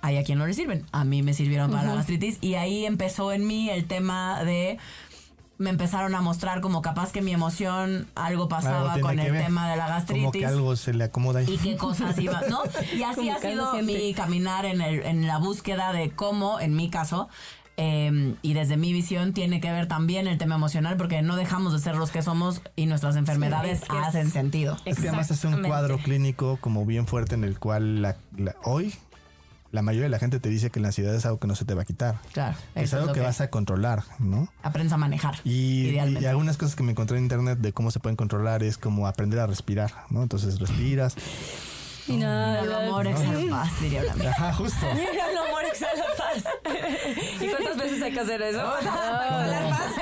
hay 0.00 0.16
a 0.16 0.24
quien 0.24 0.38
no 0.38 0.46
le 0.46 0.54
sirven, 0.54 0.86
a 0.90 1.04
mí 1.04 1.22
me 1.22 1.34
sirvieron 1.34 1.70
para 1.70 1.82
la 1.86 1.96
gastritis 1.96 2.38
y 2.40 2.54
ahí 2.54 2.86
empezó 2.86 3.30
en 3.32 3.46
mí 3.46 3.68
el 3.68 3.84
tema 3.84 4.42
de 4.42 4.78
me 5.60 5.70
empezaron 5.70 6.14
a 6.14 6.20
mostrar 6.22 6.60
como 6.62 6.80
capaz 6.82 7.12
que 7.12 7.20
mi 7.22 7.32
emoción 7.32 8.08
algo 8.14 8.48
pasaba 8.48 8.98
con 8.98 9.18
el 9.18 9.30
ver. 9.30 9.44
tema 9.44 9.70
de 9.70 9.76
la 9.76 9.84
Como 9.84 9.94
gastritis 9.98 10.30
que 10.32 10.46
algo 10.46 10.74
se 10.74 10.94
le 10.94 11.04
acomoda 11.04 11.40
ahí. 11.40 11.46
y 11.48 11.58
qué 11.58 11.76
cosas 11.76 12.18
iba, 12.18 12.40
¿no? 12.48 12.60
Y 12.96 13.02
así 13.02 13.20
Como 13.20 13.32
ha 13.32 13.38
sido 13.40 13.82
mi 13.82 14.14
caminar 14.14 14.64
en, 14.64 14.80
el, 14.80 15.02
en 15.02 15.26
la 15.26 15.36
búsqueda 15.38 15.92
de 15.92 16.10
cómo, 16.10 16.58
en 16.60 16.74
mi 16.74 16.88
caso, 16.90 17.28
eh, 17.76 18.34
y 18.42 18.54
desde 18.54 18.76
mi 18.76 18.92
visión, 18.92 19.32
tiene 19.32 19.60
que 19.60 19.70
ver 19.70 19.86
también 19.86 20.26
el 20.26 20.38
tema 20.38 20.54
emocional, 20.54 20.96
porque 20.96 21.22
no 21.22 21.36
dejamos 21.36 21.72
de 21.72 21.78
ser 21.78 21.94
los 21.96 22.10
que 22.10 22.22
somos 22.22 22.62
y 22.76 22.86
nuestras 22.86 23.16
enfermedades 23.16 23.82
es 23.82 23.88
que 23.88 23.98
es- 23.98 24.06
hacen 24.06 24.30
sentido. 24.30 24.76
Es 24.84 24.98
que 24.98 25.08
además 25.08 25.30
es 25.30 25.44
un 25.44 25.62
cuadro 25.62 25.98
clínico 25.98 26.58
como 26.60 26.84
bien 26.86 27.06
fuerte 27.06 27.34
en 27.34 27.44
el 27.44 27.58
cual 27.58 28.02
la- 28.02 28.16
la- 28.36 28.56
hoy 28.64 28.94
la 29.72 29.82
mayoría 29.82 30.04
de 30.04 30.10
la 30.10 30.18
gente 30.18 30.40
te 30.40 30.48
dice 30.48 30.70
que 30.70 30.80
la 30.80 30.88
ansiedad 30.88 31.14
es 31.14 31.24
algo 31.26 31.38
que 31.38 31.46
no 31.46 31.54
se 31.54 31.64
te 31.64 31.74
va 31.74 31.82
a 31.82 31.84
quitar. 31.84 32.16
Claro, 32.32 32.56
Es 32.74 32.92
algo 32.94 33.12
que, 33.12 33.20
vas 33.20 33.40
a 33.40 33.50
controlar, 33.50 34.02
¿no? 34.18 34.48
Aprendes 34.62 34.92
a 34.92 34.96
manejar. 34.96 35.36
Y, 35.44 35.90
y 35.90 36.26
algunas 36.26 36.56
cosas 36.56 36.74
que 36.74 36.82
me 36.82 36.92
encontré 36.92 37.18
en 37.18 37.24
internet 37.24 37.58
de 37.58 37.72
cómo 37.72 37.90
se 37.90 38.00
pueden 38.00 38.16
controlar 38.16 38.62
es 38.62 38.78
como 38.78 39.06
aprender 39.06 39.38
a 39.38 39.46
respirar, 39.46 39.92
¿no? 40.10 40.22
Entonces 40.22 40.58
respiras. 40.58 41.14
Y 42.08 42.16
nada. 42.16 42.62
El 42.62 42.72
amor 42.72 43.06
exhala 43.06 43.50
paz, 43.50 43.80
diría 43.80 44.02
una 44.02 44.12
amiga. 44.12 44.30
Ajá, 44.30 44.52
justo. 44.54 44.86
El 44.90 45.36
amor 45.36 45.64
exhala 45.64 46.04
paz. 46.34 46.44
¿Y 47.40 47.46
cuántas 47.48 47.76
veces 47.76 48.02
hay 48.02 48.12
que 48.12 48.20
hacer 48.20 48.42
eso? 48.42 48.62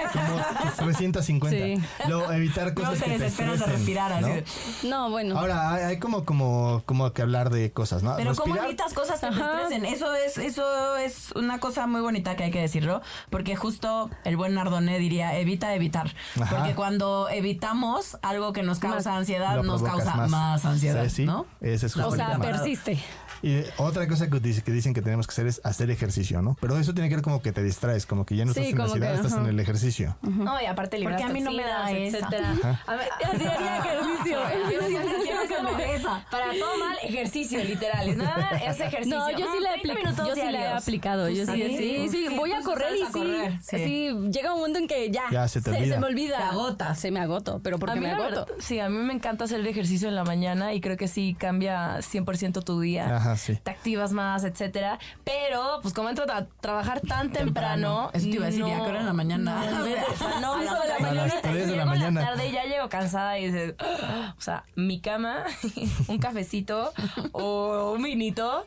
Como 0.13 0.87
350. 0.87 1.51
Sí. 1.51 1.75
Luego, 2.09 2.33
evitar 2.33 2.69
No 2.69 2.75
cosas 2.75 3.03
que 3.03 3.11
te 3.11 3.19
desesperas 3.19 3.51
de 3.53 3.57
estresen, 3.57 3.77
respirar 3.79 4.21
¿no? 4.23 4.27
así. 4.29 4.87
No, 4.89 5.11
bueno. 5.11 5.39
Ahora, 5.39 5.73
hay, 5.75 5.83
hay 5.85 5.99
como, 5.99 6.25
como, 6.25 6.83
como 6.87 7.13
que 7.13 7.23
hablar 7.23 7.51
de 7.51 7.73
cosas, 7.73 8.03
¿no? 8.03 8.17
Pero 8.17 8.35
cómo 8.35 8.55
Respirar- 8.55 8.67
evitas 8.69 8.95
cosas 8.95 9.21
que 9.21 9.27
te 9.29 9.33
estresen. 9.35 9.85
Eso 9.85 10.15
es, 10.15 10.39
eso 10.39 10.97
es 10.97 11.33
una 11.33 11.59
cosa 11.59 11.87
muy 11.87 12.01
bonita 12.01 12.37
que 12.37 12.45
hay 12.45 12.51
que 12.51 12.61
decirlo, 12.61 13.03
porque 13.31 13.57
justo 13.57 14.11
el 14.25 14.37
buen 14.37 14.55
Nardoné 14.55 14.99
diría 14.99 15.37
evita 15.39 15.75
evitar, 15.75 16.15
Ajá. 16.41 16.57
porque 16.57 16.75
cuando 16.75 17.29
evitamos 17.29 18.17
algo 18.23 18.53
que 18.53 18.63
nos 18.63 18.79
causa 18.79 19.17
ansiedad 19.17 19.57
Lo 19.57 19.63
nos 19.63 19.83
causa 19.83 20.15
más, 20.27 20.65
ansiedad, 20.65 21.05
Sí, 21.05 21.11
sí. 21.11 21.25
¿no? 21.27 21.47
Ese 21.61 21.87
es 21.87 21.97
o 21.97 22.11
sea, 22.13 22.39
persiste. 22.39 22.99
Y 23.43 23.63
otra 23.77 24.07
cosa 24.09 24.29
que, 24.29 24.41
dice, 24.41 24.63
que 24.63 24.73
dicen 24.73 24.95
que 24.95 25.03
tenemos 25.03 25.27
que 25.27 25.33
hacer 25.33 25.47
es 25.47 25.61
hacer 25.65 25.91
ejercicio, 25.91 26.43
¿no? 26.43 26.57
Pero 26.61 26.77
eso 26.79 26.95
tiene 26.95 27.09
que 27.09 27.17
ver 27.17 27.23
como 27.25 27.41
que 27.43 27.53
te 27.53 27.63
distraes, 27.63 28.07
como 28.07 28.27
que 28.27 28.37
ya 28.37 28.45
no 28.45 28.53
Sí, 28.53 28.61
estás 28.61 28.95
en 28.95 29.01
la 29.01 29.09
que, 29.09 29.15
estás 29.15 29.33
en 29.35 29.47
el 29.47 29.61
ejercicio. 29.61 30.17
No, 30.23 30.61
y 30.61 30.67
aparte 30.67 30.99
liberas 30.99 31.21
Porque 31.23 31.31
a 31.33 31.35
mí 31.35 31.41
no 31.41 31.53
me 31.53 31.63
da 31.65 31.91
etcétera. 31.91 32.55
A 32.87 32.97
ver, 32.97 33.09
Así 33.25 33.45
haría 33.47 33.79
ejercicio. 33.79 34.39
Yo 34.73 34.81
sí 34.87 34.97
Quiero 35.23 35.41
que 35.49 35.63
me 35.63 35.83
dé 35.85 35.95
esa. 35.97 36.25
Para 36.31 36.51
todo 36.53 36.79
mal, 36.79 36.97
ejercicio, 37.03 37.63
literal. 37.63 38.09
Es 38.09 38.17
nada, 38.17 38.51
es 38.65 38.81
ejercicio. 38.81 39.19
No, 39.19 39.31
yo 39.31 39.47
sí 39.53 39.61
la 39.63 39.75
he, 39.75 39.81
30 39.83 39.93
apli- 39.93 39.97
minutos 40.05 40.29
yo 40.29 40.35
sí 40.35 40.51
la 40.53 40.61
he 40.61 40.69
aplicado. 40.69 41.29
Yo 41.29 41.47
sí, 41.47 41.77
¿Sí? 41.79 42.09
sí, 42.11 42.29
voy 42.37 42.53
a 42.53 42.63
correr 42.63 42.93
y 42.97 43.05
sí, 43.63 44.11
llega 44.31 44.53
un 44.53 44.59
momento 44.61 44.79
en 44.79 44.89
que 44.89 45.11
ya, 45.11 45.25
Ya 45.31 45.49
se 45.49 45.61
te 45.61 45.71
olvida. 45.71 45.99
me 46.01 46.07
olvida. 46.07 46.37
Te 46.39 46.43
agotas. 46.45 46.99
Se 46.99 47.11
me 47.11 47.21
agoto, 47.21 47.61
pero 47.63 47.79
porque 47.79 48.01
me 48.01 48.11
agoto. 48.11 48.29
verdad, 48.47 48.47
sí, 48.59 48.79
a 48.81 48.89
mí 48.89 48.99
me 48.99 49.13
encanta 49.13 49.45
hacer 49.45 49.61
el 49.61 49.67
ejercicio 49.67 50.09
en 50.09 50.15
la 50.15 50.25
mañana 50.25 50.73
y 50.75 50.81
creo 50.81 50.97
que 50.97 51.09
sí 51.09 51.37
cambia 51.39 51.99
100% 51.99 52.63
tu 52.65 52.81
día. 52.81 53.17
Ajá, 53.17 53.28
sí. 53.37 53.57
Te 53.63 53.71
activas 53.71 54.13
más, 54.13 54.45
etcétera. 54.45 54.99
Pero, 55.25 55.79
pues 55.83 55.93
como 55.95 56.09
entro 56.09 56.25
a 56.33 56.47
trabajar 56.61 57.01
tan 57.01 57.31
temprano. 57.33 58.11
Eso 58.15 58.25
te 58.29 58.37
iba 58.37 58.45
a 58.47 58.51
decir, 58.51 58.65
¿ya 58.67 58.77
qué 58.77 58.83
hora 58.91 59.01
en 59.01 59.07
la 59.07 59.13
mañana? 59.13 59.55
No, 60.41 60.55
A 60.55 60.63
eso 60.63 60.75
las 60.75 60.83
de 60.83 60.89
la 60.89 60.97
tres. 60.97 61.01
A 61.01 61.01
las 61.01 61.01
mañana. 61.03 61.35
tres 61.43 61.55
de 61.55 61.61
la 61.61 61.67
llego 61.67 61.83
en 61.83 61.89
mañana. 61.89 62.21
la 62.21 62.27
tarde 62.29 62.49
y 62.49 62.53
ya 62.53 62.65
llego 62.65 62.89
cansada 62.89 63.39
y 63.39 63.47
dices, 63.47 63.75
o 64.39 64.41
sea, 64.41 64.65
mi 64.77 65.01
cama, 65.01 65.45
un 66.09 66.19
cafecito 66.19 66.93
o 67.33 67.93
un 67.97 68.03
vinito. 68.03 68.67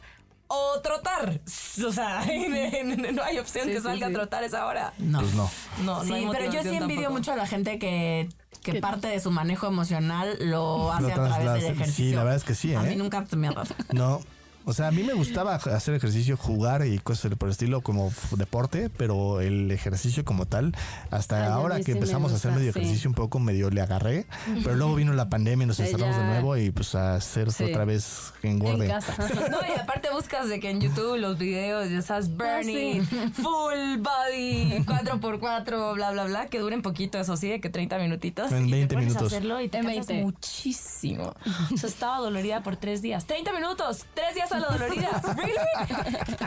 O 0.53 0.82
trotar. 0.82 1.39
O 1.88 1.91
sea, 1.94 2.25
no 3.13 3.24
hay 3.24 3.39
opción 3.39 3.63
Sí, 3.68 3.72
que 3.72 3.77
sí, 3.77 3.84
salga 3.84 4.08
sí. 4.08 4.12
a 4.12 4.13
trotar 4.18 4.44
a 4.44 4.46
esa 4.48 4.65
hora. 4.65 4.91
No. 4.98 5.20
Pues 5.22 5.34
no. 5.34 5.50
No, 5.86 6.00
no 6.00 6.03
Sí, 6.03 6.13
hay 6.13 6.27
pero 6.30 6.51
yo 6.51 6.62
sí 6.62 6.75
envidio 6.75 7.03
tampoco. 7.03 7.12
mucho 7.13 7.32
a 7.32 7.36
la 7.38 7.48
gente 7.48 7.80
que, 7.80 8.27
que 8.62 8.74
Que- 8.74 8.82
parte 8.82 9.08
de 9.08 9.22
su 9.22 9.32
manejo 9.32 9.68
emocional 9.68 10.36
lo 10.41 10.91
hace 10.91 11.10
a 11.13 11.15
través 11.15 11.38
del 11.53 11.62
sí, 11.62 11.68
ejercicio. 11.68 12.18
la 12.18 12.24
verdad 12.25 12.36
es 12.38 12.44
que 12.44 12.56
sí, 12.56 12.75
A 12.75 12.84
¿eh? 12.86 12.89
mí 12.89 12.96
nunca 12.98 13.25
se 13.25 13.38
me 13.38 13.48
ha 13.48 13.51
dado. 13.53 13.74
No. 13.94 14.20
O 14.65 14.74
sea, 14.74 14.88
a 14.88 14.91
mí 14.91 15.03
me 15.03 15.13
gustaba 15.13 15.56
hacer 15.56 15.94
ejercicio, 15.96 16.38
jugar 16.38 16.86
y 16.86 16.98
cosas 17.00 17.34
por 17.36 17.48
el 17.50 17.51
estilo 17.51 17.82
como 17.82 18.12
deporte, 18.38 18.89
pero 18.96 19.41
el 19.41 19.72
ejercicio 19.72 20.24
como 20.25 20.46
tal, 20.46 20.75
hasta 21.10 21.44
Ay, 21.46 21.51
ahora 21.51 21.77
que 21.77 21.84
sí 21.84 21.91
empezamos 21.91 22.32
a 22.32 22.36
hacer 22.36 22.51
gusta, 22.51 22.60
medio 22.60 22.74
sí. 22.74 22.80
ejercicio 22.80 23.10
un 23.10 23.15
poco, 23.15 23.39
medio 23.39 23.70
le 23.70 23.82
agarré, 23.82 24.25
pero 24.63 24.75
luego 24.75 24.96
vino 24.96 25.13
la 25.13 25.30
pandemia 25.30 25.63
y 25.63 25.68
nos 25.68 25.77
Sí, 25.77 25.84
encerramos 25.84 26.15
de 26.18 26.24
nuevo 26.25 26.58
y 26.58 26.70
pues 26.72 26.94
a 26.96 27.15
hacer 27.15 27.51
Sí. 27.51 27.63
otra 27.65 27.86
vez 27.86 28.34
que 28.41 28.48
En 28.50 28.53
engorde. 28.56 28.88
casa. 28.88 29.15
No, 29.50 29.58
y 29.68 29.80
aparte 29.80 30.10
buscas 30.12 30.48
de 30.50 30.60
que 30.60 30.70
en 30.70 30.80
YouTube 30.82 31.18
los 31.18 31.38
videos, 31.38 31.89
ya 31.89 32.01
sabes, 32.01 32.36
Bernie, 32.38 33.01
full 33.01 33.98
body, 34.00 34.84
4x4, 34.86 35.94
bla, 35.96 36.12
bla, 36.12 36.25
bla, 36.25 36.48
que 36.48 36.60
duren 36.60 36.82
poquito, 36.82 37.20
eso 37.20 37.36
sí, 37.38 37.50
de 37.50 37.62
que 37.62 37.70
30 37.70 37.98
minutitos. 37.98 38.51
En 38.51 38.68
y 38.68 38.72
20 38.72 38.88
te 38.88 38.94
pones 38.96 39.08
minutos. 39.10 39.34
a 39.34 39.36
hacerlo 39.36 39.62
y 39.62 39.70
te 39.70 39.77
En 39.80 39.86
cansas 39.86 40.08
20. 40.08 40.24
muchísimo. 40.24 41.34
O 41.74 41.77
sea, 41.77 41.89
estaba 41.89 42.18
dolorida 42.20 42.62
por 42.63 42.75
tres 42.77 43.01
días. 43.01 43.25
30 43.25 43.51
minutos, 43.53 44.06
tres 44.13 44.36
días 44.36 44.50
a 44.51 44.60
la 44.60 44.67
dolorida. 44.70 45.22
¿Really? 45.38 45.55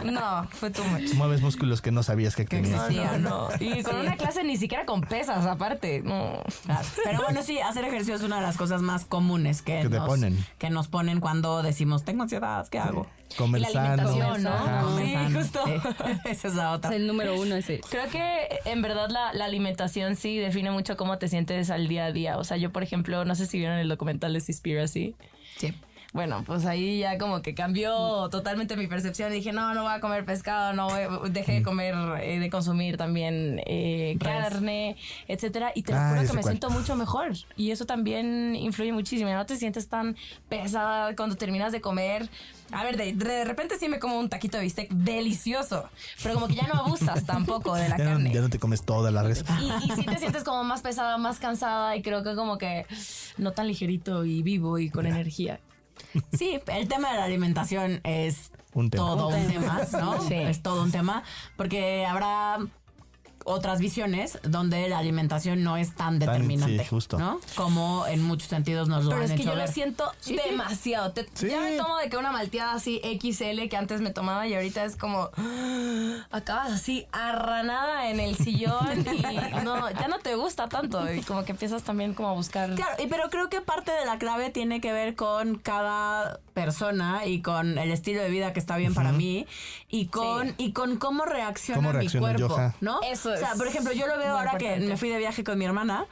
No, 0.13 0.47
fue 0.51 0.71
too 0.71 0.85
much. 0.85 1.15
Mueves 1.15 1.41
músculos 1.41 1.81
que 1.81 1.91
no 1.91 2.03
sabías 2.03 2.37
que 2.37 2.45
tenías. 2.45 2.91
No, 2.93 3.19
no, 3.19 3.49
no. 3.49 3.49
Y 3.59 3.83
con 3.83 3.97
una 3.97 4.17
clase 4.17 4.45
ni 4.45 4.57
siquiera 4.57 4.85
con 4.85 5.01
pesas, 5.01 5.47
aparte. 5.47 6.03
No. 6.05 6.43
Pero 7.05 7.23
bueno, 7.23 7.43
sí, 7.43 7.59
hacer 7.61 7.85
ejercicio 7.85 8.15
es 8.17 8.23
una 8.23 8.37
de 8.37 8.43
las 8.43 8.57
cosas 8.57 8.83
más 8.83 9.05
comunes 9.07 9.63
que, 9.63 9.81
Que 9.81 9.89
te 9.89 9.97
nos, 9.97 10.07
ponen. 10.07 10.47
que 10.59 10.69
nos 10.71 10.89
ponen 10.89 11.21
cuando 11.21 11.63
decimos, 11.63 12.05
tengo 12.05 12.23
ansiedad, 12.25 12.67
¿qué 12.69 12.79
hago? 12.79 13.07
Comer 13.39 13.63
Y 13.63 13.65
la 13.65 13.71
sano. 13.71 14.03
alimentación, 14.09 14.43
¿no? 14.43 14.99
Sí, 14.99 15.13
sano. 15.15 15.39
justo. 15.41 15.61
Sí. 15.65 15.73
Esa 16.31 16.49
es 16.49 16.55
la 16.55 16.71
Es 16.73 16.77
otra. 16.79 16.95
el 16.95 17.07
número 17.07 17.35
uno 17.41 17.55
ese. 17.57 17.81
Creo 17.89 18.09
que 18.11 18.61
en 18.67 18.83
verdad 18.83 19.09
la, 19.09 19.33
la 19.33 19.47
alimentación 19.47 20.17
sí 20.17 20.37
define 20.39 20.71
mucho 20.71 20.97
cómo 20.97 21.19
te 21.19 21.29
sientes 21.29 21.71
al 21.71 21.89
día 21.89 22.05
a 22.07 22.13
día. 22.13 22.37
O 22.39 22.45
sea, 22.45 22.57
yo, 22.59 22.71
por 22.73 22.83
ejemplo, 22.83 23.25
no 23.25 23.35
sé 23.35 23.47
si 23.47 23.59
vieron 23.59 23.79
el 23.79 23.89
documental 23.89 24.35
de 24.35 24.41
Seaspiracy. 24.41 25.17
Sí. 25.57 25.75
Bueno, 26.15 26.45
pues 26.47 26.65
ahí 26.65 27.01
ya 27.01 27.19
como 27.19 27.43
que 27.43 27.57
cambió 27.57 28.29
totalmente 28.31 28.77
mi 28.77 28.87
percepción. 28.87 29.33
Dije, 29.33 29.53
no, 29.53 29.75
no 29.75 29.83
voy 29.83 29.93
a 29.93 29.99
comer 30.01 30.25
pescado, 30.25 30.73
no 30.73 30.89
voy- 30.89 31.29
dejé 31.31 31.55
de 31.55 31.63
comer, 31.65 31.93
eh, 32.23 32.39
de 32.39 32.51
consumir 32.51 32.97
también 32.97 33.61
eh, 33.67 34.17
carne, 34.21 34.97
etcétera. 35.27 35.73
Y 35.75 35.83
te 35.83 35.91
lo 35.93 35.99
Ah, 35.99 36.15
juro 36.15 36.29
que 36.29 36.33
me 36.35 36.43
siento 36.45 36.71
mucho 36.71 36.95
mejor. 36.95 37.33
Y 37.57 37.73
eso 37.73 37.85
también 37.85 38.55
influye 38.55 38.93
muchísimo. 38.93 39.29
No 39.33 39.45
te 39.45 39.57
sientes 39.57 39.89
tan 39.89 40.17
pesada 40.49 41.17
cuando 41.17 41.35
terminas 41.35 41.73
de 41.73 41.81
comer. 41.81 42.29
A 42.71 42.85
ver, 42.85 42.97
de, 42.97 43.13
de 43.13 43.45
repente 43.45 43.77
sí 43.77 43.89
me 43.89 43.99
como 43.99 44.17
un 44.17 44.29
taquito 44.29 44.57
de 44.57 44.63
bistec 44.63 44.91
delicioso, 44.91 45.89
pero 46.23 46.35
como 46.35 46.47
que 46.47 46.55
ya 46.55 46.69
no 46.73 46.75
abusas 46.81 47.25
tampoco 47.27 47.75
de 47.75 47.89
la 47.89 47.99
Ya 47.99 48.05
no, 48.05 48.11
carne. 48.13 48.33
ya 48.33 48.41
no 48.41 48.51
te 48.51 48.61
comes 48.61 48.83
toda 48.85 49.11
la 49.11 49.25
res. 49.25 49.45
Y, 49.61 49.91
y 49.93 49.97
sí 49.97 50.05
te 50.05 50.17
sientes 50.19 50.45
como 50.45 50.63
más 50.63 50.81
pesada, 50.81 51.19
más 51.19 51.41
cansada 51.41 51.97
y 51.97 52.03
creo 52.03 52.23
que 52.23 52.37
como 52.37 52.57
que 52.57 52.87
no 53.37 53.51
tan 53.51 53.67
ligerito 53.67 54.25
y 54.25 54.43
vivo 54.45 54.79
y 54.79 54.91
con 54.91 55.07
energía. 55.07 55.59
Sí, 56.33 56.61
el 56.67 56.89
tema 56.89 57.11
de 57.13 57.19
la 57.19 57.25
alimentación 57.25 58.01
es 58.05 58.51
Un 58.73 58.91
tema. 58.91 59.05
todo 59.05 59.29
un 59.29 59.47
tema, 59.49 59.81
¿no? 59.93 60.21
Sí. 60.23 60.35
Es 60.35 60.63
todo 60.63 60.83
un 60.83 60.93
tema, 60.93 61.23
porque 61.57 62.05
habrá 62.07 62.59
otras 63.45 63.79
visiones 63.79 64.39
donde 64.43 64.89
la 64.89 64.99
alimentación 64.99 65.63
no 65.63 65.77
es 65.77 65.95
tan 65.95 66.19
determinante, 66.19 66.79
sí, 66.83 66.89
justo. 66.89 67.19
¿no? 67.19 67.41
Como 67.57 68.07
en 68.07 68.23
muchos 68.23 68.49
sentidos 68.49 68.89
nos 68.89 69.05
lo 69.05 69.11
Pero 69.11 69.23
han 69.23 69.31
es 69.31 69.37
que 69.37 69.43
hecho 69.43 69.51
yo 69.53 69.57
ver. 69.57 69.67
lo 69.69 69.73
siento 69.73 70.13
Sí, 70.21 70.37
sí. 70.43 70.49
demasiado. 70.51 71.13
Te- 71.13 71.29
Sí. 71.35 71.49
Ya 71.51 71.61
me 71.61 71.77
tomo 71.77 71.97
de 71.99 72.09
que 72.09 72.17
una 72.17 72.33
malteada 72.33 72.75
así 72.75 73.01
XL 73.05 73.69
que 73.69 73.77
antes 73.77 74.01
me 74.01 74.11
tomaba 74.11 74.47
y 74.47 74.55
ahorita 74.55 74.85
es 74.85 74.97
como 74.97 75.31
acabas 76.31 76.73
así 76.73 77.07
arranada 77.13 78.09
en 78.11 78.21
el 78.21 78.37
sillón 78.37 79.05
y 79.13 79.65
no, 79.65 79.91
ya 79.91 80.09
no 80.09 80.19
te 80.19 80.35
gusta 80.37 80.69
tanto 80.69 81.13
y 81.13 81.21
como 81.23 81.45
que 81.45 81.53
empiezas 81.53 81.83
también 81.83 82.15
como 82.15 82.29
a 82.31 82.33
buscar 82.33 82.75
Claro, 82.75 83.03
y 83.03 83.07
pero 83.09 83.29
creo 83.31 83.49
que 83.51 83.61
parte 83.61 83.93
de 83.93 84.05
la 84.07 84.19
clave 84.19 84.51
tiene 84.51 84.81
que 84.81 84.93
ver 84.93 85.15
con 85.17 85.57
cada 85.59 86.41
persona 86.55 87.27
y 87.27 87.43
con 87.43 87.79
el 87.79 87.91
estilo 87.91 88.23
de 88.23 88.31
vida 88.31 88.53
que 88.53 88.61
está 88.61 88.77
bien 88.77 88.95
para 88.95 89.13
mí 89.13 89.47
y 89.89 90.07
con 90.07 90.49
Sí. 90.49 90.55
y 90.59 90.73
con 90.73 90.97
cómo 90.97 91.25
reacciona 91.25 91.77
Cómo 91.79 91.89
mi 91.91 91.99
reacciona 91.99 92.35
cuerpo, 92.37 92.55
ajá. 92.55 92.75
¿no? 92.81 93.01
Eso 93.03 93.34
O 93.35 93.39
sea, 93.39 93.55
por 93.57 93.67
ejemplo, 93.67 93.93
yo 93.93 94.07
lo 94.07 94.17
veo 94.19 94.37
ahora 94.37 94.57
que 94.59 94.77
me 94.77 94.97
fui 94.97 95.09
de 95.09 95.19
viaje 95.19 95.45
con 95.45 95.59
mi 95.59 95.65
hermana 95.65 96.07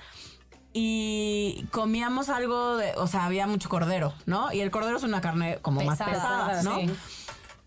y 0.72 1.66
comíamos 1.70 2.28
algo 2.28 2.76
de, 2.76 2.92
o 2.96 3.06
sea, 3.06 3.24
había 3.26 3.46
mucho 3.46 3.68
cordero, 3.68 4.14
¿no? 4.26 4.52
Y 4.52 4.60
el 4.60 4.70
cordero 4.70 4.96
es 4.96 5.02
una 5.02 5.20
carne 5.20 5.58
como 5.62 5.82
más 5.82 5.98
Pesada, 5.98 6.62
¿no? 6.62 6.76
sí. 6.76 6.90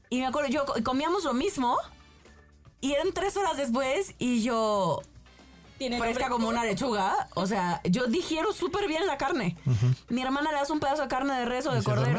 Y 0.10 0.19
me 0.19 0.27
acuerdo, 0.27 0.49
yo 0.49 0.65
co- 0.65 0.75
comíamos 0.84 1.23
lo 1.23 1.34
mismo 1.34 1.77
y 2.82 2.93
eran 2.93 3.12
tres 3.13 3.36
horas 3.38 3.58
después 3.58 4.15
y 4.17 4.43
yo 4.43 5.01
Tiene 5.77 5.99
fresca 5.99 6.29
como 6.29 6.47
una 6.47 6.63
lechuga. 6.63 7.27
O 7.36 7.45
sea, 7.47 7.82
yo 7.84 8.08
digiero 8.08 8.53
súper 8.53 8.88
bien 8.88 9.06
la 9.08 9.17
carne. 9.17 9.58
Mi 10.10 10.21
hermana 10.21 10.51
le 10.51 10.58
das 10.58 10.69
un 10.69 10.79
pedazo 10.79 11.01
de 11.03 11.08
carne 11.08 11.34
de 11.39 11.45
res 11.45 11.65
o 11.67 11.71
de 11.71 11.79
¿Y 11.79 11.82
se 11.82 11.89
duerme? 11.91 12.13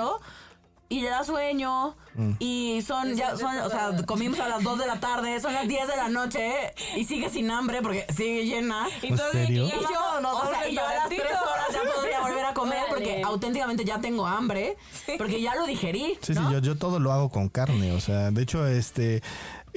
Y 0.88 1.00
le 1.00 1.08
da 1.08 1.24
sueño. 1.24 1.96
Y 2.38 2.82
son, 2.86 3.14
ya 3.14 3.36
son, 3.36 3.58
o 3.58 3.68
sea, 3.68 3.90
comimos 4.06 4.40
a 4.40 4.48
las 4.48 4.62
2 4.62 4.78
de 4.78 4.86
la 4.86 4.98
tarde, 5.00 5.38
son 5.38 5.52
las 5.52 5.68
10 5.68 5.86
de 5.86 5.96
la 5.96 6.08
noche 6.08 6.72
y 6.96 7.04
sigue 7.04 7.28
sin 7.28 7.50
hambre 7.50 7.82
porque 7.82 8.06
sigue 8.16 8.46
llena. 8.46 8.88
Y 9.02 9.08
¿En 9.08 9.16
todo 9.16 9.30
serio? 9.32 9.66
y 9.66 9.70
yo, 9.70 10.00
vámonos 10.00 10.42
o 10.44 10.48
sea, 10.48 10.66
y 10.66 10.74
yo 10.74 10.80
a 10.86 10.94
las 10.94 11.08
3 11.08 11.20
restaurantito. 11.20 11.52
horas 11.52 11.66
ya 11.74 11.94
podría 11.94 12.20
volver 12.20 12.44
a 12.46 12.54
comer 12.54 12.84
porque 12.88 13.22
auténticamente 13.22 13.84
ya 13.84 14.00
tengo 14.00 14.26
hambre, 14.26 14.78
porque 15.18 15.42
ya 15.42 15.54
lo 15.56 15.66
digerí. 15.66 16.18
Sí, 16.22 16.32
¿no? 16.32 16.46
sí, 16.48 16.54
yo, 16.54 16.58
yo 16.60 16.78
todo 16.78 17.00
lo 17.00 17.12
hago 17.12 17.28
con 17.28 17.50
carne. 17.50 17.92
O 17.92 18.00
sea, 18.00 18.30
de 18.30 18.42
hecho, 18.42 18.66
este 18.66 19.22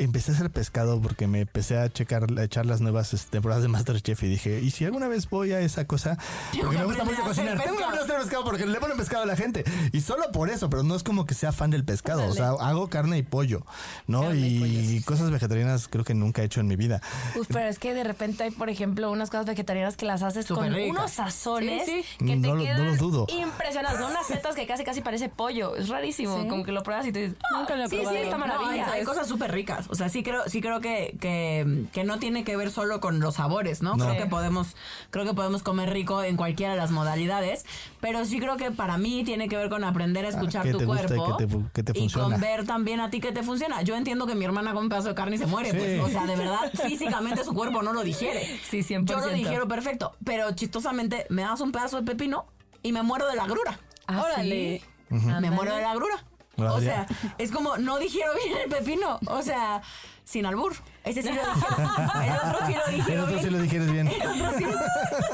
empecé 0.03 0.31
a 0.31 0.35
hacer 0.35 0.49
pescado 0.49 1.01
porque 1.01 1.27
me 1.27 1.41
empecé 1.41 1.77
a 1.77 1.91
checar, 1.91 2.25
a 2.37 2.43
echar 2.43 2.65
las 2.65 2.81
nuevas 2.81 3.13
este, 3.13 3.31
temporadas 3.31 3.61
de 3.63 3.69
Masterchef 3.69 4.23
y 4.23 4.27
dije, 4.27 4.59
¿y 4.61 4.71
si 4.71 4.85
alguna 4.85 5.07
vez 5.07 5.29
voy 5.29 5.51
a 5.53 5.59
esa 5.61 5.85
cosa? 5.85 6.17
Porque 6.51 6.69
que 6.71 6.77
me 6.77 6.85
gusta 6.85 7.03
mucho 7.03 7.21
cocinar. 7.23 7.61
Tengo 7.61 7.77
que 7.77 7.83
aprender 7.83 8.01
a 8.01 8.03
hacer 8.05 8.17
pescado 8.21 8.43
porque 8.43 8.65
le 8.65 8.79
ponen 8.79 8.97
pescado 8.97 9.23
a 9.23 9.25
la 9.25 9.35
gente. 9.35 9.63
Y 9.91 10.01
solo 10.01 10.31
por 10.31 10.49
eso, 10.49 10.69
pero 10.69 10.83
no 10.83 10.95
es 10.95 11.03
como 11.03 11.25
que 11.25 11.33
sea 11.33 11.51
fan 11.51 11.69
del 11.71 11.83
pescado. 11.85 12.25
O 12.27 12.33
sea, 12.33 12.49
hago 12.49 12.89
carne 12.89 13.17
y 13.17 13.23
pollo, 13.23 13.65
¿no? 14.07 14.21
Carne 14.23 14.39
y 14.39 14.55
y 14.55 14.59
pollo, 14.59 14.71
sí, 14.79 14.87
sí. 14.99 15.03
cosas 15.03 15.31
vegetarianas 15.31 15.87
creo 15.87 16.03
que 16.03 16.13
nunca 16.13 16.41
he 16.41 16.45
hecho 16.45 16.59
en 16.61 16.67
mi 16.67 16.75
vida. 16.75 17.01
Uf, 17.35 17.47
pero 17.47 17.67
es 17.67 17.79
que 17.79 17.93
de 17.93 18.03
repente 18.03 18.43
hay, 18.43 18.51
por 18.51 18.69
ejemplo, 18.69 19.11
unas 19.11 19.29
cosas 19.29 19.45
vegetarianas 19.45 19.97
que 19.97 20.05
las 20.05 20.21
haces 20.23 20.47
con 20.47 20.73
unos 20.73 21.11
sazones 21.11 21.85
Sí, 21.85 22.03
que 22.19 22.35
No 22.35 22.41
te 22.49 22.53
no 22.55 22.63
quedan 22.63 22.97
dudo. 22.97 23.27
impresionantes. 23.29 23.99
Son 23.99 24.11
unas 24.11 24.25
setas 24.27 24.55
que 24.55 24.65
casi 24.67 24.83
casi 24.83 25.01
parece 25.01 25.29
pollo. 25.29 25.75
Es 25.75 25.89
rarísimo. 25.89 26.41
Sí. 26.41 26.47
Como 26.47 26.63
que 26.63 26.71
lo 26.71 26.83
pruebas 26.83 27.05
y 27.07 27.11
te 27.11 27.19
dices, 27.21 27.37
"Ah, 27.53 27.59
Nunca 27.59 27.75
lo 27.75 27.83
he 27.83 27.89
sí, 27.89 27.95
sí, 27.97 28.01
probado. 28.01 28.17
está 28.23 28.37
No, 28.37 28.43
hay, 28.45 28.49
maravilla. 28.49 28.91
hay 28.91 29.03
cosas 29.03 29.27
súper 29.27 29.51
ricas. 29.51 29.87
O 29.91 29.95
sea, 29.95 30.07
sí 30.07 30.21
creo, 30.23 30.43
sí 30.47 30.61
creo 30.61 30.81
que, 30.81 31.17
que, 31.19 31.85
que 31.91 32.03
no 32.03 32.19
tiene 32.19 32.43
que 32.43 32.55
ver 32.55 32.69
solo 32.71 33.01
con 33.01 33.19
los 33.19 33.35
sabores, 33.35 33.81
¿no? 33.81 33.95
No. 33.95 34.03
Creo 34.05 34.11
Sí. 34.13 34.17
que 34.19 34.25
podemos, 34.27 34.75
creo 35.09 35.25
que 35.25 35.33
podemos 35.33 35.63
comer 35.63 35.89
rico 35.91 36.21
en 36.23 36.37
cualquiera 36.37 36.73
de 36.73 36.77
las 36.79 36.91
modalidades. 36.91 37.65
Pero 37.99 38.23
sí 38.25 38.39
creo 38.39 38.55
que 38.55 38.69
para 38.71 38.97
mí 38.97 39.23
tiene 39.23 39.49
que 39.49 39.57
ver 39.57 39.69
con 39.69 39.83
aprender 39.83 40.25
a 40.25 40.29
escuchar 40.29 40.63
qué 40.63 40.71
tu 40.73 40.77
te 40.77 40.85
gusta 40.85 41.03
y 41.03 41.17
cuerpo. 41.17 41.37
qué 41.37 41.47
te 41.47 41.57
qué 41.73 41.83
te 41.93 41.99
y 41.99 42.09
con 42.09 42.39
ver 42.39 42.65
también 42.67 42.99
a 42.99 43.09
ti 43.09 43.19
que 43.19 43.31
te 43.31 43.41
funciona. 43.43 43.81
Yo 43.81 43.95
entiendo 43.95 44.25
que 44.27 44.35
mi 44.35 44.45
hermana 44.45 44.71
come 44.71 44.83
un 44.83 44.89
pedazo 44.89 45.09
de 45.09 45.15
carne 45.15 45.35
y 45.35 45.39
se 45.39 45.47
muere. 45.47 45.71
Sí. 45.71 45.77
Pues, 45.77 45.99
o 46.01 46.07
sea, 46.09 46.25
de 46.27 46.35
verdad, 46.35 46.71
físicamente 46.85 47.43
su 47.43 47.53
cuerpo 47.53 47.81
no 47.81 47.91
lo 47.91 48.03
digiere. 48.03 48.45
Sí, 48.69 48.83
100%. 48.83 49.05
Yo 49.05 49.19
lo 49.19 49.27
digiero 49.29 49.67
perfecto. 49.67 50.15
Pero 50.23 50.51
chistosamente 50.53 51.25
me 51.29 51.41
das 51.41 51.61
un 51.61 51.71
pedazo 51.71 51.97
de 51.97 52.03
pepino 52.03 52.45
y 52.83 52.91
me 52.91 53.01
muero 53.03 53.27
de 53.27 53.35
la 53.35 53.47
grura. 53.47 53.79
Ah, 54.07 54.21
Órale. 54.23 54.81
sí. 55.09 55.15
Me 55.41 55.49
muero 55.51 55.75
de 55.75 55.81
la 55.81 55.95
grura. 55.95 56.23
O 56.67 56.81
sea, 56.81 57.05
es 57.37 57.51
como 57.51 57.77
no 57.77 57.99
digiero 57.99 58.31
bien 58.35 58.57
el 58.57 58.69
pepino. 58.69 59.19
O 59.27 59.41
sea, 59.41 59.81
sin 60.29 60.45
albur. 60.45 60.73
Ese 61.03 61.23
sí 61.23 61.29
lo 61.29 61.33
digiero. 61.41 62.03
El 62.21 62.39
otro 62.39 62.67
sí 62.67 62.73
lo 62.75 62.85
El 62.85 62.95
digiero 62.95 63.23
otro 63.23 63.33
bien. 63.33 63.43
sí 63.43 63.49
lo 63.49 63.59
digieres 63.61 63.91
bien. 63.91 64.07
El 64.07 64.41
otro 64.41 64.57
sí, 64.59 64.65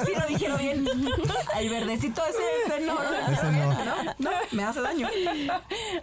sí 0.06 0.12
lo 0.18 0.28
digiero 0.28 0.58
bien. 0.58 0.88
El 1.60 1.70
verdecito 1.70 2.22
ese, 2.26 2.38
ese 2.76 2.86
no, 2.86 2.98
Ese 3.30 3.44
no. 3.44 3.52
bien, 3.52 3.70
no, 3.70 4.04
no, 4.20 4.30
me 4.52 4.64
hace 4.64 4.80
daño. 4.82 5.10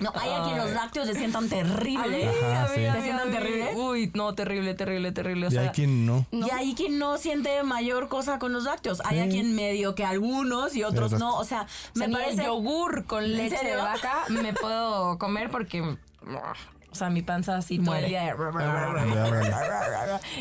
No, 0.01 0.13
hay 0.15 0.31
a 0.31 0.43
quien 0.45 0.59
los 0.59 0.71
lácteos 0.73 1.07
se 1.07 1.15
sientan 1.15 1.49
terrible. 1.49 2.29
Ajá, 2.29 2.69
sí. 2.75 2.81
¿Te 2.93 3.03
sientan 3.03 3.31
terrible? 3.31 3.73
Uy, 3.77 4.11
no, 4.15 4.35
terrible, 4.35 4.75
terrible, 4.75 5.11
terrible. 5.13 5.47
O 5.47 5.51
Y 5.51 5.53
sea, 5.53 5.63
hay 5.63 5.69
quien 5.71 6.05
no. 6.05 6.27
Y 6.31 6.51
hay 6.51 6.75
quien 6.75 6.99
no 6.99 7.17
siente 7.17 7.63
mayor 7.63 8.09
cosa 8.09 8.39
con 8.39 8.53
los 8.53 8.65
lácteos. 8.65 9.01
Hay 9.07 9.21
a 9.21 9.25
Sí. 9.25 9.31
quien 9.31 9.55
medio 9.57 9.95
que 9.95 10.05
algunos 10.05 10.75
y 10.77 10.85
otros 10.85 11.13
no. 11.13 11.37
O 11.39 11.45
sea, 11.45 11.67
me 11.95 12.09
ni 12.09 12.13
parece. 12.15 12.43
el 12.43 12.47
yogur 12.49 13.07
con 13.07 13.25
¿En 13.25 13.37
leche 13.39 13.65
de 13.65 13.77
vaca 13.77 14.25
me 14.29 14.53
puedo 14.53 15.17
comer 15.19 15.49
porque... 15.51 15.97
O 16.93 16.95
sea, 16.95 17.09
mi 17.09 17.23
panza 17.23 17.57
así 17.57 17.79
Muere. 17.79 18.11
Y 18.11 18.15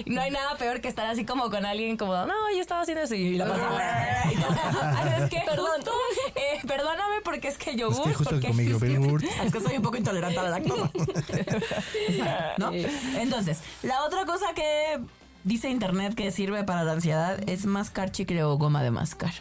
No 0.10 0.22
hay 0.22 0.32
nada 0.32 0.58
peor 0.58 0.82
que 0.82 0.90
estar 0.90 1.08
así 1.08 1.26
como 1.26 1.50
con 1.50 1.66
alguien 1.66 1.96
como, 1.96 2.14
no, 2.26 2.34
yo 2.54 2.60
estaba 2.60 2.82
haciendo 2.82 3.04
eso 3.04 3.16
y 3.16 3.38
la 3.38 3.48
panza. 3.48 5.18
es 5.18 5.30
que, 5.30 5.42
perdón, 5.46 5.82
eh, 6.36 6.60
perdóname 6.68 7.22
porque 7.24 7.48
es 7.48 7.58
que 7.58 7.72
Es 7.72 7.78
yogur. 7.78 8.04
que 8.04 8.14
justo 8.14 8.40
porque 8.42 8.66
yogurt. 8.66 9.24
Es 9.24 9.54
que 9.54 9.62
soy 9.62 9.78
un 9.78 9.82
poco 9.82 9.96
intolerante 9.98 10.40
a 10.40 10.44
la 10.44 10.50
lactosa. 10.50 10.92
¿No? 12.58 12.72
Entonces, 12.74 13.60
la 13.84 14.04
otra 14.04 14.26
cosa 14.26 14.54
que 14.54 15.00
dice 15.44 15.70
internet 15.70 16.16
que 16.16 16.32
sirve 16.32 16.64
para 16.64 16.84
la 16.84 16.94
ansiedad 16.94 17.38
es 17.50 17.66
mascar 17.66 18.12
chicle 18.12 18.44
o 18.44 18.58
goma 18.58 18.84
de 18.84 18.92
mascar. 18.92 19.32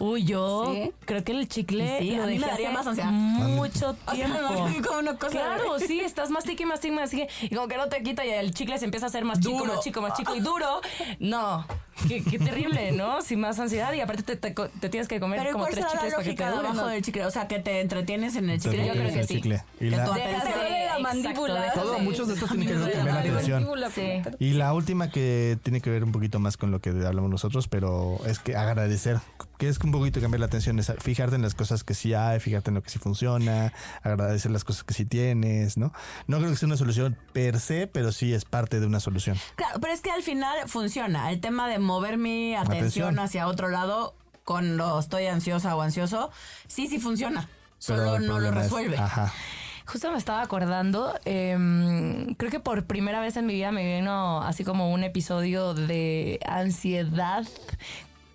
Uy, 0.00 0.24
yo 0.24 0.70
Sí. 0.74 0.92
creo 1.06 1.24
que 1.24 1.32
el 1.32 1.48
chicle 1.48 1.98
Sí, 1.98 2.10
lo 2.16 2.24
a 2.24 2.26
mí 2.26 2.32
me 2.34 2.38
dejé 2.40 2.50
daría 2.50 2.70
más 2.72 2.86
ansiedad. 2.86 3.10
mucho 3.10 3.96
O 4.06 4.14
sea, 4.14 4.26
tiempo. 4.26 4.38
como 4.86 4.98
una 4.98 5.16
cosa 5.16 5.30
Claro, 5.32 5.78
sí, 5.86 6.00
estás 6.00 6.30
más 6.30 6.44
tique, 6.44 6.66
más 6.66 6.80
tique, 6.80 6.94
más 6.94 7.10
tique, 7.10 7.28
y 7.42 7.54
como 7.54 7.66
que 7.68 7.76
no 7.76 7.88
te 7.88 8.02
quita 8.02 8.24
y 8.26 8.30
el 8.30 8.52
chicle 8.52 8.78
se 8.78 8.84
empieza 8.84 9.06
a 9.06 9.08
hacer 9.08 9.24
más 9.24 9.40
chico, 9.40 9.58
Duro. 9.58 9.74
más 9.74 9.84
chico, 9.84 10.02
más 10.02 10.12
chico 10.14 10.34
y 10.34 10.40
duro. 10.40 10.80
No, 11.20 11.66
qué, 12.08 12.22
qué 12.22 12.38
terrible, 12.38 12.92
¿no? 12.92 13.22
Sin 13.22 13.40
más 13.40 13.58
ansiedad 13.58 13.92
y 13.92 14.00
aparte 14.00 14.22
te, 14.22 14.36
te 14.36 14.54
co- 14.54 14.68
te 14.68 14.88
tienes 14.88 15.08
que 15.08 15.20
comer 15.20 15.38
Pero 15.38 15.50
¿y 15.50 15.52
como 15.52 15.64
¿cuál 15.64 15.74
tres 15.74 15.86
chicles 15.86 16.00
para 16.00 16.08
que 16.08 16.12
te 16.22 16.24
lógica 16.30 16.50
duren, 16.50 16.62
debajo 16.62 16.80
¿no? 16.82 16.88
del 16.88 17.02
chicle? 17.02 17.24
O 17.26 17.30
sea, 17.30 17.48
que 17.48 17.58
te 17.58 17.80
entretienes 17.80 18.36
en 18.36 18.50
el 18.50 18.60
Te 18.60 18.68
chicle. 18.70 18.86
yo 18.86 18.92
creo 18.92 19.12
que 19.12 19.24
sí. 19.26 19.34
chicle. 19.34 19.62
Y 19.80 19.90
Que 19.90 19.96
la, 19.96 20.04
de- 20.10 20.86
la 20.86 20.98
mandíbula. 21.00 21.72
todo, 21.74 21.94
de- 21.94 22.00
muchos 22.02 22.28
de 22.28 22.34
estos 22.34 22.48
tienen 22.50 22.68
que 22.68 22.74
ver 22.74 22.82
con 22.82 22.92
cambiar 22.92 23.14
la 23.26 23.30
atención. 23.32 23.66
Sí. 23.94 24.22
Y 24.38 24.52
la 24.52 24.72
última 24.72 25.10
que 25.10 25.58
tiene 25.62 25.80
que 25.80 25.90
ver 25.90 26.04
un 26.04 26.12
poquito 26.12 26.38
más 26.38 26.56
con 26.56 26.70
lo 26.70 26.80
que 26.80 26.90
hablamos 26.90 27.30
nosotros, 27.30 27.68
pero 27.68 28.18
es 28.26 28.38
que 28.38 28.56
agradecer, 28.56 29.18
que 29.58 29.68
es 29.68 29.78
un 29.80 29.92
poquito 29.92 30.20
cambiar 30.20 30.40
la 30.40 30.46
atención, 30.46 30.78
es 30.78 30.92
fijarte 30.98 31.36
en 31.36 31.42
las 31.42 31.54
cosas 31.54 31.84
que 31.84 31.94
sí 31.94 32.14
hay, 32.14 32.40
fijarte 32.40 32.70
en 32.70 32.74
lo 32.74 32.82
que 32.82 32.90
sí 32.90 32.98
funciona, 32.98 33.72
agradecer 34.02 34.50
las 34.50 34.64
cosas 34.64 34.84
que 34.84 34.94
sí 34.94 35.04
tienes, 35.04 35.76
¿no? 35.76 35.92
No 36.26 36.38
creo 36.38 36.50
que 36.50 36.56
sea 36.56 36.66
una 36.66 36.76
solución 36.76 37.16
per 37.32 37.60
se, 37.60 37.86
pero 37.86 38.12
sí 38.12 38.32
es 38.34 38.44
parte 38.44 38.80
de 38.80 38.86
una 38.86 39.00
solución. 39.00 39.36
Claro, 39.56 39.78
pero 39.80 39.92
es 39.92 40.00
que 40.00 40.10
al 40.10 40.22
final 40.22 40.56
funciona. 40.68 41.30
El 41.30 41.40
tema 41.40 41.68
de 41.68 41.78
mover 41.86 42.18
mi 42.18 42.54
atención, 42.54 42.76
Atención. 43.08 43.18
hacia 43.18 43.46
otro 43.48 43.68
lado 43.68 44.14
cuando 44.44 44.98
estoy 44.98 45.26
ansiosa 45.26 45.74
o 45.74 45.80
ansioso, 45.82 46.30
sí, 46.66 46.86
sí 46.88 46.98
funciona. 46.98 47.48
Pero 47.86 48.04
Solo 48.16 48.18
no 48.20 48.38
lo 48.40 48.48
es- 48.48 48.54
resuelve. 48.54 48.96
ajá. 48.98 49.32
Justo 49.86 50.10
me 50.10 50.18
estaba 50.18 50.42
acordando, 50.42 51.14
em, 51.24 52.34
creo 52.34 52.50
que 52.50 52.58
por 52.58 52.86
primera 52.86 53.20
vez 53.20 53.36
en 53.36 53.46
mi 53.46 53.54
vida 53.54 53.70
me 53.70 53.96
vino 53.98 54.42
así 54.42 54.64
como 54.64 54.92
un 54.92 55.04
episodio 55.04 55.74
de 55.74 56.40
ansiedad, 56.44 57.44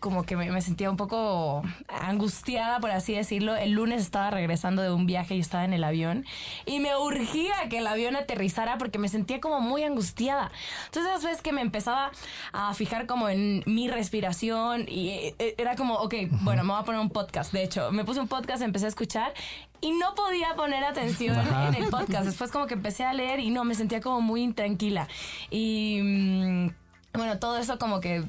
como 0.01 0.23
que 0.23 0.35
me, 0.35 0.51
me 0.51 0.61
sentía 0.61 0.89
un 0.89 0.97
poco 0.97 1.63
angustiada, 1.87 2.79
por 2.79 2.91
así 2.91 3.13
decirlo. 3.13 3.55
El 3.55 3.71
lunes 3.71 4.01
estaba 4.01 4.31
regresando 4.31 4.81
de 4.81 4.91
un 4.91 5.05
viaje 5.05 5.35
y 5.35 5.39
estaba 5.39 5.63
en 5.63 5.73
el 5.73 5.83
avión 5.83 6.25
y 6.65 6.79
me 6.79 6.97
urgía 6.97 7.53
que 7.69 7.77
el 7.77 7.87
avión 7.87 8.15
aterrizara 8.15 8.77
porque 8.77 8.97
me 8.97 9.07
sentía 9.07 9.39
como 9.39 9.61
muy 9.61 9.83
angustiada. 9.83 10.51
Entonces, 10.85 11.11
esas 11.11 11.23
veces 11.23 11.41
que 11.41 11.53
me 11.53 11.61
empezaba 11.61 12.11
a 12.51 12.73
fijar 12.73 13.05
como 13.05 13.29
en 13.29 13.63
mi 13.67 13.87
respiración 13.89 14.85
y 14.87 15.09
eh, 15.09 15.35
eh, 15.37 15.55
era 15.59 15.75
como, 15.75 15.93
ok, 15.95 16.15
bueno, 16.41 16.63
me 16.63 16.73
voy 16.73 16.81
a 16.81 16.83
poner 16.83 16.99
un 16.99 17.11
podcast. 17.11 17.53
De 17.53 17.63
hecho, 17.63 17.91
me 17.91 18.03
puse 18.03 18.19
un 18.19 18.27
podcast, 18.27 18.63
empecé 18.63 18.85
a 18.85 18.89
escuchar 18.89 19.33
y 19.81 19.91
no 19.91 20.15
podía 20.15 20.55
poner 20.55 20.83
atención 20.83 21.37
en 21.67 21.75
el 21.75 21.89
podcast. 21.89 22.25
Después 22.25 22.51
como 22.51 22.65
que 22.65 22.73
empecé 22.73 23.03
a 23.03 23.13
leer 23.13 23.39
y 23.39 23.51
no, 23.51 23.63
me 23.65 23.75
sentía 23.75 24.01
como 24.01 24.19
muy 24.21 24.41
intranquila. 24.41 25.07
Y 25.51 25.99
mm, 26.01 26.69
bueno, 27.13 27.37
todo 27.37 27.57
eso 27.57 27.77
como 27.77 27.99
que... 27.99 28.23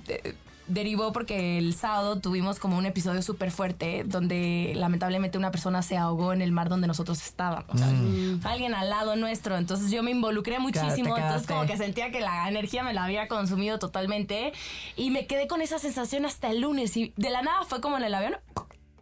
derivó 0.67 1.13
porque 1.13 1.59
el 1.59 1.75
sábado 1.75 2.21
tuvimos 2.21 2.59
como 2.59 2.79
un 2.79 2.87
episodio 2.87 3.23
súper 3.23 3.51
fuerte 3.51 4.05
donde 4.07 4.73
lamentablemente 4.77 5.39
una 5.39 5.51
persona 5.51 5.83
se 5.83 5.97
ahogó 5.97 6.33
en 6.33 6.43
el 6.43 6.53
mar 6.53 6.69
donde 6.69 6.87
nosotros 6.87 7.23
estábamos. 7.23 7.79
Sea, 7.79 8.51
Alguien 8.51 8.75
al 8.75 8.91
lado 8.91 9.17
nuestro. 9.17 9.57
Entonces 9.57 9.91
yo 9.91 10.03
me 10.03 10.11
involucré 10.11 10.59
muchísimo. 10.59 11.17
entonces 11.17 11.47
como 11.47 11.67
que 11.67 11.77
sentía 11.77 12.11
que 12.11 12.21
la 12.21 12.49
energía 12.49 12.83
me 12.83 12.95
la 12.95 13.05
había 13.05 13.29
consumido 13.29 13.79
totalmente. 13.79 14.53
Y 14.97 15.11
me 15.11 15.27
quedé 15.27 15.47
con 15.47 15.63
esa 15.63 15.79
sensación 15.79 16.27
hasta 16.27 16.51
el 16.51 16.61
lunes. 16.61 16.97
Y 16.97 17.13
de 17.17 17.31
la 17.31 17.43
nada 17.43 17.65
fue 17.65 17.81
como 17.81 17.97
en 17.97 18.05
el 18.05 18.15
avión. 18.15 18.37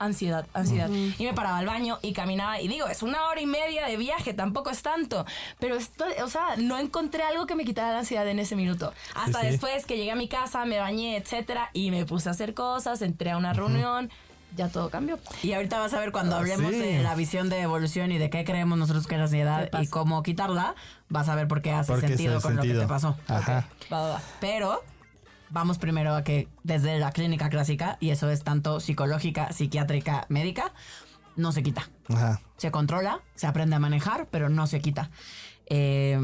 Ansiedad, 0.01 0.47
ansiedad. 0.55 0.89
Y 0.89 1.25
me 1.25 1.35
paraba 1.35 1.59
al 1.59 1.67
baño 1.67 1.99
y 2.03 2.13
caminaba. 2.15 2.59
Y 2.61 2.69
digo, 2.69 2.87
es 2.89 3.03
una 3.03 3.27
hora 3.29 3.41
y 3.41 3.47
media 3.47 3.87
de 3.87 3.97
viaje, 3.99 4.33
tampoco 4.35 4.71
es 4.71 4.81
tanto. 4.83 5.27
Pero 5.59 5.77
esto, 5.77 6.07
o 6.25 6.29
sea, 6.29 6.57
no 6.57 6.79
encontré 6.79 7.23
algo 7.23 7.47
que 7.47 7.55
me 7.55 7.65
quitara 7.67 7.93
la 7.93 7.99
ansiedad 8.01 8.27
en 8.27 8.39
ese 8.39 8.57
minuto. 8.57 8.93
Hasta 9.15 9.41
sí. 9.43 9.47
después 9.49 9.85
que 9.85 9.97
llegué 9.99 10.11
a 10.11 10.17
mi 10.17 10.27
casa, 10.27 10.65
me 10.65 10.79
bañé, 10.79 11.17
etcétera, 11.19 11.69
y 11.75 11.91
me 11.91 12.07
puse 12.07 12.29
a 12.29 12.33
hacer 12.33 12.55
cosas, 12.55 13.03
entré 13.03 13.31
a 13.31 13.37
una 13.37 13.53
reunión, 13.53 14.11
ya 14.57 14.69
todo 14.69 14.89
cambió. 14.91 15.19
Y 15.43 15.53
ahorita 15.53 15.79
vas 15.79 15.93
a 15.95 16.01
ver 16.01 16.13
cuando 16.13 16.35
Ah, 16.35 16.39
hablemos 16.39 16.73
sí. 16.73 16.79
de 16.79 17.03
la 17.03 17.15
visión 17.15 17.51
de 17.51 17.61
evolución 17.61 18.11
y 18.11 18.17
de 18.19 18.31
qué 18.31 18.45
creemos 18.45 18.79
nosotros 18.79 19.07
que 19.07 19.15
es 19.17 19.19
la 19.19 19.25
ansiedad 19.27 19.69
y 19.83 19.87
cómo 19.89 20.23
quitarla, 20.23 20.75
vas 21.11 21.29
a 21.29 21.35
ver 21.35 21.47
por 21.47 21.61
qué 21.63 21.73
hace 21.73 21.93
Porque 21.93 22.09
sentido 22.09 22.41
con 22.41 22.57
lo 22.57 22.63
que 22.63 22.69
sentido. 22.69 22.83
te 22.85 22.89
pasó. 22.89 23.17
Ajá. 23.29 23.69
Va, 23.93 24.01
va, 24.01 24.09
va. 24.15 24.23
Pero 24.41 24.83
vamos 25.51 25.79
primero 25.79 26.15
a 26.15 26.25
que 26.25 26.49
desde 26.63 26.99
la 26.99 27.13
clínica 27.13 27.49
clásica, 27.49 27.97
y 28.01 28.11
eso 28.11 28.31
es 28.31 28.43
tanto 28.43 28.81
psicológica, 28.81 29.53
psiquiátrica, 29.53 30.27
médica, 30.29 30.73
no 31.37 31.53
se 31.53 31.63
quita. 31.63 31.89
Ajá. 32.09 32.41
Se 32.57 32.71
controla, 32.71 33.21
se 33.35 33.47
aprende 33.47 33.77
a 33.77 33.79
manejar, 33.79 34.29
pero 34.31 34.49
no 34.49 34.67
se 34.67 34.81
quita. 34.81 35.11
Eh, 35.67 36.19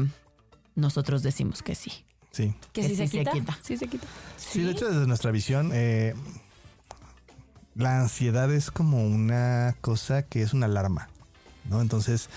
nosotros 0.75 1.23
decimos 1.23 1.63
que 1.63 1.75
sí. 1.75 1.91
Sí. 2.31 2.53
¿Que 2.71 2.87
sí 2.87 2.95
se 2.95 3.09
quita? 3.09 3.31
quita. 3.31 3.57
Sí 3.61 3.77
se 3.77 3.87
quita. 3.87 4.07
Sí, 4.37 4.61
de 4.61 4.71
hecho, 4.71 4.87
desde 4.87 5.07
nuestra 5.07 5.31
visión, 5.31 5.71
eh, 5.73 6.13
la 7.75 7.99
ansiedad 7.99 8.51
es 8.53 8.69
como 8.69 9.05
una 9.05 9.75
cosa 9.81 10.23
que 10.23 10.41
es 10.41 10.53
una 10.53 10.67
alarma, 10.67 11.09
¿no? 11.69 11.81
Entonces, 11.81 12.29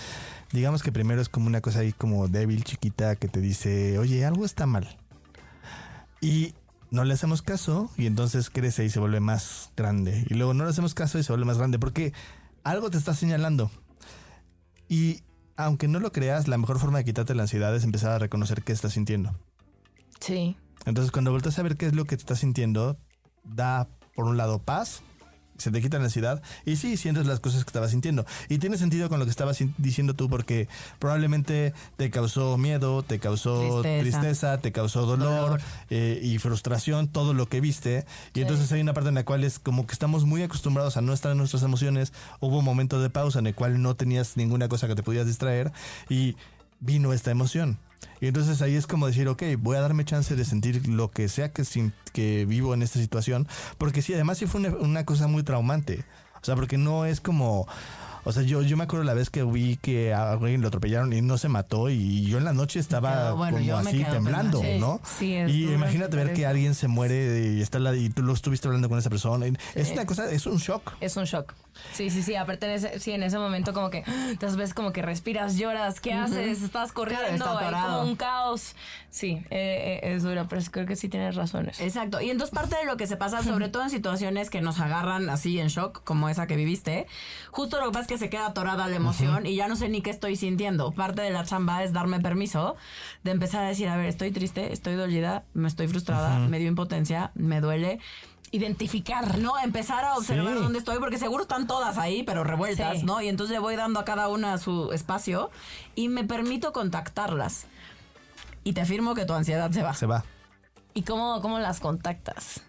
digamos 0.51 0.81
que 0.81 0.91
primero 0.91 1.21
es 1.21 1.29
como 1.29 1.47
una 1.47 1.61
cosa 1.61 1.79
ahí 1.79 1.93
como 1.93 2.27
débil, 2.27 2.63
chiquita, 2.63 3.15
que 3.15 3.27
te 3.27 3.41
dice, 3.41 3.99
oye, 3.99 4.25
algo 4.25 4.45
está 4.45 4.65
mal. 4.65 4.97
Y 6.19 6.53
no 6.91 7.05
le 7.05 7.13
hacemos 7.13 7.41
caso 7.41 7.89
y 7.97 8.05
entonces 8.05 8.49
crece 8.49 8.85
y 8.85 8.89
se 8.89 8.99
vuelve 8.99 9.19
más 9.19 9.71
grande. 9.75 10.25
Y 10.29 10.35
luego 10.35 10.53
no 10.53 10.65
le 10.65 10.69
hacemos 10.69 10.93
caso 10.93 11.17
y 11.17 11.23
se 11.23 11.31
vuelve 11.31 11.45
más 11.45 11.57
grande 11.57 11.79
porque 11.79 12.13
algo 12.63 12.91
te 12.91 12.97
está 12.97 13.15
señalando. 13.15 13.71
Y 14.87 15.21
aunque 15.55 15.87
no 15.87 15.99
lo 15.99 16.11
creas, 16.11 16.47
la 16.47 16.57
mejor 16.57 16.79
forma 16.79 16.97
de 16.99 17.05
quitarte 17.05 17.33
la 17.33 17.43
ansiedad 17.43 17.75
es 17.75 17.85
empezar 17.85 18.11
a 18.11 18.19
reconocer 18.19 18.61
qué 18.61 18.73
estás 18.73 18.93
sintiendo. 18.93 19.33
Sí. 20.19 20.57
Entonces, 20.85 21.11
cuando 21.11 21.31
vueltas 21.31 21.57
a 21.57 21.63
ver 21.63 21.77
qué 21.77 21.85
es 21.85 21.95
lo 21.95 22.05
que 22.05 22.17
te 22.17 22.21
estás 22.21 22.39
sintiendo, 22.39 22.97
da 23.43 23.87
por 24.13 24.25
un 24.25 24.35
lado 24.35 24.59
paz, 24.59 25.01
se 25.61 25.71
te 25.71 25.81
quita 25.81 25.97
la 25.99 26.05
ansiedad 26.05 26.41
y 26.65 26.75
sí 26.75 26.97
sientes 26.97 27.25
las 27.25 27.39
cosas 27.39 27.63
que 27.63 27.69
estabas 27.69 27.91
sintiendo. 27.91 28.25
Y 28.49 28.57
tiene 28.57 28.77
sentido 28.77 29.07
con 29.09 29.19
lo 29.19 29.25
que 29.25 29.31
estabas 29.31 29.57
diciendo 29.77 30.13
tú 30.13 30.29
porque 30.29 30.67
probablemente 30.99 31.73
te 31.97 32.09
causó 32.11 32.57
miedo, 32.57 33.03
te 33.03 33.19
causó 33.19 33.81
Tristeza. 33.81 34.19
tristeza, 34.19 34.57
te 34.59 34.71
causó 34.71 35.05
dolor, 35.05 35.41
Dolor. 35.41 35.61
eh, 35.89 36.19
y 36.21 36.37
frustración, 36.39 37.07
todo 37.07 37.33
lo 37.33 37.47
que 37.47 37.61
viste. 37.61 38.05
Y 38.33 38.41
entonces 38.41 38.71
hay 38.71 38.81
una 38.81 38.93
parte 38.93 39.09
en 39.09 39.15
la 39.15 39.25
cual 39.25 39.43
es 39.43 39.59
como 39.59 39.87
que 39.87 39.93
estamos 39.93 40.25
muy 40.25 40.43
acostumbrados 40.43 40.97
a 40.97 41.01
no 41.01 41.13
estar 41.13 41.31
en 41.31 41.37
nuestras 41.37 41.63
emociones. 41.63 42.13
Hubo 42.39 42.59
un 42.59 42.65
momento 42.65 43.01
de 43.01 43.09
pausa 43.09 43.39
en 43.39 43.47
el 43.47 43.55
cual 43.55 43.81
no 43.81 43.95
tenías 43.95 44.37
ninguna 44.37 44.67
cosa 44.67 44.87
que 44.87 44.95
te 44.95 45.03
pudieras 45.03 45.27
distraer 45.27 45.71
y 46.09 46.35
vino 46.79 47.13
esta 47.13 47.31
emoción. 47.31 47.77
Y 48.19 48.27
entonces 48.27 48.61
ahí 48.61 48.75
es 48.75 48.87
como 48.87 49.07
decir, 49.07 49.27
ok, 49.27 49.43
voy 49.59 49.77
a 49.77 49.81
darme 49.81 50.05
chance 50.05 50.35
de 50.35 50.45
sentir 50.45 50.87
lo 50.87 51.11
que 51.11 51.27
sea 51.27 51.51
que, 51.51 51.63
que 52.13 52.45
vivo 52.45 52.73
en 52.73 52.81
esta 52.81 52.99
situación. 52.99 53.47
Porque 53.77 54.01
sí, 54.01 54.13
además 54.13 54.37
sí 54.37 54.45
fue 54.45 54.61
una 54.61 55.05
cosa 55.05 55.27
muy 55.27 55.43
traumante. 55.43 56.03
O 56.41 56.45
sea, 56.45 56.55
porque 56.55 56.77
no 56.77 57.05
es 57.05 57.21
como... 57.21 57.67
O 58.23 58.31
sea, 58.31 58.43
yo, 58.43 58.61
yo 58.61 58.77
me 58.77 58.83
acuerdo 58.83 59.03
la 59.05 59.13
vez 59.13 59.29
que 59.29 59.43
vi 59.43 59.77
que 59.77 60.13
a 60.13 60.31
alguien 60.33 60.61
lo 60.61 60.67
atropellaron 60.67 61.11
y 61.13 61.21
no 61.21 61.37
se 61.37 61.49
mató 61.49 61.89
y 61.89 62.25
yo 62.25 62.37
en 62.37 62.43
la 62.45 62.53
noche 62.53 62.79
estaba 62.79 63.11
quedo- 63.29 63.37
bueno, 63.37 63.57
como 63.57 63.77
así 63.77 64.03
temblando, 64.03 64.61
¿no? 64.79 64.99
sí, 65.03 65.35
es 65.35 65.49
y 65.49 65.71
imagínate 65.73 66.15
ver 66.17 66.33
que 66.33 66.45
alguien 66.45 66.75
se 66.75 66.87
muere 66.87 67.53
y 67.55 67.61
está 67.61 67.79
la, 67.79 67.95
y 67.95 68.09
tú 68.09 68.21
lo 68.21 68.33
estuviste 68.33 68.67
hablando 68.67 68.89
con 68.89 68.99
esa 68.99 69.09
persona. 69.09 69.45
Es 69.75 69.91
una 69.91 70.05
cosa, 70.05 70.29
es 70.31 70.45
un 70.45 70.57
shock. 70.57 70.93
Es 70.99 71.17
un 71.17 71.25
shock. 71.25 71.53
Sí, 71.93 72.09
sí, 72.09 72.21
sí. 72.21 72.35
Aparte, 72.35 72.65
en 72.65 72.73
ese, 72.73 72.99
sí, 72.99 73.11
en 73.11 73.23
ese 73.23 73.37
momento 73.39 73.73
como 73.73 73.89
que 73.89 74.03
te 74.39 74.45
ves 74.47 74.73
como 74.73 74.91
que 74.91 75.01
respiras, 75.01 75.55
lloras, 75.57 75.99
¿qué 75.99 76.13
haces? 76.13 76.61
Estás 76.61 76.91
corriendo, 76.91 77.27
está 77.45 77.57
hay 77.59 77.73
como 77.83 78.03
un 78.03 78.15
caos. 78.15 78.75
Sí, 79.09 79.43
eh, 79.49 79.99
eh, 80.03 80.13
es 80.15 80.23
duro, 80.23 80.47
pero 80.47 80.61
creo 80.71 80.85
que 80.85 80.95
sí 80.95 81.09
tienes 81.09 81.35
razones. 81.35 81.79
Exacto. 81.81 82.21
Y 82.21 82.29
entonces 82.29 82.53
parte 82.53 82.75
de 82.77 82.85
lo 82.85 82.97
que 82.97 83.07
se 83.07 83.17
pasa, 83.17 83.43
sobre 83.43 83.69
todo 83.69 83.83
en 83.83 83.89
situaciones 83.89 84.49
que 84.49 84.61
nos 84.61 84.79
agarran 84.79 85.29
así 85.29 85.59
en 85.59 85.67
shock, 85.67 86.03
como 86.03 86.29
esa 86.29 86.47
que 86.47 86.55
viviste, 86.55 87.07
justo 87.51 87.79
lo 87.79 87.87
que 87.87 87.91
pasa 87.91 88.01
es 88.01 88.07
que 88.07 88.10
se 88.17 88.29
queda 88.29 88.47
atorada 88.47 88.87
la 88.87 88.95
emoción 88.95 89.45
y 89.45 89.55
ya 89.55 89.67
no 89.67 89.75
sé 89.75 89.89
ni 89.89 90.01
qué 90.01 90.09
estoy 90.09 90.35
sintiendo. 90.35 90.91
Parte 90.91 91.21
de 91.21 91.29
la 91.31 91.43
chamba 91.45 91.83
es 91.83 91.93
darme 91.93 92.19
permiso 92.19 92.75
de 93.23 93.31
empezar 93.31 93.63
a 93.63 93.67
decir, 93.67 93.87
a 93.89 93.95
ver, 93.97 94.07
estoy 94.07 94.31
triste, 94.31 94.73
estoy 94.73 94.95
dolida, 94.95 95.43
me 95.53 95.67
estoy 95.67 95.87
frustrada, 95.87 96.39
me 96.39 96.59
dio 96.59 96.67
impotencia, 96.67 97.31
me 97.35 97.61
duele. 97.61 97.99
Identificar, 98.53 99.37
¿no? 99.37 99.57
Empezar 99.59 100.03
a 100.03 100.17
observar 100.17 100.55
Sí. 100.55 100.59
dónde 100.63 100.79
estoy, 100.79 100.99
porque 100.99 101.17
seguro 101.17 101.43
están 101.43 101.67
todas 101.67 101.97
ahí, 101.97 102.23
pero 102.23 102.43
revueltas, 102.43 102.99
Sí. 102.99 103.05
¿no? 103.05 103.21
Y 103.21 103.29
entonces 103.29 103.53
le 103.53 103.59
voy 103.59 103.77
dando 103.77 103.99
a 103.99 104.03
cada 104.05 104.27
una 104.27 104.57
su 104.57 104.91
espacio 104.91 105.49
y 105.95 106.09
me 106.09 106.25
permito 106.25 106.73
contactarlas. 106.73 107.65
Y 108.65 108.73
te 108.73 108.81
afirmo 108.81 109.15
que 109.15 109.25
tu 109.25 109.33
ansiedad 109.33 109.71
se 109.71 109.81
va. 109.83 109.93
Se 109.93 110.05
va. 110.05 110.25
¿Y 110.93 111.03
cómo, 111.03 111.41
cómo 111.41 111.59
las 111.59 111.79
contactas? 111.79 112.61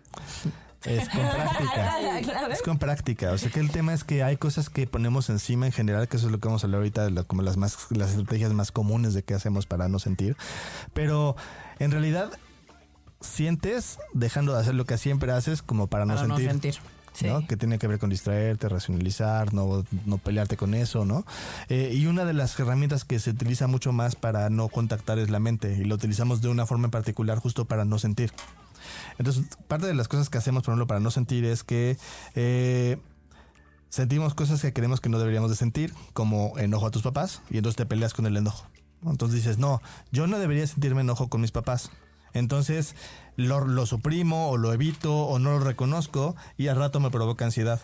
Es 0.84 1.08
con 1.08 1.20
práctica. 1.20 1.98
Es 2.52 2.62
con 2.62 2.78
práctica. 2.78 3.32
O 3.32 3.38
sea 3.38 3.50
que 3.50 3.60
el 3.60 3.70
tema 3.70 3.94
es 3.94 4.04
que 4.04 4.22
hay 4.22 4.36
cosas 4.36 4.68
que 4.68 4.86
ponemos 4.86 5.30
encima 5.30 5.66
en 5.66 5.72
general, 5.72 6.08
que 6.08 6.16
eso 6.16 6.26
es 6.26 6.32
lo 6.32 6.40
que 6.40 6.48
vamos 6.48 6.62
a 6.64 6.66
hablar 6.66 6.78
ahorita, 6.80 7.08
como 7.24 7.42
las 7.42 7.56
más, 7.56 7.86
las 7.90 8.10
estrategias 8.10 8.52
más 8.52 8.72
comunes 8.72 9.14
de 9.14 9.22
qué 9.22 9.34
hacemos 9.34 9.66
para 9.66 9.88
no 9.88 9.98
sentir. 9.98 10.36
Pero 10.92 11.36
en 11.78 11.90
realidad 11.90 12.30
sientes 13.20 13.98
dejando 14.12 14.52
de 14.54 14.60
hacer 14.60 14.74
lo 14.74 14.84
que 14.84 14.98
siempre 14.98 15.32
haces 15.32 15.62
como 15.62 15.86
para 15.86 16.04
no 16.04 16.14
Para 16.14 16.26
no 16.26 16.36
sentir. 16.36 16.74
sentir. 16.74 16.92
¿no? 17.30 17.46
Que 17.46 17.56
tiene 17.56 17.78
que 17.78 17.86
ver 17.86 17.98
con 17.98 18.10
distraerte, 18.10 18.68
racionalizar, 18.68 19.52
no, 19.52 19.84
no 20.06 20.18
pelearte 20.18 20.56
con 20.56 20.74
eso, 20.74 21.04
¿no? 21.04 21.26
Eh, 21.68 21.92
y 21.92 22.06
una 22.06 22.24
de 22.24 22.32
las 22.32 22.58
herramientas 22.58 23.04
que 23.04 23.18
se 23.18 23.30
utiliza 23.30 23.66
mucho 23.66 23.92
más 23.92 24.16
para 24.16 24.48
no 24.48 24.68
contactar 24.68 25.18
es 25.18 25.28
la 25.28 25.38
mente 25.38 25.76
y 25.78 25.84
lo 25.84 25.94
utilizamos 25.94 26.40
de 26.40 26.48
una 26.48 26.64
forma 26.64 26.86
en 26.86 26.90
particular 26.90 27.38
justo 27.38 27.66
para 27.66 27.84
no 27.84 27.98
sentir. 27.98 28.32
Entonces, 29.18 29.44
parte 29.68 29.86
de 29.86 29.94
las 29.94 30.08
cosas 30.08 30.30
que 30.30 30.38
hacemos, 30.38 30.62
por 30.62 30.72
ejemplo, 30.72 30.86
para 30.86 31.00
no 31.00 31.10
sentir 31.10 31.44
es 31.44 31.64
que 31.64 31.98
eh, 32.34 32.98
sentimos 33.88 34.34
cosas 34.34 34.60
que 34.62 34.72
creemos 34.72 35.00
que 35.00 35.08
no 35.08 35.18
deberíamos 35.18 35.50
de 35.50 35.56
sentir, 35.56 35.92
como 36.12 36.58
enojo 36.58 36.86
a 36.86 36.90
tus 36.90 37.02
papás, 37.02 37.42
y 37.50 37.58
entonces 37.58 37.76
te 37.76 37.86
peleas 37.86 38.14
con 38.14 38.26
el 38.26 38.36
enojo. 38.36 38.66
¿no? 39.02 39.10
Entonces 39.10 39.36
dices, 39.36 39.58
no, 39.58 39.82
yo 40.10 40.26
no 40.26 40.38
debería 40.38 40.66
sentirme 40.66 41.02
enojo 41.02 41.28
con 41.28 41.40
mis 41.40 41.52
papás. 41.52 41.90
Entonces 42.34 42.94
lo, 43.36 43.86
suprimo 43.86 44.50
o 44.50 44.56
lo 44.56 44.72
evito 44.72 45.14
o 45.14 45.38
no 45.38 45.52
lo 45.52 45.60
reconozco 45.60 46.36
y 46.56 46.68
al 46.68 46.76
rato 46.76 47.00
me 47.00 47.10
provoca 47.10 47.44
ansiedad. 47.44 47.80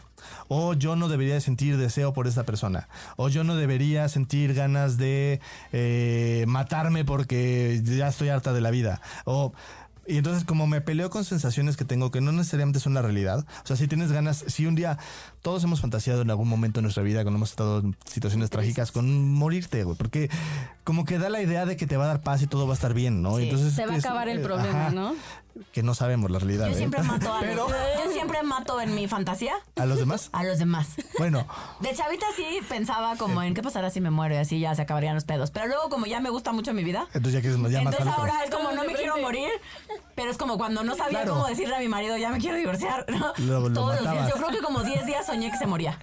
O 0.48 0.74
yo 0.74 0.96
no 0.96 1.08
debería 1.08 1.34
de 1.34 1.40
sentir 1.40 1.76
deseo 1.76 2.12
por 2.12 2.26
esta 2.26 2.44
persona. 2.44 2.88
O 3.16 3.28
yo 3.28 3.44
no 3.44 3.56
debería 3.56 4.08
sentir 4.08 4.54
ganas 4.54 4.96
de 4.96 5.40
eh, 5.72 6.44
matarme 6.48 7.04
porque 7.04 7.80
ya 7.84 8.08
estoy 8.08 8.28
harta 8.28 8.52
de 8.52 8.61
la 8.61 8.70
vida. 8.70 9.00
O 9.24 9.52
y 10.08 10.16
entonces 10.18 10.44
como 10.44 10.66
me 10.66 10.80
peleo 10.80 11.10
con 11.10 11.24
sensaciones 11.24 11.76
que 11.76 11.84
tengo 11.84 12.10
que 12.10 12.20
no 12.20 12.32
necesariamente 12.32 12.80
son 12.80 12.94
la 12.94 13.02
realidad, 13.02 13.46
o 13.62 13.66
sea, 13.66 13.76
si 13.76 13.86
tienes 13.88 14.10
ganas, 14.10 14.44
si 14.46 14.66
un 14.66 14.74
día 14.74 14.98
todos 15.42 15.62
hemos 15.64 15.80
fantaseado 15.80 16.22
en 16.22 16.30
algún 16.30 16.48
momento 16.48 16.78
de 16.78 16.82
nuestra 16.82 17.02
vida 17.02 17.22
cuando 17.22 17.36
hemos 17.38 17.50
estado 17.50 17.80
en 17.80 17.96
situaciones 18.06 18.50
trágicas 18.50 18.90
con 18.92 19.32
morirte, 19.34 19.84
güey, 19.84 19.96
porque 19.96 20.30
como 20.84 21.04
que 21.04 21.18
da 21.18 21.28
la 21.28 21.42
idea 21.42 21.66
de 21.66 21.76
que 21.76 21.86
te 21.86 21.96
va 21.96 22.04
a 22.04 22.08
dar 22.08 22.22
paz 22.22 22.42
y 22.42 22.46
todo 22.46 22.66
va 22.66 22.72
a 22.72 22.76
estar 22.76 22.94
bien, 22.94 23.22
¿no? 23.22 23.36
Sí, 23.36 23.44
entonces 23.44 23.74
Se 23.74 23.86
va 23.86 23.92
a 23.92 23.96
es- 23.96 24.04
acabar 24.04 24.28
el 24.28 24.40
problema, 24.40 24.86
ajá, 24.86 24.90
¿no? 24.90 25.14
Que 25.72 25.82
no 25.82 25.94
sabemos 25.94 26.30
la 26.30 26.38
realidad. 26.38 26.66
Yo 26.68 26.72
¿eh? 26.72 26.76
siempre 26.76 27.02
mato 27.02 27.32
a 27.32 27.40
Pero 27.40 27.68
Yo 27.68 28.12
siempre 28.12 28.42
mato 28.42 28.80
en 28.80 28.94
mi 28.94 29.08
fantasía 29.08 29.54
a 29.76 29.86
los 29.86 29.98
demás, 29.98 30.28
a 30.32 30.42
los 30.44 30.58
demás. 30.58 30.88
bueno, 31.18 31.46
De 31.80 31.94
chavita 31.94 32.26
sí 32.36 32.44
pensaba 32.68 33.16
como 33.16 33.42
en 33.42 33.54
qué 33.54 33.62
pasará 33.62 33.90
si 33.90 34.00
me 34.00 34.10
muero 34.10 34.34
y 34.34 34.38
así 34.38 34.60
ya 34.60 34.74
se 34.74 34.82
acabarían 34.82 35.14
los 35.14 35.24
pedos. 35.24 35.50
Pero 35.50 35.66
luego 35.66 35.88
como 35.88 36.06
ya 36.06 36.20
me 36.20 36.30
gusta 36.30 36.52
mucho 36.52 36.72
mi 36.74 36.84
vida. 36.84 37.06
entonces 37.14 37.32
ya 37.34 37.40
que 37.42 37.48
es 37.48 37.54
ya 37.56 37.60
más 37.82 37.94
Entonces 37.94 38.06
ahora 38.06 38.44
es 38.44 38.50
como 38.50 38.72
no 38.72 38.84
me 38.84 38.94
quiero 38.94 39.16
morir, 39.18 39.50
pero 40.14 40.30
es 40.30 40.36
como 40.36 40.56
cuando 40.58 40.82
no 40.84 40.94
sabía 40.96 41.22
Claro. 41.22 41.34
cómo 41.34 41.46
decirle 41.46 41.76
a 41.76 41.80
mi 41.80 41.88
marido 41.88 42.16
ya 42.16 42.30
me 42.30 42.38
quiero 42.38 42.56
divorciar, 42.56 43.04
¿no? 43.08 43.32
Lo- 43.38 43.68
lo 43.68 43.72
Todos 43.74 44.00
los 44.02 44.10
días. 44.12 44.28
Yo 44.28 44.34
creo 44.34 44.48
que 44.48 44.58
como 44.58 44.82
10 44.82 45.06
días 45.06 45.26
soñé 45.26 45.50
que 45.50 45.56
se 45.58 45.66
moría. 45.66 45.98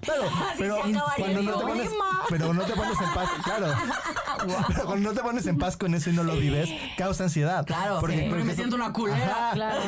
Claro, 0.00 0.22
Así 0.50 0.58
pero 0.58 0.76
cuando 0.78 0.98
no 0.98 1.58
te 1.58 1.64
pones, 1.64 1.90
pero 2.28 2.54
no 2.54 2.62
te 2.64 2.72
pones 2.74 3.00
en 3.00 3.14
paz, 3.14 3.30
claro. 3.44 3.74
Pero 4.68 4.86
cuando 4.86 5.10
no 5.10 5.14
te 5.14 5.22
pones 5.22 5.46
en 5.46 5.56
paz 5.56 5.76
con 5.76 5.94
eso 5.94 6.10
y 6.10 6.14
no 6.14 6.24
lo 6.24 6.34
vives, 6.34 6.68
causa 6.98 7.24
ansiedad. 7.24 7.64
Claro, 7.64 7.98
porque, 8.00 8.28
me 8.28 8.54
siento 8.56 8.74
una 8.74 8.91
culera. 8.92 9.50
Claro. 9.54 9.80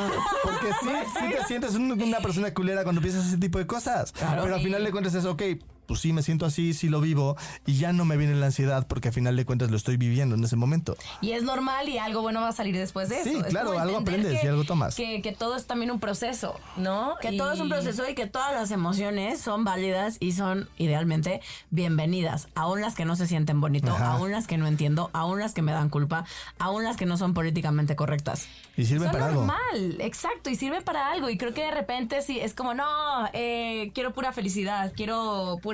Porque 0.43 0.67
sí, 0.83 0.89
sí 1.19 1.25
te 1.31 1.45
sientes 1.47 1.75
un- 1.75 2.01
una 2.01 2.19
persona 2.21 2.53
culera 2.55 2.83
cuando 2.83 3.01
piensas 3.01 3.27
ese 3.27 3.39
tipo 3.39 3.59
de 3.59 3.67
cosas. 3.67 4.13
Pero 4.13 4.55
al 4.55 4.61
final 4.63 4.83
de 4.85 4.91
cuentas 4.91 5.15
es, 5.15 5.25
ok, 5.25 5.43
pues 5.87 6.01
sí, 6.01 6.13
me 6.13 6.23
siento 6.23 6.47
así, 6.47 6.75
sí 6.75 6.89
lo 6.89 7.01
vivo 7.01 7.37
y 7.67 7.75
ya 7.79 7.93
no 7.93 8.05
me 8.05 8.17
viene 8.17 8.35
la 8.35 8.47
ansiedad 8.47 8.87
porque 8.87 9.09
al 9.09 9.15
final 9.15 9.37
de 9.37 9.45
cuentas 9.45 9.71
lo 9.71 9.77
estoy 9.77 9.97
viviendo 9.97 10.35
en 10.35 10.45
ese 10.45 10.57
momento. 10.57 10.97
Y 11.21 11.33
es 11.33 11.43
normal 11.43 11.89
y 11.89 11.99
algo 11.99 12.23
bueno 12.23 12.41
va 12.41 12.49
a 12.49 12.53
salir 12.53 12.77
después 12.77 13.09
de 13.09 13.21
eso. 13.21 13.31
Sí, 13.31 13.37
Es 13.37 13.45
claro, 13.47 13.79
algo 13.79 13.99
aprendes 13.99 14.41
que- 14.41 14.47
y 14.47 14.49
algo 14.49 14.65
tomas. 14.65 14.95
Que, 14.95 15.21
que 15.23 15.33
todo 15.33 15.57
es 15.57 15.67
también 15.67 15.91
un 15.91 16.01
proceso, 16.01 16.59
¿no? 16.77 17.15
Que 17.21 17.33
Y- 17.33 17.39
todo 17.39 17.53
es 17.53 17.61
un 17.61 17.69
proceso 17.69 18.09
y 18.09 18.15
que 18.15 18.27
todas 18.27 18.53
las 18.55 18.71
emociones 18.71 19.41
son 19.41 19.65
válidas 19.65 20.17
y 20.21 20.33
son 20.33 20.69
idealmente 20.79 21.41
bienvenidas. 21.71 22.49
Aún 22.55 22.81
las 22.81 22.95
que 22.95 23.05
no 23.05 23.17
se 23.17 23.27
sienten 23.27 23.61
bonito, 23.61 23.91
Ajá. 23.93 24.13
aún 24.13 24.31
las 24.31 24.47
que 24.47 24.57
no 24.57 24.67
entiendo, 24.67 25.11
aún 25.13 25.41
las 25.41 25.53
que 25.53 25.63
me 25.63 25.73
dan 25.73 25.89
culpa, 25.91 26.25
aún 26.59 26.85
las 26.85 26.97
que 26.97 27.05
no 27.07 27.17
son 27.17 27.35
políticamente 27.35 27.97
correctas. 27.97 28.47
Y 28.77 28.87
sirve 28.87 29.05
Son 29.07 29.13
para 29.13 29.27
algo. 29.27 29.41
normal, 29.41 29.97
exacto, 30.01 30.51
y 30.51 30.57
sirve 30.57 30.81
para 30.81 31.11
algo. 31.11 31.29
Y 31.31 31.37
creo 31.37 31.53
que 31.53 31.63
de 31.63 31.71
repente 31.71 32.23
sí, 32.23 32.39
es 32.41 32.55
como, 32.55 32.75
no, 32.75 32.85
eh, 33.33 33.91
quiero 33.95 34.13
pura 34.13 34.33
felicidad, 34.33 34.93
quiero 34.97 35.59
pura 35.63 35.74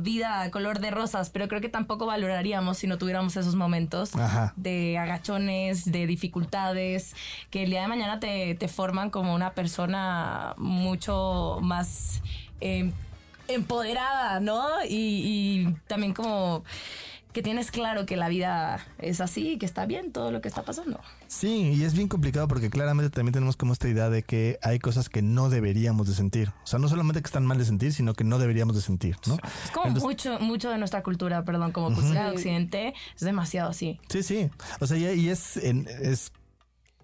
vida 0.00 0.50
color 0.50 0.78
de 0.80 0.90
rosas, 0.90 1.30
pero 1.30 1.48
creo 1.48 1.60
que 1.60 1.68
tampoco 1.68 2.06
valoraríamos 2.06 2.78
si 2.78 2.86
no 2.86 2.98
tuviéramos 2.98 3.36
esos 3.36 3.54
momentos 3.54 4.14
Ajá. 4.16 4.52
de 4.56 4.98
agachones, 4.98 5.90
de 5.90 6.06
dificultades, 6.06 7.14
que 7.50 7.64
el 7.64 7.70
día 7.70 7.82
de 7.82 7.88
mañana 7.88 8.20
te, 8.20 8.54
te 8.54 8.68
forman 8.68 9.10
como 9.10 9.34
una 9.34 9.52
persona 9.52 10.54
mucho 10.56 11.58
más 11.62 12.22
eh, 12.60 12.92
empoderada, 13.48 14.40
¿no? 14.40 14.66
Y, 14.88 15.66
y 15.68 15.76
también 15.86 16.14
como 16.14 16.64
que 17.34 17.42
tienes 17.42 17.70
claro 17.70 18.06
que 18.06 18.16
la 18.16 18.28
vida 18.30 18.86
es 18.98 19.20
así, 19.20 19.58
que 19.58 19.66
está 19.66 19.84
bien 19.84 20.12
todo 20.12 20.30
lo 20.30 20.40
que 20.40 20.48
está 20.48 20.62
pasando. 20.62 20.98
Sí, 21.26 21.72
y 21.74 21.84
es 21.84 21.92
bien 21.92 22.08
complicado 22.08 22.48
porque 22.48 22.70
claramente 22.70 23.10
también 23.10 23.34
tenemos 23.34 23.56
como 23.56 23.74
esta 23.74 23.88
idea 23.88 24.08
de 24.08 24.22
que 24.22 24.58
hay 24.62 24.78
cosas 24.78 25.10
que 25.10 25.20
no 25.20 25.50
deberíamos 25.50 26.06
de 26.08 26.14
sentir. 26.14 26.50
O 26.62 26.66
sea, 26.66 26.78
no 26.78 26.88
solamente 26.88 27.20
que 27.20 27.26
están 27.26 27.44
mal 27.44 27.58
de 27.58 27.66
sentir, 27.66 27.92
sino 27.92 28.14
que 28.14 28.24
no 28.24 28.38
deberíamos 28.38 28.76
de 28.76 28.82
sentir, 28.82 29.16
¿no? 29.26 29.34
Es 29.34 29.70
como 29.72 29.88
Entonces- 29.88 30.02
mucho, 30.04 30.38
mucho 30.40 30.70
de 30.70 30.78
nuestra 30.78 31.02
cultura, 31.02 31.44
perdón, 31.44 31.72
como 31.72 31.92
cultura 31.94 32.26
de 32.30 32.30
occidente, 32.36 32.94
es 33.14 33.20
demasiado 33.20 33.68
así. 33.70 34.00
Sí, 34.08 34.22
sí. 34.22 34.48
O 34.80 34.86
sea, 34.86 34.96
y, 34.96 35.04
y 35.20 35.28
es, 35.28 35.56
en- 35.58 35.86
es 36.00 36.30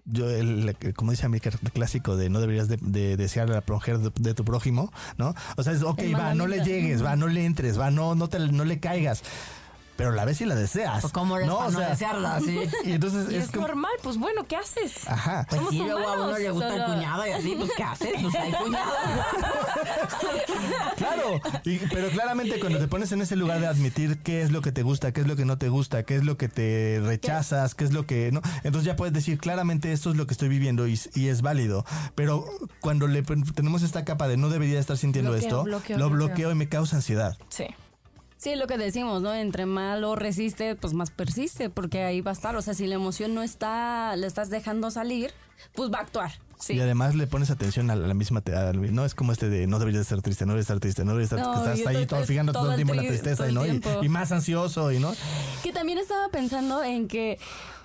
yo 0.05 0.29
el, 0.29 0.75
como 0.95 1.11
dice 1.11 1.27
América 1.27 1.51
el 1.61 1.71
clásico 1.71 2.17
de 2.17 2.29
no 2.29 2.39
deberías 2.39 2.67
de, 2.67 2.77
de 2.81 3.17
desear 3.17 3.49
la 3.49 3.63
mujer 3.67 3.99
de, 3.99 4.11
de 4.19 4.33
tu 4.33 4.43
prójimo, 4.43 4.91
¿no? 5.17 5.35
O 5.57 5.63
sea, 5.63 5.73
es 5.73 5.83
ok, 5.83 6.01
va, 6.17 6.33
no 6.33 6.47
le 6.47 6.63
llegues, 6.63 7.03
va, 7.05 7.15
no 7.15 7.27
le 7.27 7.45
entres, 7.45 7.79
va, 7.79 7.91
no, 7.91 8.15
no 8.15 8.27
te, 8.27 8.39
no 8.39 8.63
le 8.65 8.79
caigas. 8.79 9.21
Pero 9.97 10.11
la 10.11 10.25
ves 10.25 10.41
y 10.41 10.45
la 10.45 10.55
deseas. 10.55 11.01
Pues, 11.01 11.13
¿cómo 11.13 11.35
eres 11.37 11.47
¿no? 11.47 11.57
para 11.57 11.67
O 11.67 11.71
no 11.71 11.79
sea, 11.79 11.89
desearla, 11.89 12.39
sí? 12.39 12.59
Y 12.85 12.93
entonces 12.93 13.31
Y 13.31 13.35
es, 13.35 13.43
es 13.45 13.51
como, 13.51 13.67
normal, 13.67 13.91
pues 14.01 14.17
bueno, 14.17 14.45
¿qué 14.47 14.55
haces? 14.55 15.07
ajá. 15.07 15.45
Pues 15.47 15.59
Somos 15.59 15.73
sí, 15.73 15.79
luego 15.79 16.07
a 16.07 16.13
uno 16.13 16.37
le 16.37 16.49
gusta 16.51 16.75
el 16.75 16.83
cuñado 16.93 17.27
y 17.27 17.31
así, 17.31 17.55
pues 17.57 17.71
¿qué 17.77 17.83
haces? 17.83 18.09
Pues 18.21 18.35
hay 18.35 18.51
cuñado. 18.51 18.91
Claro, 20.97 21.41
y- 21.65 21.77
pero 21.91 22.09
claramente 22.09 22.59
cuando 22.59 22.79
te 22.79 22.87
pones 22.87 23.11
en 23.11 23.21
ese 23.21 23.35
lugar 23.35 23.59
de 23.59 23.67
admitir 23.67 24.19
qué 24.19 24.41
es 24.43 24.51
lo 24.51 24.61
que 24.61 24.71
te 24.71 24.83
gusta, 24.83 25.11
qué 25.11 25.21
es 25.21 25.27
lo 25.27 25.35
que 25.35 25.45
no 25.45 25.57
te 25.57 25.69
gusta, 25.69 26.03
qué 26.03 26.15
es 26.15 26.23
lo 26.23 26.37
que 26.37 26.47
te 26.47 27.01
rechazas, 27.03 27.73
qué 27.75 27.83
es 27.85 27.91
lo 27.93 28.05
que 28.05 28.31
no, 28.31 28.41
entonces 28.63 28.85
ya 28.85 28.95
puedes 28.95 29.13
decir 29.13 29.39
claramente 29.39 29.91
esto 29.93 30.11
es 30.11 30.15
lo 30.15 30.27
que 30.27 30.33
estoy 30.33 30.49
viviendo 30.49 30.87
y, 30.87 30.99
y 31.15 31.27
es 31.29 31.41
válido. 31.41 31.85
Pero 32.15 32.45
cuando 32.81 33.07
le 33.07 33.23
tenemos 33.23 33.81
esta 33.81 34.05
capa 34.05 34.27
de 34.27 34.37
no 34.37 34.49
debería 34.49 34.79
estar 34.79 34.97
sintiendo 34.97 35.31
Bloqueo, 35.31 35.47
esto, 35.47 35.63
bloqueo, 35.63 35.97
lo 35.97 36.09
bloqueo. 36.09 36.27
bloqueo 36.27 36.51
y 36.51 36.55
me 36.55 36.69
causa 36.69 36.97
ansiedad. 36.97 37.37
Sí. 37.49 37.65
Sí, 38.41 38.55
lo 38.55 38.65
que 38.65 38.75
decimos, 38.79 39.21
¿no? 39.21 39.35
Entre 39.35 39.67
más 39.67 39.99
lo 39.99 40.15
resiste, 40.15 40.75
pues 40.75 40.95
más 40.95 41.11
persiste, 41.11 41.69
porque 41.69 42.01
ahí 42.05 42.21
va 42.21 42.31
a 42.31 42.33
estar. 42.33 42.55
O 42.55 42.61
sea, 42.63 42.73
si 42.73 42.87
la 42.87 42.95
emoción 42.95 43.35
no 43.35 43.43
está, 43.43 44.15
le 44.15 44.25
estás 44.25 44.49
dejando 44.49 44.89
salir, 44.89 45.31
pues 45.75 45.91
va 45.93 45.99
a 45.99 46.01
actuar. 46.01 46.31
Sí. 46.59 46.73
Y 46.73 46.79
además 46.79 47.13
le 47.13 47.27
pones 47.27 47.51
atención 47.51 47.91
a 47.91 47.95
la 47.95 48.13
misma, 48.15 48.41
a- 48.47 48.73
no 48.73 49.05
es 49.05 49.13
como 49.13 49.31
este 49.31 49.47
de 49.49 49.67
no 49.67 49.77
deberías 49.77 50.01
estar 50.01 50.21
triste, 50.23 50.45
no 50.47 50.53
deberías 50.53 50.65
estar 50.65 50.79
triste, 50.79 51.03
no 51.05 51.11
deberías 51.11 51.31
estar, 51.33 51.45
No, 51.45 51.53
estás 51.71 51.85
ahí 51.87 52.05
todo- 52.07 52.23
fijando 52.23 52.51
todo, 52.51 52.71
el 52.71 52.75
tiempo 52.77 52.93
en 52.93 52.97
la 52.97 53.03
tri- 53.03 53.09
tristeza 53.09 53.47
y, 53.47 53.53
¿no? 53.53 53.63
Y, 53.65 53.79
y 54.01 54.09
más 54.09 54.31
ansioso 54.31 54.91
y 54.91 54.97
no. 54.99 55.13
Que 55.61 55.71
también 55.71 55.99
estaba 55.99 56.29
pensando 56.29 56.83
en 56.83 57.07
que 57.07 57.37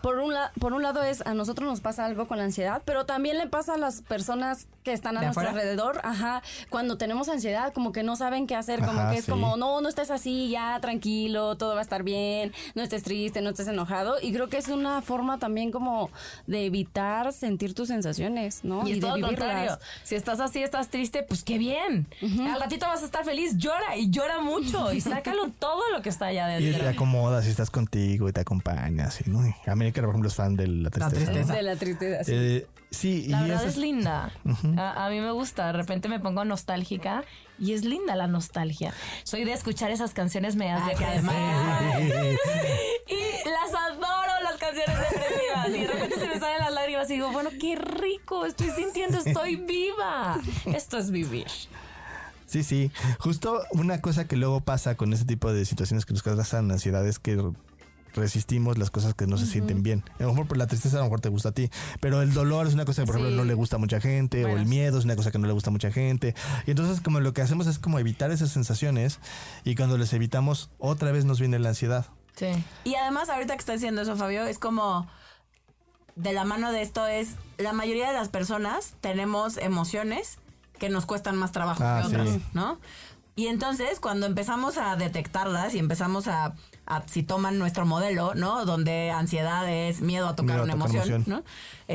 por 0.02 0.18
un, 0.18 0.32
la- 0.34 0.52
por 0.60 0.72
un 0.72 0.82
lado 0.82 1.02
es 1.02 1.24
a 1.26 1.34
nosotros 1.34 1.68
nos 1.68 1.80
pasa 1.80 2.04
algo 2.04 2.26
con 2.28 2.38
la 2.38 2.44
ansiedad, 2.44 2.82
pero 2.84 3.06
también 3.06 3.38
le 3.38 3.46
pasa 3.46 3.74
a 3.74 3.78
las 3.78 4.02
personas 4.02 4.66
que 4.84 4.92
están 4.92 5.16
a 5.16 5.20
¿De 5.20 5.26
nuestro 5.26 5.42
afuera? 5.48 5.60
alrededor, 5.60 6.00
ajá, 6.04 6.42
cuando 6.70 6.96
tenemos 6.96 7.28
ansiedad, 7.28 7.72
como 7.72 7.90
que 7.92 8.02
no 8.02 8.14
saben 8.16 8.46
qué 8.46 8.54
hacer, 8.54 8.80
como 8.80 9.00
Ajá, 9.00 9.10
que 9.10 9.18
es 9.18 9.24
sí. 9.24 9.30
como, 9.30 9.56
no, 9.56 9.80
no 9.80 9.88
estés 9.88 10.10
así, 10.10 10.48
ya 10.50 10.78
tranquilo, 10.80 11.56
todo 11.56 11.74
va 11.74 11.80
a 11.80 11.82
estar 11.82 12.02
bien, 12.04 12.52
no 12.74 12.82
estés 12.82 13.02
triste, 13.02 13.40
no 13.40 13.50
estés 13.50 13.66
enojado, 13.68 14.16
y 14.22 14.32
creo 14.32 14.48
que 14.48 14.58
es 14.58 14.68
una 14.68 15.02
forma 15.02 15.38
también 15.38 15.70
como 15.72 16.10
de 16.46 16.66
evitar 16.66 17.32
sentir 17.32 17.74
tus 17.74 17.88
sensaciones, 17.88 18.60
¿no? 18.64 18.86
Y 18.86 18.94
de 18.94 19.00
todo 19.00 19.16
lo 19.16 19.28
vivirlas. 19.28 19.38
contrario. 19.48 19.78
Si 20.04 20.14
estás 20.14 20.38
así, 20.40 20.62
estás 20.62 20.88
triste, 20.88 21.22
pues 21.24 21.42
qué 21.42 21.58
bien. 21.58 22.06
Al 22.52 22.60
ratito 22.60 22.86
vas 22.86 23.02
a 23.02 23.06
estar 23.06 23.24
feliz, 23.24 23.56
llora 23.56 23.96
y 23.96 24.10
llora 24.10 24.40
mucho 24.40 24.92
y 24.92 25.00
sácalo 25.00 25.50
todo 25.58 25.82
lo 25.92 26.02
que 26.02 26.08
está 26.10 26.26
allá 26.26 26.58
Y 26.58 26.62
te 26.62 26.68
adentro. 26.70 26.88
acomodas 26.90 27.46
y 27.46 27.50
estás 27.50 27.70
contigo 27.70 28.28
y 28.28 28.32
te 28.32 28.40
acompañas. 28.40 29.20
Y, 29.26 29.30
¿no? 29.30 29.46
Y 29.46 29.54
América, 29.86 30.00
por 30.02 30.10
ejemplo, 30.10 30.28
es 30.28 30.34
fan 30.34 30.56
de 30.56 30.66
la 30.66 30.90
tristeza. 30.90 31.16
tristeza. 31.24 31.54
De 31.54 31.62
la 31.62 31.76
tristeza. 31.76 32.24
sí. 32.24 32.32
Eh, 32.34 32.66
sí, 32.90 33.26
La 33.28 33.40
y 33.46 33.48
verdad 33.50 33.64
es 33.66 33.76
linda. 33.76 34.30
a, 34.78 35.06
a 35.06 35.10
mí 35.10 35.20
me 35.20 35.30
gusta. 35.32 35.66
De 35.68 35.72
repente 35.72 36.08
me 36.08 36.20
pongo 36.20 36.44
nostálgica 36.44 37.24
y 37.58 37.72
es 37.72 37.84
linda 37.84 38.14
la 38.16 38.26
nostalgia. 38.26 38.92
Soy 39.24 39.44
de 39.44 39.52
escuchar 39.52 39.90
esas 39.90 40.12
canciones 40.12 40.56
medias 40.56 40.84
de 40.86 40.92
Ah, 40.92 40.96
que 40.98 41.04
además. 41.04 41.34
además- 41.36 42.38
Y 43.08 43.48
las 43.48 43.74
adoro, 43.74 44.32
las 44.42 44.56
canciones 44.58 44.96
depresivas. 44.98 45.68
Y 45.68 45.80
de 45.80 45.86
repente 45.86 46.14
se 46.18 46.26
me 46.26 46.38
salen 46.40 46.58
las 46.60 46.72
lágrimas 46.72 47.08
y 47.10 47.14
digo, 47.14 47.30
bueno, 47.32 47.50
qué 47.60 47.76
rico, 47.76 48.44
estoy 48.46 48.70
sintiendo, 48.70 49.18
estoy 49.18 49.56
viva. 49.56 50.38
Esto 50.66 50.98
es 50.98 51.10
vivir. 51.10 51.46
Sí, 52.46 52.62
sí. 52.62 52.90
Justo 53.18 53.62
una 53.72 54.00
cosa 54.00 54.26
que 54.28 54.36
luego 54.36 54.60
pasa 54.60 54.96
con 54.96 55.12
ese 55.12 55.24
tipo 55.24 55.52
de 55.52 55.64
situaciones 55.64 56.04
que 56.06 56.12
nos 56.12 56.22
causan 56.22 56.70
ansiedad 56.70 57.06
es 57.06 57.18
que 57.18 57.36
resistimos 58.16 58.78
las 58.78 58.90
cosas 58.90 59.14
que 59.14 59.26
no 59.26 59.38
se 59.38 59.46
sienten 59.46 59.82
bien. 59.82 60.02
A 60.18 60.24
lo 60.24 60.30
mejor 60.30 60.48
por 60.48 60.56
la 60.56 60.66
tristeza 60.66 60.96
a 60.96 61.00
lo 61.00 61.04
mejor 61.04 61.20
te 61.20 61.28
gusta 61.28 61.50
a 61.50 61.52
ti, 61.52 61.70
pero 62.00 62.22
el 62.22 62.32
dolor 62.34 62.66
es 62.66 62.74
una 62.74 62.84
cosa 62.84 63.02
que 63.02 63.06
por 63.06 63.14
Sí. 63.16 63.20
ejemplo 63.22 63.36
no 63.42 63.46
le 63.46 63.54
gusta 63.54 63.76
a 63.76 63.78
mucha 63.78 64.00
gente 64.00 64.44
o 64.44 64.48
el 64.48 64.64
sí. 64.64 64.68
miedo 64.68 64.98
es 64.98 65.04
una 65.04 65.14
cosa 65.16 65.30
que 65.30 65.38
no 65.38 65.46
le 65.46 65.52
gusta 65.52 65.70
a 65.70 65.72
mucha 65.72 65.92
gente. 65.92 66.34
Y 66.66 66.70
entonces 66.72 67.00
como 67.00 67.20
lo 67.20 67.32
que 67.32 67.42
hacemos 67.42 67.66
es 67.66 67.78
como 67.78 67.98
evitar 67.98 68.30
esas 68.30 68.50
sensaciones 68.50 69.20
y 69.64 69.74
cuando 69.76 69.98
les 69.98 70.12
evitamos 70.12 70.70
otra 70.78 71.12
vez 71.12 71.24
nos 71.24 71.38
viene 71.38 71.58
la 71.58 71.68
ansiedad. 71.70 72.06
Sí. 72.36 72.48
Y 72.84 72.94
además, 72.96 73.28
ahorita 73.30 73.54
que 73.54 73.60
está 73.60 73.72
diciendo 73.72 74.02
eso, 74.02 74.14
Fabio, 74.16 74.44
es 74.44 74.58
como 74.58 75.06
de 76.16 76.32
la 76.32 76.44
mano 76.44 76.72
de 76.72 76.82
esto 76.82 77.06
es 77.06 77.30
la 77.58 77.72
mayoría 77.72 78.08
de 78.08 78.14
las 78.14 78.28
personas 78.28 78.94
tenemos 79.00 79.56
emociones 79.58 80.38
que 80.78 80.88
nos 80.88 81.06
cuestan 81.06 81.36
más 81.36 81.52
trabajo 81.52 81.82
Ah, 81.84 82.00
que 82.02 82.08
otras, 82.08 82.28
sí. 82.28 82.42
¿no? 82.52 82.78
Y 83.34 83.48
entonces, 83.48 84.00
cuando 84.00 84.24
empezamos 84.26 84.78
a 84.78 84.96
detectarlas 84.96 85.74
y 85.74 85.78
empezamos 85.78 86.26
a, 86.26 86.54
a- 86.86 87.02
si 87.06 87.22
toman 87.22 87.58
nuestro 87.58 87.84
modelo, 87.86 88.34
¿no? 88.34 88.64
Donde 88.64 89.10
ansiedad 89.10 89.68
es 89.70 90.00
miedo 90.00 90.28
a 90.28 90.36
tocar 90.36 90.56
Miedo 90.56 90.60
a 90.60 90.64
una 90.64 90.72
tocar 90.74 90.90
emoción, 90.96 91.14
emoción. 91.16 91.44
¿no? 91.44 91.44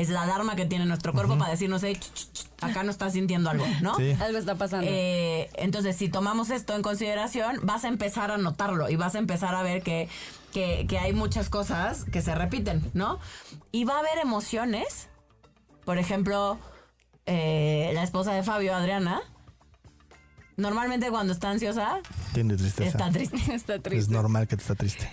Es 0.00 0.08
la 0.08 0.22
alarma 0.22 0.54
que 0.56 0.66
tiene 0.66 0.84
nuestro 0.86 1.12
cuerpo 1.12 1.36
para 1.38 1.50
decirnos, 1.50 1.82
hey, 1.82 1.96
ch, 1.96 2.12
ch, 2.14 2.32
ch, 2.32 2.46
acá 2.60 2.82
no 2.82 2.90
estás 2.90 3.12
sintiendo 3.14 3.50
algo, 3.50 3.66
¿no? 3.80 3.94
Sí. 3.96 4.12
Algo 4.20 4.38
está 4.38 4.54
pasando. 4.54 4.86
Eh, 4.88 5.50
entonces, 5.54 5.96
si 5.96 6.08
tomamos 6.08 6.50
esto 6.50 6.74
en 6.74 6.82
consideración, 6.82 7.58
vas 7.62 7.84
a 7.84 7.88
empezar 7.88 8.30
a 8.30 8.38
notarlo 8.38 8.88
y 8.90 8.96
vas 8.96 9.14
a 9.14 9.18
empezar 9.18 9.54
a 9.54 9.62
ver 9.62 9.82
que 9.82 10.08
que, 10.52 10.84
que 10.86 10.98
hay 10.98 11.14
muchas 11.14 11.48
cosas 11.48 12.04
que 12.04 12.20
se 12.20 12.34
repiten, 12.34 12.90
¿no? 12.92 13.18
Y 13.70 13.84
va 13.84 13.96
a 13.96 13.98
haber 14.00 14.18
emociones. 14.22 15.08
Por 15.86 15.96
ejemplo, 15.96 16.58
eh, 17.24 17.90
la 17.94 18.02
esposa 18.02 18.34
de 18.34 18.42
Fabio, 18.42 18.74
Adriana, 18.74 19.22
normalmente 20.56 21.10
cuando 21.10 21.32
está 21.32 21.50
ansiosa, 21.50 22.00
Tiene 22.34 22.56
tristeza. 22.56 22.88
está 22.88 23.10
triste. 23.10 23.36
Está 23.54 23.74
es 23.76 23.82
triste. 23.82 24.12
normal 24.12 24.46
que 24.48 24.56
te 24.56 24.62
está 24.62 24.74
triste. 24.74 25.08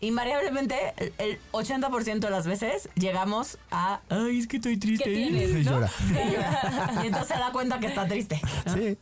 Invariablemente, 0.00 0.92
el- 0.98 1.14
el 1.18 1.38
80% 1.52 2.18
de 2.26 2.30
las 2.30 2.46
veces 2.46 2.88
llegamos 2.94 3.58
a. 3.70 4.00
Ay, 4.10 4.38
es 4.38 4.46
que 4.46 4.56
estoy 4.56 4.76
triste. 4.76 5.04
¿Qué 5.04 5.14
tienes? 5.14 5.50
Y 5.56 5.62
llora. 5.64 5.90
y 7.02 7.06
entonces 7.06 7.28
se 7.28 7.34
da 7.40 7.52
cuenta 7.52 7.80
que 7.80 7.86
está 7.86 8.06
triste. 8.06 8.40
¿no? 8.66 8.74
Sí. 8.74 8.98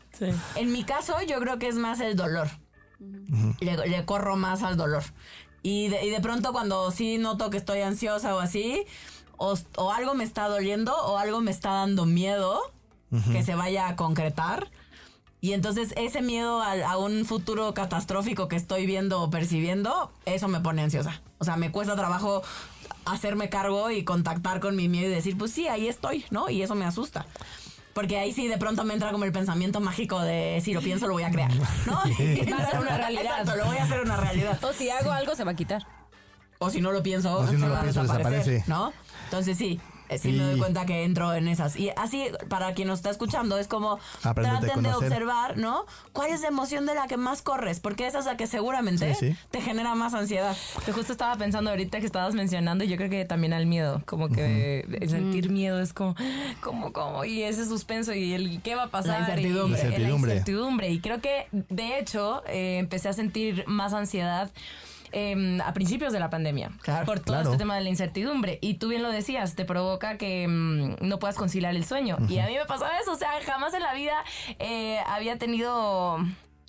En 0.56 0.70
mi 0.72 0.84
caso, 0.84 1.20
yo 1.22 1.40
creo 1.40 1.58
que 1.58 1.66
es 1.68 1.74
más 1.74 1.98
el 2.00 2.14
dolor. 2.16 2.48
le, 3.60 3.76
le 3.88 4.04
corro 4.04 4.36
más 4.36 4.62
al 4.62 4.76
dolor. 4.76 5.02
Y 5.64 5.88
de, 5.88 6.04
y 6.06 6.10
de 6.10 6.20
pronto 6.20 6.52
cuando 6.52 6.90
sí 6.92 7.18
noto 7.18 7.50
que 7.50 7.56
estoy 7.56 7.80
ansiosa 7.80 8.34
o 8.36 8.38
así, 8.40 8.84
o, 9.36 9.58
o 9.76 9.92
algo 9.92 10.14
me 10.14 10.24
está 10.24 10.46
doliendo 10.48 10.94
o 10.96 11.18
algo 11.18 11.40
me 11.40 11.50
está 11.50 11.70
dando 11.70 12.04
miedo 12.06 12.60
que 13.32 13.42
se 13.42 13.54
vaya 13.54 13.88
a 13.88 13.96
concretar. 13.96 14.70
Y 15.42 15.54
entonces 15.54 15.92
ese 15.96 16.22
miedo 16.22 16.62
al- 16.62 16.84
a, 16.84 16.96
un 16.98 17.24
futuro 17.24 17.74
catastrófico 17.74 18.46
que 18.46 18.54
estoy 18.54 18.86
viendo 18.86 19.20
o 19.20 19.28
percibiendo, 19.28 20.12
eso 20.24 20.46
me 20.46 20.60
pone 20.60 20.82
ansiosa. 20.82 21.20
O 21.38 21.44
sea, 21.44 21.56
me 21.56 21.72
cuesta 21.72 21.96
trabajo 21.96 22.42
hacerme 23.06 23.48
cargo 23.48 23.90
y 23.90 24.04
contactar 24.04 24.60
con 24.60 24.76
mi 24.76 24.88
miedo 24.88 25.10
y 25.10 25.14
decir, 25.14 25.36
pues 25.36 25.50
sí, 25.50 25.66
ahí 25.66 25.88
estoy, 25.88 26.24
¿no? 26.30 26.48
Y 26.48 26.62
eso 26.62 26.76
me 26.76 26.84
asusta. 26.84 27.26
Porque 27.92 28.18
ahí 28.18 28.32
sí 28.32 28.46
de 28.46 28.56
pronto 28.56 28.84
me 28.84 28.94
entra 28.94 29.10
como 29.10 29.24
el 29.24 29.32
pensamiento 29.32 29.80
mágico 29.80 30.20
de 30.20 30.60
si 30.64 30.72
lo 30.74 30.80
pienso 30.80 31.08
lo 31.08 31.14
voy 31.14 31.24
a 31.24 31.30
crear, 31.32 31.52
¿no? 31.86 31.92
Va 31.96 32.02
a 32.04 32.70
ser 32.70 32.80
una 32.80 32.96
realidad. 32.96 33.22
Exacto, 33.40 33.56
lo 33.56 33.66
voy 33.66 33.76
a 33.78 33.82
hacer 33.82 34.00
una 34.00 34.16
realidad. 34.16 34.64
O 34.64 34.72
si 34.72 34.90
hago 34.90 35.10
algo, 35.10 35.34
se 35.34 35.42
va 35.42 35.50
a 35.50 35.56
quitar. 35.56 35.84
O 36.60 36.70
si 36.70 36.80
no 36.80 36.92
lo 36.92 37.02
pienso, 37.02 37.36
O 37.36 37.46
si 37.48 37.54
no 37.54 37.58
se 37.62 37.66
lo 37.66 37.72
va 37.72 37.80
a 37.80 37.82
pienso, 37.82 38.02
desaparecer, 38.02 38.32
desaparece. 38.44 38.70
¿no? 38.70 38.92
Entonces 39.24 39.58
sí, 39.58 39.80
sí 40.18 40.32
me 40.32 40.44
doy 40.44 40.58
cuenta 40.58 40.86
que 40.86 41.04
entro 41.04 41.32
en 41.34 41.48
esas. 41.48 41.76
Y 41.76 41.90
así, 41.96 42.26
para 42.48 42.74
quien 42.74 42.88
nos 42.88 42.98
está 43.00 43.10
escuchando, 43.10 43.58
es 43.58 43.68
como 43.68 43.98
traten 44.22 44.82
de 44.82 44.92
observar, 44.94 45.56
¿no? 45.58 45.84
¿Cuál 46.12 46.30
es 46.30 46.40
la 46.42 46.48
emoción 46.48 46.86
de 46.86 46.94
la 46.94 47.06
que 47.06 47.16
más 47.16 47.42
corres? 47.42 47.80
Porque 47.80 48.06
esa 48.06 48.18
es 48.20 48.24
la 48.26 48.36
que 48.36 48.46
seguramente 48.46 49.14
Sí, 49.14 49.32
sí. 49.32 49.36
te 49.50 49.60
genera 49.60 49.94
más 49.94 50.14
ansiedad. 50.14 50.56
Que 50.84 50.92
justo 50.92 51.12
estaba 51.12 51.36
pensando 51.36 51.70
ahorita 51.70 52.00
que 52.00 52.06
estabas 52.06 52.34
mencionando, 52.34 52.84
y 52.84 52.88
yo 52.88 52.96
creo 52.96 53.10
que 53.10 53.24
también 53.24 53.52
al 53.52 53.66
miedo, 53.66 54.02
como 54.06 54.28
que 54.28 54.80
el 55.00 55.08
sentir 55.10 55.50
miedo 55.50 55.80
es 55.80 55.92
como, 55.92 56.14
como, 56.60 56.92
como, 56.92 57.24
y 57.24 57.42
ese 57.42 57.64
suspenso 57.66 58.12
y 58.14 58.32
el 58.34 58.60
qué 58.62 58.74
va 58.74 58.84
a 58.84 58.90
pasar. 58.90 59.20
La 59.20 59.20
incertidumbre. 59.20 59.78
y- 59.80 59.82
La 59.82 59.88
incertidumbre. 59.88 60.28
La 60.28 60.34
incertidumbre. 60.40 60.88
Y 60.90 61.00
creo 61.00 61.20
que, 61.20 61.46
de 61.52 61.98
hecho, 61.98 62.42
eh, 62.46 62.78
empecé 62.78 63.08
a 63.08 63.12
sentir 63.12 63.64
más 63.66 63.92
ansiedad. 63.92 64.50
Eh, 65.12 65.58
a 65.64 65.72
principios 65.72 66.12
de 66.12 66.20
la 66.20 66.30
pandemia 66.30 66.70
Claro. 66.82 67.06
por 67.06 67.20
todo 67.20 67.34
Claro. 67.36 67.50
este 67.50 67.58
tema 67.58 67.76
de 67.76 67.82
la 67.82 67.88
incertidumbre 67.90 68.58
y 68.60 68.74
tú 68.74 68.88
bien 68.88 69.02
lo 69.02 69.10
decías 69.10 69.54
te 69.54 69.64
provoca 69.64 70.16
que 70.18 70.46
mm, 70.48 70.96
no 71.06 71.18
puedas 71.18 71.36
conciliar 71.36 71.74
el 71.74 71.84
sueño 71.84 72.16
y 72.28 72.38
a 72.38 72.46
mí 72.46 72.54
me 72.56 72.64
pasaba 72.66 72.98
eso 72.98 73.12
o 73.12 73.16
sea 73.16 73.30
jamás 73.46 73.74
en 73.74 73.80
la 73.82 73.94
vida 73.94 74.14
eh, 74.58 74.98
había 75.06 75.38
tenido 75.38 76.18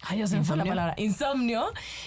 Ay, 0.08 0.18
Dios, 0.18 0.30
se 0.30 0.38
me 0.38 0.44
fue 0.44 0.58
la 0.58 0.66
palabra. 0.66 0.94
Insomnio. 0.98 1.66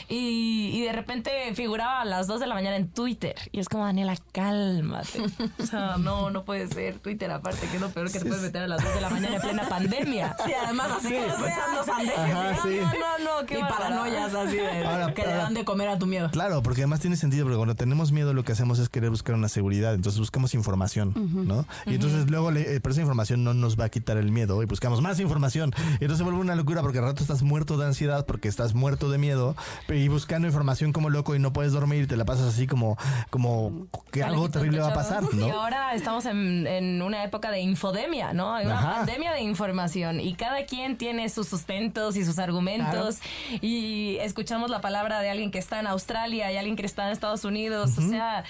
Y, 0.08 0.70
y 0.74 0.82
de 0.82 0.92
repente 0.92 1.30
figuraba 1.54 2.02
a 2.02 2.04
las 2.04 2.26
2 2.26 2.40
de 2.40 2.46
la 2.46 2.54
mañana 2.54 2.76
en 2.76 2.88
Twitter. 2.88 3.34
Y 3.52 3.58
es 3.60 3.68
como, 3.68 3.84
Daniela, 3.84 4.16
cálmate. 4.32 5.22
O 5.58 5.66
sea, 5.66 5.96
no, 5.98 6.30
no 6.30 6.44
puede 6.44 6.68
ser. 6.68 6.98
Twitter, 6.98 7.30
aparte, 7.30 7.66
que 7.68 7.76
es 7.76 7.80
lo 7.80 7.88
peor 7.90 8.10
que 8.10 8.18
te 8.18 8.24
puedes 8.26 8.42
meter 8.42 8.62
a 8.62 8.68
las 8.68 8.82
2 8.82 8.94
de 8.94 9.00
la 9.00 9.10
mañana 9.10 9.36
en 9.36 9.42
plena 9.42 9.68
pandemia. 9.68 10.36
Sí, 10.44 10.52
además 10.64 10.88
así, 10.98 11.14
escuchando 11.14 11.84
sandeces. 11.84 12.18
Ajá, 12.18 12.56
sí. 12.62 12.78
No, 12.80 13.24
no, 13.24 13.40
no, 13.40 13.46
qué 13.46 13.58
Y 13.58 13.62
paranoias 13.62 14.34
así 14.34 14.56
de 14.56 14.84
Ahora, 14.84 15.14
que 15.14 15.22
le 15.22 15.28
ahora- 15.28 15.42
dan 15.44 15.54
de 15.54 15.64
comer 15.64 15.88
a 15.88 15.98
tu 15.98 16.06
miedo. 16.06 16.30
Claro, 16.30 16.62
porque 16.62 16.82
además 16.82 17.00
tiene 17.00 17.16
sentido, 17.16 17.44
porque 17.44 17.56
cuando 17.56 17.74
tenemos 17.74 18.12
miedo 18.12 18.32
lo 18.34 18.44
que 18.44 18.52
hacemos 18.52 18.78
es 18.78 18.88
querer 18.88 19.10
buscar 19.10 19.34
una 19.34 19.48
seguridad, 19.48 19.94
entonces 19.94 20.18
buscamos 20.20 20.54
información, 20.54 21.12
¿no? 21.46 21.66
Y 21.86 21.94
entonces 21.94 22.30
luego, 22.30 22.50
le- 22.50 22.76
eh, 22.76 22.80
pero 22.80 22.92
esa 22.92 23.00
información 23.00 23.42
no 23.44 23.54
nos 23.54 23.78
va 23.78 23.84
a 23.86 23.88
quitar 23.88 24.16
el 24.16 24.30
miedo 24.32 24.62
y 24.62 24.66
buscamos 24.66 25.00
más 25.00 25.18
información. 25.20 25.72
Y 25.76 26.04
entonces 26.04 26.18
se 26.18 26.24
vuelve 26.24 26.40
una 26.40 26.54
locura 26.54 26.82
porque 26.82 26.98
al 26.98 27.04
rato 27.04 27.22
estás 27.22 27.42
muerto 27.42 27.76
de 27.78 27.85
ansiedad, 27.86 28.26
porque 28.26 28.48
estás 28.48 28.74
muerto 28.74 29.10
de 29.10 29.18
miedo, 29.18 29.56
y 29.88 30.08
buscando 30.08 30.46
información 30.46 30.92
como 30.92 31.10
loco 31.10 31.34
y 31.34 31.38
no 31.38 31.52
puedes 31.52 31.72
dormir 31.72 32.04
y 32.04 32.06
te 32.06 32.16
la 32.16 32.24
pasas 32.24 32.54
así 32.54 32.66
como, 32.66 32.96
como 33.30 33.86
que 34.10 34.22
algo 34.22 34.48
terrible 34.50 34.80
va 34.80 34.88
a 34.88 34.94
pasar, 34.94 35.24
Y 35.32 35.36
¿no? 35.36 35.60
ahora 35.60 35.94
estamos 35.94 36.26
en, 36.26 36.66
en 36.66 37.02
una 37.02 37.24
época 37.24 37.50
de 37.50 37.60
infodemia, 37.60 38.32
¿no? 38.32 38.54
Hay 38.54 38.66
una 38.66 38.78
Ajá. 38.78 38.94
pandemia 38.96 39.32
de 39.32 39.40
información 39.42 40.20
y 40.20 40.34
cada 40.34 40.64
quien 40.66 40.96
tiene 40.98 41.28
sus 41.28 41.48
sustentos 41.48 42.16
y 42.16 42.24
sus 42.24 42.38
argumentos 42.38 43.18
y 43.60 44.16
escuchamos 44.20 44.70
la 44.70 44.80
palabra 44.80 45.20
de 45.20 45.30
alguien 45.30 45.50
que 45.50 45.58
está 45.58 45.80
en 45.80 45.86
Australia 45.86 46.50
y 46.52 46.56
alguien 46.56 46.76
que 46.76 46.86
está 46.86 47.06
en 47.06 47.12
Estados 47.12 47.44
Unidos, 47.44 47.98
o 47.98 48.02
sea... 48.02 48.44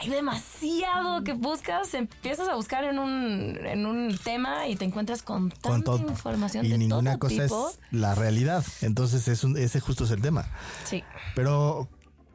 Hay 0.00 0.08
demasiado 0.10 1.24
que 1.24 1.32
buscas, 1.32 1.92
empiezas 1.94 2.48
a 2.48 2.54
buscar 2.54 2.84
en 2.84 2.98
un, 2.98 3.58
en 3.64 3.84
un 3.86 4.16
tema 4.22 4.68
y 4.68 4.76
te 4.76 4.84
encuentras 4.84 5.22
con 5.22 5.50
tanta 5.50 5.90
Con 5.92 6.02
información 6.08 6.64
Y 6.64 6.68
de 6.68 6.78
ninguna 6.78 7.12
todo 7.18 7.28
cosa 7.28 7.42
tipo. 7.42 7.70
es 7.70 7.80
la 7.90 8.14
realidad. 8.14 8.64
Entonces 8.80 9.26
es 9.28 9.42
un- 9.44 9.56
ese 9.56 9.80
justo 9.80 10.04
es 10.04 10.10
el 10.12 10.22
tema. 10.22 10.46
Sí. 10.84 11.02
Pero 11.34 11.88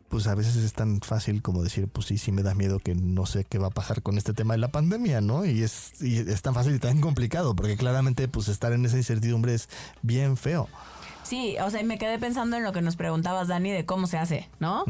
pues 0.09 0.27
a 0.27 0.35
veces 0.35 0.57
es 0.57 0.73
tan 0.73 0.99
fácil 1.01 1.41
como 1.41 1.63
decir, 1.63 1.87
pues 1.87 2.05
sí, 2.05 2.19
sí 2.19 2.31
me 2.31 2.43
da 2.43 2.53
miedo 2.53 2.77
que 2.77 2.93
no 2.93 3.25
sé 3.25 3.45
qué 3.45 3.57
va 3.57 3.67
a 3.67 3.71
pasar 3.71 4.03
con 4.03 4.17
este 4.19 4.33
tema 4.33 4.53
de 4.53 4.59
la 4.59 4.67
pandemia, 4.67 5.21
¿no? 5.21 5.43
Y 5.43 5.63
es, 5.63 5.99
y 6.03 6.17
es 6.19 6.41
tan 6.43 6.53
fácil 6.53 6.75
y 6.75 6.79
tan 6.79 7.01
complicado, 7.01 7.55
porque 7.55 7.77
claramente 7.77 8.27
pues 8.27 8.47
estar 8.47 8.73
en 8.73 8.85
esa 8.85 8.97
incertidumbre 8.97 9.55
es 9.55 9.69
bien 10.03 10.37
feo. 10.37 10.69
Sí, 11.33 11.55
o 11.59 11.67
sea, 11.71 11.81
y 11.81 11.83
me 11.83 11.97
quedé 11.97 12.19
pensando 12.19 12.57
en 12.57 12.63
lo 12.63 12.73
que 12.73 12.83
nos 12.83 12.95
preguntabas, 12.95 13.47
Dani, 13.47 13.71
de 13.71 13.87
cómo 13.87 14.05
se 14.05 14.19
hace, 14.19 14.47
¿no? 14.59 14.85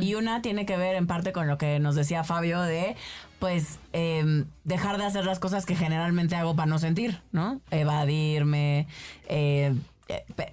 Y 0.00 0.16
una 0.16 0.42
tiene 0.42 0.66
que 0.66 0.76
ver 0.76 0.96
en 0.96 1.06
parte 1.06 1.32
con 1.32 1.46
lo 1.46 1.58
que 1.58 1.78
nos 1.78 1.94
decía 1.94 2.24
Fabio 2.24 2.60
de, 2.60 2.96
pues, 3.38 3.78
em, 3.92 4.46
dejar 4.64 4.98
de 4.98 5.04
hacer 5.04 5.24
las 5.24 5.38
cosas 5.38 5.64
que 5.64 5.76
generalmente 5.76 6.34
hago 6.34 6.56
para 6.56 6.66
no 6.66 6.80
sentir, 6.80 7.20
¿no? 7.30 7.60
Evadirme, 7.70 8.80
eh, 8.80 8.86
eh, 9.28 9.74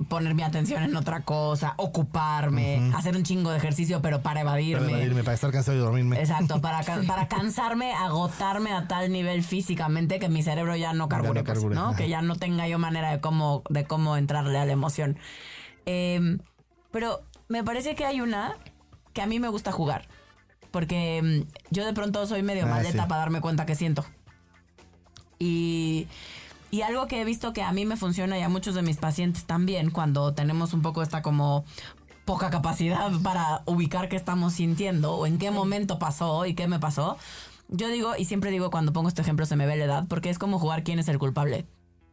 poner 0.10 0.34
mi 0.34 0.42
atención 0.42 0.82
en 0.84 0.96
otra 0.96 1.22
cosa, 1.24 1.76
ocuparme, 1.78 2.92
hacer 2.96 3.16
un 3.16 3.24
chingo 3.24 3.52
de 3.52 3.58
ejercicio, 3.58 4.02
pero 4.02 4.22
para 4.22 4.42
evadirme. 4.42 4.86
Para 4.86 4.98
evadirme, 4.98 5.24
para 5.24 5.36
estar 5.36 5.52
cansado 5.52 5.78
y 5.78 5.80
dormirme. 5.80 6.20
Exacto, 6.20 6.60
para, 6.62 6.82
para 7.06 7.28
cansarme, 7.28 7.94
agotarme 7.94 8.72
a 8.72 8.88
tal 8.88 9.12
nivel 9.12 9.44
físicamente 9.44 10.18
que 10.20 10.28
mi 10.30 10.42
cerebro 10.42 10.76
ya 10.76 10.94
no 10.94 11.08
carbure, 11.08 11.44
no 11.44 11.88
pues. 11.88 11.98
Que 11.98 12.10
ya 12.10 12.22
no 12.22 12.36
tenga 12.36 12.68
yo 12.68 12.80
manera 12.80 13.12
de 13.12 13.20
cómo, 13.22 13.64
de 13.70 13.86
cómo 13.86 14.18
entrarle 14.18 14.58
a 14.58 14.66
la 14.66 14.72
emoción. 14.72 15.18
Em, 15.86 16.40
pero 16.92 17.22
me 17.48 17.64
parece 17.64 17.94
que 17.96 18.06
hay 18.06 18.22
una 18.22 18.58
que 19.14 19.22
a 19.22 19.28
mí 19.28 19.40
me 19.40 19.50
gusta 19.50 19.72
jugar. 19.72 20.08
Porque 20.72 21.18
em, 21.18 21.46
yo 21.70 21.86
de 21.86 21.94
pronto 21.94 22.26
soy 22.26 22.42
medio 22.42 22.64
Ah, 22.64 22.70
maleta 22.70 23.04
sí. 23.04 23.08
para 23.08 23.18
darme 23.18 23.42
cuenta 23.42 23.68
que 23.68 23.76
siento. 23.76 24.04
Y, 25.38 26.08
y 26.74 26.82
algo 26.82 27.06
que 27.06 27.22
he 27.22 27.24
visto 27.24 27.54
que 27.54 27.62
a 27.62 27.72
mí 27.72 27.86
me 27.86 27.98
funciona 27.98 28.40
y 28.40 28.42
a 28.42 28.50
muchos 28.50 28.74
de 28.74 28.82
mis 28.82 28.98
pacientes 28.98 29.46
también, 29.46 29.92
cuando 29.92 30.34
tenemos 30.34 30.74
un 30.74 30.82
poco 30.82 31.04
esta 31.04 31.22
como 31.22 31.66
poca 32.26 32.50
capacidad 32.50 33.12
para 33.22 33.62
ubicar 33.66 34.10
qué 34.10 34.16
estamos 34.16 34.54
sintiendo 34.54 35.14
o 35.14 35.28
en 35.28 35.38
qué 35.38 35.52
momento 35.52 36.00
pasó 36.00 36.48
y 36.48 36.56
qué 36.56 36.68
me 36.68 36.80
pasó. 36.80 37.20
Yo 37.68 37.90
digo, 37.90 38.14
y 38.18 38.26
siempre 38.26 38.50
digo 38.50 38.72
cuando 38.72 38.92
pongo 38.92 39.08
este 39.08 39.22
ejemplo 39.22 39.46
se 39.46 39.56
me 39.56 39.68
ve 39.68 39.76
la 39.76 39.86
edad, 39.86 40.06
porque 40.10 40.32
es 40.32 40.40
como 40.40 40.58
jugar 40.58 40.84
quién 40.84 40.98
es 40.98 41.08
el 41.10 41.20
culpable. 41.20 41.68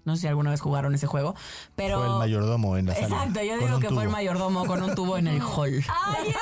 No 0.05 0.17
sé 0.17 0.23
si 0.23 0.29
alguna 0.29 0.51
vez 0.51 0.61
jugaron 0.61 0.95
ese 0.95 1.07
juego, 1.07 1.35
pero... 1.75 1.97
Fue 1.97 2.09
el 2.09 2.19
mayordomo 2.19 2.77
en 2.77 2.85
la 2.85 2.95
sala. 2.95 3.07
Exacto, 3.07 3.43
yo 3.43 3.57
digo 3.57 3.79
que 3.79 3.89
fue 3.89 4.03
el 4.03 4.11
mayordomo 4.11 4.67
con 4.67 4.83
un 4.83 4.95
tubo 4.95 5.17
en 5.17 5.27
el 5.27 5.41
hall. 5.57 5.73
¡Ay, 5.89 6.29
ese 6.29 6.39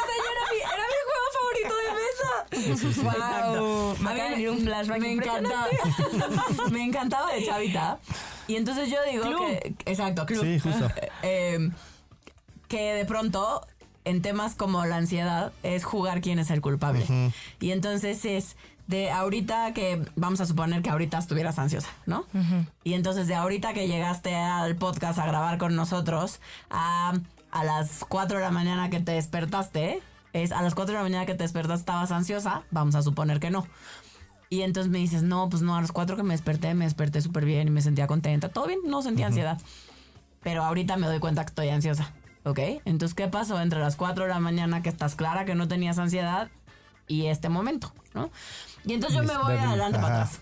Wow. 2.51 3.97
Me 4.01 4.11
acaba 4.11 4.25
de 4.25 4.31
venir 4.31 4.51
un 4.51 4.61
flashback 4.61 5.01
me 5.01 5.13
encantaba. 5.13 5.67
me 6.71 6.85
encantaba 6.85 7.33
de 7.33 7.45
chavita. 7.45 7.99
Y 8.47 8.57
entonces 8.57 8.91
yo 8.91 8.99
digo 9.11 9.25
Club. 9.25 9.39
que. 9.47 9.75
Exacto, 9.91 10.27
club. 10.27 10.45
Sí, 10.45 10.59
justo. 10.59 10.89
Eh, 11.23 11.71
que 12.69 12.95
de 12.95 13.05
pronto, 13.05 13.67
en 14.05 14.23
temas 14.23 14.55
como 14.55 14.85
la 14.87 14.97
ansiedad, 14.97 15.53
es 15.63 15.85
jugar 15.85 16.21
quién 16.21 16.39
es 16.39 16.51
el 16.51 16.61
culpable. 16.61 17.05
Y 17.61 17.71
entonces 17.73 18.25
es 18.25 18.57
de 18.87 19.11
ahorita 19.11 19.73
que, 19.75 20.03
vamos 20.17 20.41
a 20.41 20.47
suponer 20.47 20.83
que 20.83 20.91
ahorita 20.91 21.19
estuvieras 21.19 21.59
ansiosa, 21.59 21.91
¿no? 22.07 22.25
Y 22.85 22.95
entonces 22.95 23.27
de 23.27 23.35
ahorita 23.35 23.75
que 23.75 23.87
llegaste 23.87 24.35
al 24.35 24.77
podcast 24.77 25.19
a 25.19 25.27
grabar 25.27 25.59
con 25.59 25.77
nosotros, 25.77 26.41
a, 26.71 27.15
a 27.51 27.65
las 27.65 28.05
4 28.09 28.39
de 28.39 28.45
la 28.45 28.51
mañana 28.51 28.91
que 28.91 29.01
te 29.01 29.13
despertaste, 29.13 30.01
es 30.43 30.53
a 30.53 30.63
las 30.63 30.75
4 30.75 30.93
de 30.93 30.99
la 30.99 31.03
mañana 31.03 31.27
que 31.27 31.35
te 31.35 31.45
despertaste 31.45 31.81
estabas 31.81 32.11
ansiosa, 32.11 32.63
vamos 32.71 32.95
a 32.95 33.03
suponer 33.03 33.41
que 33.41 33.51
no. 33.51 33.67
Y 34.51 34.63
entonces 34.63 34.91
me 34.91 34.99
dices, 34.99 35.23
no, 35.23 35.49
pues 35.49 35.63
no, 35.63 35.77
a 35.77 35.81
las 35.81 35.93
4 35.93 36.17
que 36.17 36.23
me 36.23 36.35
desperté, 36.35 36.75
me 36.75 36.85
desperté 36.85 37.21
súper 37.21 37.45
bien 37.45 37.69
y 37.69 37.71
me 37.71 37.83
sentía 37.83 38.07
contenta, 38.07 38.49
todo 38.49 38.67
bien, 38.67 38.81
no 38.87 39.03
sentía 39.03 39.27
ansiedad. 39.27 39.61
Pero 40.43 40.65
ahorita 40.65 40.97
me 40.97 41.07
doy 41.07 41.19
cuenta 41.19 41.45
que 41.45 41.51
estoy 41.51 41.69
ansiosa, 41.69 42.13
¿ok? 42.45 42.59
Entonces, 42.85 43.15
¿qué 43.15 43.29
pasó 43.29 43.61
entre 43.61 43.81
las 43.81 43.97
4 43.97 44.25
de 44.25 44.31
la 44.31 44.41
mañana 44.41 44.83
que 44.83 44.89
estás 44.89 45.15
clara 45.17 45.45
que 45.45 45.55
no 45.55 45.69
tenías 45.69 45.99
ansiedad 45.99 46.49
y 47.07 47.27
este 47.27 47.49
momento, 47.49 47.93
¿no? 48.15 48.31
Y 48.85 48.95
entonces 48.95 49.21
yo 49.21 49.25
me 49.25 49.37
voy 49.37 49.57
adelante 49.57 49.99
para 49.99 50.15
ajá. 50.15 50.23
atrás. 50.23 50.41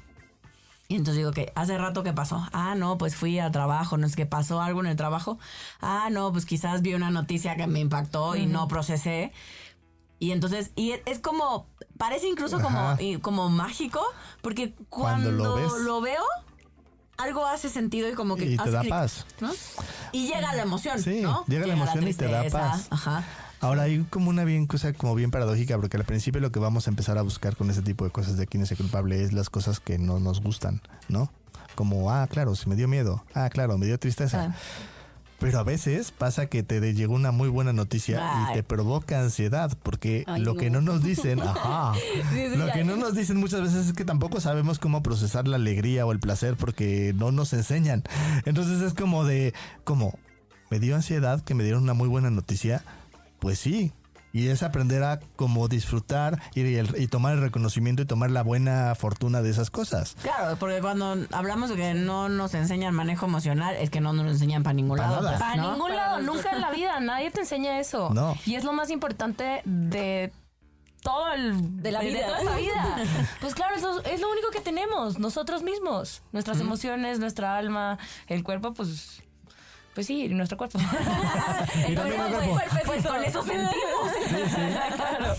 Y 0.88 0.94
entonces 0.94 1.16
digo 1.16 1.32
que 1.32 1.52
hace 1.56 1.76
rato 1.78 2.02
que 2.04 2.12
pasó. 2.12 2.46
Ah, 2.52 2.74
no, 2.76 2.96
pues 2.96 3.16
fui 3.16 3.38
al 3.38 3.50
trabajo, 3.50 3.96
no 3.96 4.06
es 4.06 4.14
que 4.14 4.24
pasó 4.24 4.60
algo 4.60 4.80
en 4.80 4.86
el 4.86 4.96
trabajo. 4.96 5.38
Ah, 5.80 6.08
no, 6.12 6.30
pues 6.30 6.46
quizás 6.46 6.82
vi 6.82 6.94
una 6.94 7.10
noticia 7.10 7.56
que 7.56 7.66
me 7.66 7.80
impactó 7.80 8.36
y 8.36 8.46
no 8.46 8.68
procesé. 8.68 9.32
Y 10.18 10.30
entonces, 10.32 10.70
y 10.76 10.92
es, 10.92 11.00
es 11.06 11.18
como, 11.18 11.66
parece 11.98 12.26
incluso 12.28 12.60
como, 12.60 12.78
Ajá. 12.78 13.02
y- 13.02 13.18
como 13.18 13.48
mágico, 13.50 14.00
porque 14.42 14.74
Cuando 14.88 15.36
cuando, 15.36 15.78
lo 15.78 16.00
veo, 16.00 16.22
algo 17.18 17.46
hace 17.46 17.68
sentido 17.68 18.08
y 18.08 18.12
como 18.12 18.36
que 18.36 18.46
Y 18.46 18.56
te 18.56 18.70
da 18.70 18.82
paz. 18.84 19.26
¿no? 19.40 19.50
Y 20.12 20.26
llega 20.26 20.54
la 20.54 20.62
emoción, 20.62 21.00
Sí, 21.02 21.20
¿no? 21.22 21.44
llega 21.46 21.66
la 21.66 21.74
emoción 21.74 22.06
y 22.08 22.14
te 22.14 22.28
da 22.28 22.44
paz. 22.50 22.88
Ajá. 22.90 23.24
Ahora 23.60 23.82
hay 23.84 24.04
como 24.10 24.28
una 24.28 24.44
bien 24.44 24.66
cosa 24.66 24.92
como 24.92 25.14
bien 25.14 25.30
paradójica 25.30 25.76
porque 25.78 25.96
al 25.96 26.04
principio 26.04 26.40
lo 26.42 26.52
que 26.52 26.58
vamos 26.58 26.86
a 26.86 26.90
empezar 26.90 27.16
a 27.16 27.22
buscar 27.22 27.56
con 27.56 27.70
ese 27.70 27.80
tipo 27.80 28.04
de 28.04 28.10
cosas 28.10 28.36
de 28.36 28.46
quién 28.46 28.62
es 28.62 28.70
el 28.70 28.76
culpable 28.76 29.22
es 29.22 29.32
las 29.32 29.48
cosas 29.48 29.80
que 29.80 29.98
no 29.98 30.20
nos 30.20 30.42
gustan, 30.42 30.82
¿no? 31.08 31.30
Como, 31.74 32.10
ah, 32.10 32.26
claro, 32.30 32.54
si 32.54 32.68
me 32.68 32.76
dio 32.76 32.86
miedo, 32.86 33.24
ah, 33.34 33.48
claro, 33.50 33.78
me 33.78 33.86
dio 33.86 33.98
tristeza. 33.98 34.50
Ah. 34.54 34.56
Pero 35.38 35.58
a 35.58 35.62
veces 35.62 36.12
pasa 36.12 36.46
que 36.46 36.62
te 36.62 36.80
llegó 36.94 37.14
una 37.14 37.30
muy 37.30 37.48
buena 37.48 37.72
noticia 37.72 38.48
y 38.50 38.54
te 38.54 38.62
provoca 38.62 39.20
ansiedad 39.20 39.76
porque 39.82 40.24
Ay, 40.26 40.40
lo 40.42 40.54
no. 40.54 40.60
que 40.60 40.70
no 40.70 40.80
nos 40.80 41.02
dicen, 41.02 41.40
ajá, 41.42 41.92
Sí, 41.94 42.22
sí, 42.32 42.56
lo 42.56 42.72
que 42.72 42.84
no 42.84 42.96
nos 42.96 43.14
dicen 43.14 43.36
muchas 43.36 43.60
veces 43.60 43.88
es 43.88 43.92
que 43.92 44.04
tampoco 44.04 44.40
sabemos 44.40 44.78
cómo 44.78 45.02
procesar 45.02 45.46
la 45.46 45.56
alegría 45.56 46.06
o 46.06 46.12
el 46.12 46.20
placer 46.20 46.56
porque 46.56 47.14
no 47.16 47.32
nos 47.32 47.52
enseñan. 47.52 48.02
Entonces 48.46 48.80
es 48.80 48.94
como 48.94 49.24
de, 49.24 49.52
como, 49.84 50.18
me 50.70 50.78
dio 50.80 50.96
ansiedad 50.96 51.42
que 51.42 51.54
me 51.54 51.64
dieron 51.64 51.82
una 51.82 51.94
muy 51.94 52.08
buena 52.08 52.30
noticia, 52.30 52.82
pues 53.38 53.58
sí. 53.58 53.92
Y 54.36 54.48
es 54.48 54.62
aprender 54.62 55.02
a 55.02 55.18
como 55.36 55.66
disfrutar 55.68 56.42
y, 56.54 56.74
el- 56.76 56.94
y 57.00 57.06
tomar 57.06 57.32
el 57.34 57.40
reconocimiento 57.40 58.02
y 58.02 58.04
tomar 58.04 58.30
la 58.30 58.42
buena 58.42 58.94
fortuna 58.94 59.40
de 59.40 59.48
esas 59.50 59.70
cosas. 59.70 60.14
Claro, 60.22 60.56
porque 60.58 60.80
cuando 60.82 61.16
hablamos 61.32 61.70
de 61.70 61.76
que 61.76 61.94
no 61.94 62.28
nos 62.28 62.52
enseñan 62.54 62.94
manejo 62.94 63.24
emocional, 63.26 63.74
es 63.76 63.88
que 63.88 64.00
no 64.02 64.12
nos 64.12 64.26
lo 64.26 64.30
enseñan 64.32 64.62
para 64.62 64.74
ningún 64.74 64.98
Pa' 64.98 65.04
lado. 65.04 65.16
nada. 65.22 65.28
pues, 65.30 65.40
Para 65.40 65.56
¿no? 65.56 65.72
ningún 65.72 65.96
lado, 65.96 66.20
nunca 66.20 66.50
en 66.52 66.60
la 66.60 66.70
vida, 66.70 67.00
nadie 67.00 67.30
te 67.30 67.40
enseña 67.40 67.80
eso. 67.80 68.10
No. 68.12 68.36
Y 68.44 68.56
es 68.56 68.64
lo 68.64 68.72
más 68.74 68.90
importante 68.90 69.62
de 69.64 70.30
todo 71.02 71.32
el 71.32 71.82
De 71.82 71.92
la 71.92 72.00
vida. 72.00 72.26
toda 72.26 72.44
la 72.44 72.56
vida. 72.56 72.96
Pues 73.40 73.54
claro, 73.54 73.74
es 73.76 73.82
lo, 73.82 74.02
es 74.02 74.20
lo 74.20 74.30
único 74.30 74.50
que 74.50 74.60
tenemos, 74.60 75.18
nosotros 75.18 75.62
mismos, 75.62 76.22
nuestras 76.32 76.60
emociones, 76.60 77.20
nuestra 77.20 77.56
alma, 77.56 77.98
el 78.26 78.42
cuerpo, 78.42 78.74
pues 78.74 79.22
pues 79.96 80.08
sí, 80.08 80.28
nuestro 80.28 80.58
cuerpo. 80.58 80.78
Y 81.88 81.94
también 81.94 82.20
el 82.20 82.32
cuerpo. 82.32 82.60
Pues 82.84 83.06
con 83.06 83.24
eso 83.24 83.42
sentimos. 83.42 83.72
Claro. 84.96 85.34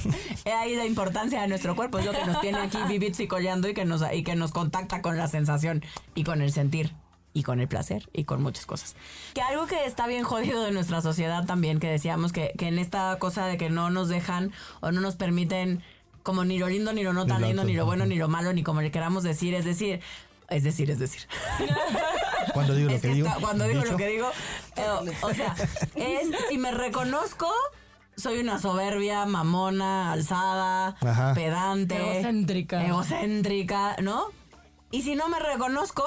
Ahí 0.60 0.76
la 0.76 0.86
importancia 0.86 1.42
de 1.42 1.48
nuestro 1.48 1.76
cuerpo, 1.76 2.00
es 2.00 2.06
lo 2.06 2.12
que 2.12 2.26
nos 2.26 2.42
tiene 2.42 2.58
aquí 2.58 2.80
vivir 2.88 3.14
y 3.18 3.28
coleando 3.28 3.70
y 3.70 3.76
que 3.76 3.86
nos 3.86 4.02
y 4.12 4.24
que 4.24 4.36
nos 4.36 4.52
contacta 4.52 5.04
con 5.04 5.16
la 5.16 5.28
sensación 5.28 5.84
y 6.16 6.24
con 6.24 6.42
el 6.42 6.52
sentir 6.52 6.92
y 7.34 7.44
con 7.44 7.60
el 7.60 7.68
placer 7.68 8.10
y 8.14 8.24
con 8.24 8.42
muchas 8.42 8.66
cosas. 8.66 8.96
Que 9.36 9.42
algo 9.42 9.68
que 9.68 9.86
está 9.86 10.08
bien 10.08 10.24
jodido 10.24 10.64
de 10.64 10.72
nuestra 10.72 11.02
sociedad 11.02 11.46
también, 11.46 11.80
que 11.80 11.88
decíamos 11.88 12.32
que, 12.32 12.54
que 12.58 12.68
en 12.68 12.80
esta 12.80 13.16
cosa 13.20 13.46
de 13.46 13.58
que 13.58 13.70
no 13.70 13.92
nos 13.92 14.10
dejan 14.10 14.52
o 14.82 14.92
no 14.92 15.02
nos 15.02 15.16
permiten 15.16 15.84
como 16.24 16.44
ni 16.44 16.58
lo 16.58 16.68
lindo, 16.68 16.92
ni 16.92 17.04
lo 17.04 17.14
no 17.14 17.26
tan 17.26 17.42
lindo, 17.42 17.64
ni 17.64 17.74
lo 17.74 17.86
bueno, 17.86 18.06
ni 18.06 18.16
lo 18.16 18.28
malo, 18.28 18.52
ni 18.52 18.62
como 18.62 18.82
le 18.82 18.92
queramos 18.92 19.24
decir, 19.24 19.54
es 19.54 19.64
decir, 19.64 20.02
es 20.50 20.64
decir, 20.64 20.90
es 20.92 21.00
decir. 21.00 21.28
Cuando 22.54 22.74
digo 22.76 22.90
lo 22.90 22.96
Es 22.96 23.02
que 23.02 23.10
que 23.10 23.14
digo, 23.16 23.28
está- 23.28 23.40
cuando 23.42 23.66
digo 23.66 23.80
dicho. 23.82 23.92
lo 23.92 23.98
que 23.98 24.08
digo, 24.08 24.32
eh, 24.78 25.16
o 25.22 25.34
sea, 25.34 25.56
es 25.96 26.28
si 26.50 26.58
me 26.58 26.72
reconozco, 26.72 27.52
soy 28.16 28.40
una 28.40 28.58
soberbia, 28.60 29.26
mamona, 29.26 30.12
alzada, 30.14 30.96
Ajá. 31.02 31.34
pedante, 31.34 31.96
Egocéntrica. 31.98 32.86
egocéntrica, 32.86 33.98
¿no? 34.02 34.28
Y 34.92 35.02
si 35.04 35.16
no 35.16 35.28
me 35.28 35.40
reconozco 35.40 36.06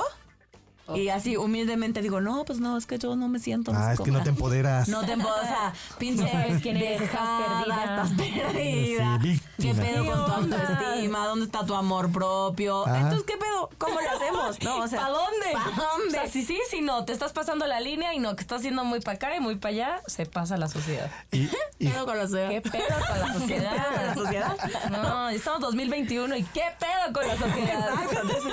y 0.97 1.09
así 1.09 1.37
humildemente 1.37 2.03
digo, 2.03 2.21
no, 2.21 2.45
pues 2.45 2.61
no, 2.61 2.77
es 2.77 2.87
que 2.87 2.99
yo 2.99 3.17
no 3.17 3.29
me 3.29 3.39
siento. 3.39 3.73
Ah, 3.75 3.93
es 3.93 4.01
que 4.01 4.11
no 4.11 4.23
te 4.23 4.31
empoderas. 4.31 4.89
No 4.89 5.05
te 5.05 5.13
empoderas, 5.13 5.45
o 5.45 5.47
sea, 5.47 5.73
pinche 5.99 6.23
No 6.23 6.29
sabes 6.31 6.63
quién 6.63 6.77
eres, 6.77 7.03
estás 7.03 7.29
perdida. 7.43 7.85
estás 7.85 8.11
perdida. 8.17 9.19
Sí, 9.23 9.41
¿Qué 9.59 9.75
pedo 9.75 10.05
con 10.07 10.25
tu 10.49 10.55
autoestima? 10.57 11.27
¿Dónde 11.27 11.45
está 11.47 11.65
tu 11.67 11.75
amor 11.75 12.11
propio? 12.11 12.87
Ajá. 12.87 12.97
Entonces, 13.01 13.25
¿qué 13.27 13.37
pedo? 13.37 13.69
¿Cómo 13.79 14.01
lo 14.01 14.11
hacemos? 14.11 14.63
No, 14.63 14.79
o 14.79 14.89
sea, 14.89 15.01
¿Para 15.01 15.13
dónde? 15.13 15.53
¿Para 15.53 15.89
dónde? 15.93 16.09
O 16.09 16.11
sea, 16.11 16.29
si 16.29 16.45
sí, 16.45 16.59
si 16.71 16.81
no, 16.81 17.05
te 17.05 17.13
estás 17.13 17.33
pasando 17.33 17.67
la 17.67 17.81
línea 17.81 18.15
y 18.15 18.19
no, 18.19 18.35
que 18.37 18.43
estás 18.43 18.63
yendo 18.63 18.85
muy 18.85 19.01
para 19.01 19.17
acá 19.17 19.37
y 19.37 19.41
muy 19.41 19.57
para 19.57 19.75
allá, 19.75 20.01
se 20.07 20.27
pasa 20.27 20.57
la 20.57 20.69
sociedad. 20.69 21.11
Y, 21.33 21.49
y- 21.79 21.89
pedo 21.89 22.07
con 22.07 22.17
la 22.17 22.25
sociedad? 22.25 22.49
¿Qué 22.51 22.61
pedo 22.63 22.85
con 23.09 23.19
la 23.21 23.33
sociedad? 23.35 23.71
¿Qué 23.73 23.79
pedo 23.79 23.95
con 23.97 24.07
la 24.07 24.15
sociedad? 24.25 24.57
No, 24.91 25.29
estamos 25.29 25.61
2021 25.61 26.37
y 26.37 26.43
¿qué 26.45 26.63
pedo 26.79 27.13
con 27.13 27.27
la 27.29 27.37
sociedad? 27.37 27.89
Exacto. 27.91 28.21
Entonces, 28.23 28.53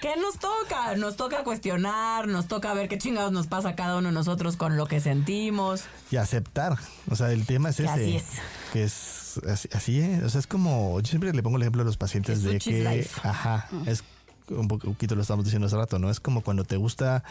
¿qué 0.00 0.16
nos 0.16 0.38
toca? 0.38 0.96
Nos 0.96 1.16
toca 1.16 1.44
cuestionar, 1.44 1.77
nos 1.82 2.46
toca 2.48 2.72
ver 2.74 2.88
qué 2.88 2.98
chingados 2.98 3.32
nos 3.32 3.46
pasa 3.46 3.70
a 3.70 3.76
cada 3.76 3.96
uno 3.96 4.08
de 4.08 4.14
nosotros 4.14 4.56
con 4.56 4.76
lo 4.76 4.86
que 4.86 5.00
sentimos. 5.00 5.84
y 6.10 6.16
aceptar. 6.16 6.76
O 7.10 7.16
sea, 7.16 7.32
el 7.32 7.46
tema 7.46 7.70
es 7.70 7.76
Que 7.76 7.84
ese. 7.84 7.92
así 7.92 8.16
es. 8.16 8.24
Que 8.72 8.84
es 8.84 9.40
así, 9.48 9.68
así 9.72 10.00
es. 10.00 10.22
O 10.22 10.28
sea, 10.30 10.40
es 10.40 10.46
como. 10.46 11.00
Yo 11.00 11.06
siempre 11.08 11.32
le 11.32 11.42
pongo 11.42 11.56
el 11.56 11.62
ejemplo 11.62 11.82
a 11.82 11.84
los 11.84 11.96
pacientes 11.96 12.40
Que 12.40 12.48
de 12.48 12.58
que. 12.58 12.84
life. 12.96 13.20
Ajá. 13.22 13.68
Es 13.86 14.02
un 14.50 14.66
poquito 14.68 15.14
lo 15.14 15.22
estamos 15.22 15.44
diciendo 15.44 15.66
hace 15.66 15.76
rato, 15.76 15.98
¿no? 15.98 16.10
Es 16.10 16.20
como 16.20 16.40
cuando 16.42 16.64
te 16.64 16.76
gusta 16.76 17.22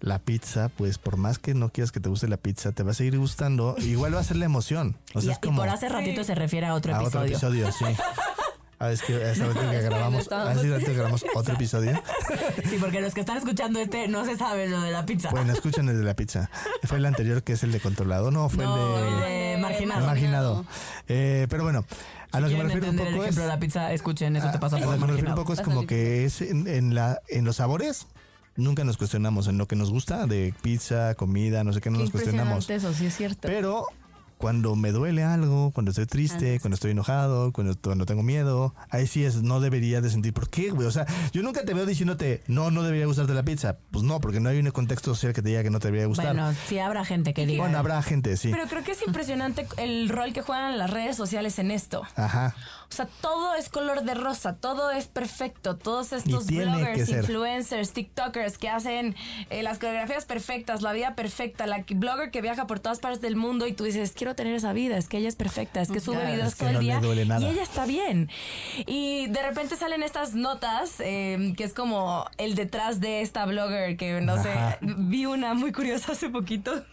la 0.00 0.18
pizza, 0.18 0.68
pues 0.68 0.98
por 0.98 1.16
más 1.16 1.38
que 1.38 1.54
no 1.54 1.68
quieras 1.70 1.92
que 1.92 2.00
te 2.00 2.08
guste 2.08 2.26
la 2.28 2.36
pizza, 2.36 2.72
te 2.72 2.82
va 2.82 2.90
a 2.90 2.94
seguir 2.94 3.16
gustando. 3.18 3.76
Igual 3.78 4.14
va 4.14 4.20
a 4.20 4.24
ser 4.24 4.36
la 4.36 4.44
emoción. 4.44 4.96
O 5.14 5.20
sea, 5.20 5.30
y, 5.30 5.32
es 5.32 5.38
y 5.38 5.46
como. 5.46 5.58
por 5.60 5.68
hace 5.68 5.88
ratito 5.88 6.24
se 6.24 6.34
refiere 6.34 6.66
a 6.66 6.74
otro 6.74 6.94
a 6.94 7.00
episodio. 7.02 7.36
otro 7.36 7.48
episodio, 7.54 7.72
sí. 7.72 7.84
Ah, 8.82 8.90
es 8.90 9.00
que 9.00 9.14
hace 9.14 9.46
rato 9.46 9.60
que 9.70 9.80
grabamos, 9.82 10.32
hace 10.32 10.68
rato 10.68 10.86
que 10.86 10.92
grabamos 10.94 11.24
otro 11.36 11.54
episodio. 11.54 12.02
Sí, 12.68 12.78
porque 12.80 13.00
los 13.00 13.14
que 13.14 13.20
están 13.20 13.36
escuchando 13.36 13.78
este 13.78 14.08
no 14.08 14.24
se 14.24 14.36
saben 14.36 14.72
lo 14.72 14.80
de 14.80 14.90
la 14.90 15.06
pizza. 15.06 15.30
Bueno, 15.30 15.52
escuchen 15.52 15.88
el 15.88 15.98
de 15.98 16.04
la 16.04 16.14
pizza. 16.14 16.50
Fue 16.82 16.98
el 16.98 17.06
anterior 17.06 17.44
que 17.44 17.52
es 17.52 17.62
el 17.62 17.70
de 17.70 17.78
controlado, 17.78 18.32
no, 18.32 18.48
fue 18.48 18.64
no, 18.64 18.98
el 18.98 19.20
de, 19.20 19.26
de 19.26 19.58
marginado. 19.58 20.00
el 20.00 20.06
marginado. 20.06 20.66
Eh, 21.06 21.46
pero 21.48 21.62
bueno, 21.62 21.84
a 22.32 22.40
lo 22.40 22.48
que 22.48 22.56
me 22.56 22.64
refiero 22.64 22.88
un 22.88 22.90
entender 22.94 23.06
el 23.06 23.12
poco 23.14 23.22
es, 23.22 23.28
ejemplo 23.28 23.42
de 23.44 23.48
la 23.48 23.60
pizza, 23.60 23.92
escuchen, 23.92 24.34
eso 24.34 24.50
te 24.50 24.58
pasa 24.58 24.78
a 24.78 24.80
por 24.80 24.88
lo 24.88 24.94
que 24.94 25.00
me 25.00 25.06
refiero 25.06 25.28
un 25.30 25.36
poco 25.36 25.52
es 25.52 25.60
como 25.60 25.86
que 25.86 26.24
es 26.24 26.40
en, 26.40 26.66
en 26.66 26.96
la 26.96 27.20
en 27.28 27.44
los 27.44 27.56
sabores 27.56 28.08
nunca 28.56 28.82
nos 28.84 28.96
cuestionamos 28.96 29.46
en 29.46 29.58
lo 29.58 29.66
que 29.68 29.76
nos 29.76 29.90
gusta 29.90 30.26
de 30.26 30.54
pizza, 30.60 31.14
comida, 31.14 31.62
no 31.62 31.72
sé 31.72 31.80
qué, 31.80 31.90
no 31.90 31.98
Qué 31.98 32.04
nos 32.04 32.10
cuestionamos. 32.10 32.68
eso, 32.68 32.92
sí 32.92 33.06
es 33.06 33.16
cierto. 33.16 33.48
Pero 33.48 33.86
cuando 34.42 34.74
me 34.74 34.90
duele 34.90 35.22
algo, 35.22 35.70
cuando 35.70 35.92
estoy 35.92 36.06
triste, 36.06 36.58
cuando 36.58 36.74
estoy 36.74 36.90
enojado, 36.90 37.52
cuando, 37.52 37.76
cuando 37.80 38.06
tengo 38.06 38.24
miedo, 38.24 38.74
ahí 38.90 39.06
sí 39.06 39.24
es, 39.24 39.40
no 39.44 39.60
debería 39.60 40.00
de 40.00 40.10
sentir. 40.10 40.34
¿Por 40.34 40.50
qué, 40.50 40.70
güey? 40.70 40.88
O 40.88 40.90
sea, 40.90 41.06
yo 41.32 41.44
nunca 41.44 41.64
te 41.64 41.72
veo 41.74 41.86
diciéndote, 41.86 42.42
no, 42.48 42.72
no 42.72 42.82
debería 42.82 43.06
gustarte 43.06 43.34
la 43.34 43.44
pizza. 43.44 43.76
Pues 43.92 44.02
no, 44.02 44.20
porque 44.20 44.40
no 44.40 44.48
hay 44.48 44.58
un 44.58 44.68
contexto 44.72 45.14
social 45.14 45.32
que 45.32 45.42
te 45.42 45.50
diga 45.50 45.62
que 45.62 45.70
no 45.70 45.78
te 45.78 45.86
debería 45.86 46.06
gustar. 46.06 46.34
Bueno, 46.34 46.52
sí 46.66 46.80
habrá 46.80 47.04
gente 47.04 47.34
que 47.34 47.46
diga. 47.46 47.62
Bueno, 47.62 47.78
habrá 47.78 48.02
gente, 48.02 48.36
sí. 48.36 48.50
Pero 48.50 48.66
creo 48.66 48.82
que 48.82 48.90
es 48.90 49.06
impresionante 49.06 49.68
el 49.76 50.08
rol 50.08 50.32
que 50.32 50.42
juegan 50.42 50.76
las 50.76 50.90
redes 50.90 51.16
sociales 51.16 51.60
en 51.60 51.70
esto. 51.70 52.02
Ajá. 52.16 52.56
O 52.92 52.94
sea, 52.94 53.08
todo 53.22 53.54
es 53.54 53.70
color 53.70 54.02
de 54.02 54.12
rosa, 54.12 54.56
todo 54.56 54.90
es 54.90 55.06
perfecto. 55.06 55.76
Todos 55.76 56.12
estos 56.12 56.48
bloggers, 56.48 57.08
influencers, 57.08 57.92
TikTokers 57.92 58.58
que 58.58 58.68
hacen 58.68 59.16
eh, 59.48 59.62
las 59.62 59.78
coreografías 59.78 60.26
perfectas, 60.26 60.82
la 60.82 60.92
vida 60.92 61.14
perfecta, 61.14 61.66
la 61.66 61.86
blogger 61.88 62.30
que 62.30 62.42
viaja 62.42 62.66
por 62.66 62.80
todas 62.80 62.98
partes 62.98 63.22
del 63.22 63.34
mundo 63.34 63.66
y 63.66 63.72
tú 63.72 63.84
dices, 63.84 64.12
quiero 64.14 64.31
tener 64.34 64.54
esa 64.54 64.72
vida, 64.72 64.96
es 64.96 65.08
que 65.08 65.18
ella 65.18 65.28
es 65.28 65.36
perfecta, 65.36 65.80
es 65.80 65.90
que 65.90 66.00
sube 66.00 66.16
Claro, 66.16 66.32
videos 66.32 66.48
es 66.48 66.54
que 66.54 66.58
todo 66.60 66.68
el 66.70 66.74
no 66.74 66.80
día 66.80 67.00
duele 67.00 67.24
nada. 67.26 67.40
y 67.46 67.50
ella 67.50 67.62
está 67.62 67.86
bien. 67.86 68.28
Y 68.86 69.26
de 69.28 69.42
repente 69.42 69.76
salen 69.76 70.02
estas 70.02 70.34
notas 70.34 71.00
eh, 71.00 71.54
que 71.56 71.64
es 71.64 71.72
como 71.74 72.26
el 72.38 72.54
detrás 72.54 73.00
de 73.00 73.20
esta 73.22 73.44
blogger 73.46 73.96
que 73.96 74.20
no 74.20 74.34
Ajá. 74.34 74.42
sé, 74.72 74.78
vi 74.80 75.26
una 75.26 75.54
muy 75.54 75.72
curiosa 75.72 76.12
hace 76.12 76.28
poquito. 76.28 76.84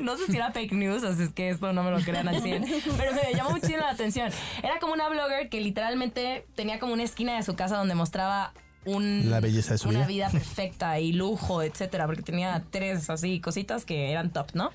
No 0.00 0.16
sé 0.16 0.26
si 0.26 0.36
era 0.36 0.50
fake 0.50 0.72
news, 0.72 1.04
así 1.04 1.22
es 1.22 1.28
que 1.32 1.48
esto 1.50 1.72
no 1.72 1.84
me 1.84 1.92
lo 1.92 2.00
crean 2.00 2.26
al 2.26 2.42
100. 2.42 2.64
Pero 2.98 3.12
me 3.14 3.32
llamó 3.32 3.50
muchísimo 3.50 3.78
la 3.78 3.90
atención. 3.90 4.30
Era 4.62 4.80
como 4.80 4.92
una 4.92 5.08
blogger 5.08 5.48
que 5.48 5.60
literalmente 5.60 6.44
tenía 6.56 6.80
como 6.80 6.92
una 6.94 7.04
esquina 7.04 7.36
de 7.36 7.44
su 7.44 7.54
casa 7.54 7.76
donde 7.76 7.94
mostraba 7.94 8.52
un, 8.84 9.30
La 9.30 9.40
belleza 9.40 9.72
de 9.72 9.78
su 9.78 9.88
una 9.88 10.06
vida. 10.06 10.28
vida 10.28 10.30
perfecta 10.32 10.98
y 10.98 11.12
lujo, 11.12 11.62
etcétera, 11.62 12.06
porque 12.06 12.22
tenía 12.22 12.64
tres 12.70 13.10
así 13.10 13.40
cositas 13.40 13.84
que 13.84 14.10
eran 14.10 14.30
top, 14.30 14.48
¿no? 14.54 14.70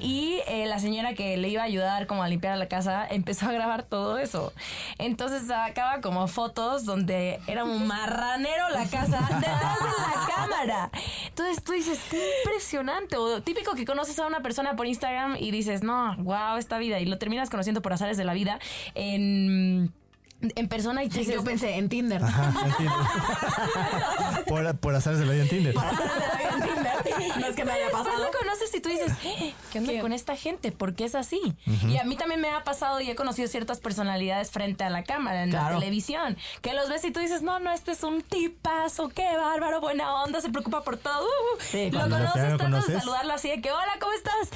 Y 0.00 0.40
eh, 0.48 0.66
la 0.66 0.78
señora 0.78 1.14
que 1.14 1.36
le 1.36 1.48
iba 1.48 1.62
a 1.62 1.64
ayudar 1.64 2.06
como 2.06 2.22
a 2.22 2.28
limpiar 2.28 2.56
la 2.58 2.68
casa 2.68 3.06
empezó 3.10 3.46
a 3.46 3.52
grabar 3.52 3.82
todo 3.82 4.18
eso. 4.18 4.52
Entonces 4.98 5.46
sacaba 5.46 6.00
como 6.00 6.26
fotos 6.28 6.84
donde 6.84 7.40
era 7.46 7.64
un 7.64 7.86
marranero 7.86 8.68
la 8.70 8.86
casa 8.86 9.20
detrás 9.22 9.78
de 9.78 9.86
la 9.86 10.34
cámara. 10.34 10.90
Entonces 11.28 11.62
tú 11.62 11.72
dices, 11.72 12.00
qué 12.10 12.20
impresionante. 12.44 13.16
O 13.16 13.42
típico 13.42 13.74
que 13.74 13.84
conoces 13.84 14.18
a 14.18 14.26
una 14.26 14.40
persona 14.40 14.76
por 14.76 14.86
Instagram 14.86 15.36
y 15.38 15.50
dices, 15.50 15.82
no, 15.82 16.16
wow, 16.18 16.56
esta 16.56 16.78
vida. 16.78 17.00
Y 17.00 17.06
lo 17.06 17.18
terminas 17.18 17.50
conociendo 17.50 17.82
por 17.82 17.92
azares 17.92 18.16
de 18.16 18.24
la 18.24 18.34
vida 18.34 18.58
en, 18.94 19.92
en 20.40 20.68
persona 20.68 21.02
y 21.04 21.08
Yo 21.08 21.42
pensé 21.42 21.76
en 21.76 21.88
Tinder. 21.88 22.22
Ajá, 22.22 22.52
entiendo. 22.66 22.96
por, 24.46 24.76
por 24.78 24.94
azares 24.94 25.18
de 25.18 25.26
la 25.26 25.32
vida 25.32 25.42
en 25.42 25.48
Tinder. 25.48 25.74
no 25.74 27.46
es 27.46 27.56
que 27.56 27.64
me 27.64 27.72
haya 27.72 27.84
Después 27.86 28.04
pasado. 28.04 28.24
lo 28.24 28.30
conoces 28.30 28.74
y 28.74 28.80
tú 28.80 28.88
dices, 28.88 29.12
"Eh, 29.24 29.54
¿qué 29.72 29.78
onda 29.80 30.00
con 30.00 30.12
esta 30.12 30.36
gente? 30.36 30.72
¿Por 30.72 30.94
qué 30.94 31.04
es 31.04 31.14
así? 31.14 31.40
Y 31.88 31.96
a 31.96 32.04
mí 32.04 32.16
también 32.16 32.40
me 32.40 32.50
ha 32.50 32.62
pasado 32.64 33.00
y 33.00 33.10
he 33.10 33.14
conocido 33.16 33.48
ciertas 33.48 33.80
personalidades 33.80 34.50
frente 34.50 34.84
a 34.84 34.90
la 34.90 35.02
cámara, 35.04 35.42
en 35.42 35.50
Claro. 35.50 35.74
la 35.74 35.80
televisión, 35.80 36.36
que 36.62 36.74
los 36.74 36.88
ves 36.88 37.04
y 37.04 37.10
tú 37.10 37.20
dices, 37.20 37.42
no, 37.42 37.58
no, 37.58 37.72
este 37.72 37.92
es 37.92 38.02
un 38.02 38.22
tipazo, 38.22 39.08
qué 39.08 39.36
bárbaro, 39.36 39.80
buena 39.80 40.22
onda, 40.22 40.40
se 40.40 40.50
preocupa 40.50 40.82
por 40.84 40.96
todo. 40.98 41.24
Uh, 41.26 41.60
Sí, 41.60 41.90
lo 41.90 42.06
lo 42.06 42.16
conoces, 42.16 42.50
lo 42.52 42.56
tratas 42.58 42.86
de 42.86 42.98
saludarlo 43.00 43.32
así 43.34 43.48
de 43.48 43.60
que, 43.60 43.72
hola, 43.72 43.92
¿cómo 44.00 44.12
estás? 44.12 44.50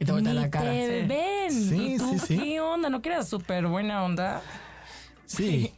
Y 0.00 0.04
te 0.04 0.12
voltea 0.12 0.32
Ni 0.32 0.38
la 0.40 0.50
cara, 0.50 0.70
te 0.70 1.00
sí. 1.02 1.06
ven. 1.06 1.50
Sí, 1.52 1.94
¿Y 1.94 1.98
tú 1.98 2.08
sí, 2.10 2.18
sí. 2.20 2.38
qué 2.38 2.60
onda? 2.60 2.88
¿No 2.88 3.02
creas 3.02 3.28
súper 3.28 3.66
buena 3.66 4.04
onda? 4.04 4.42
Sí. 5.28 5.72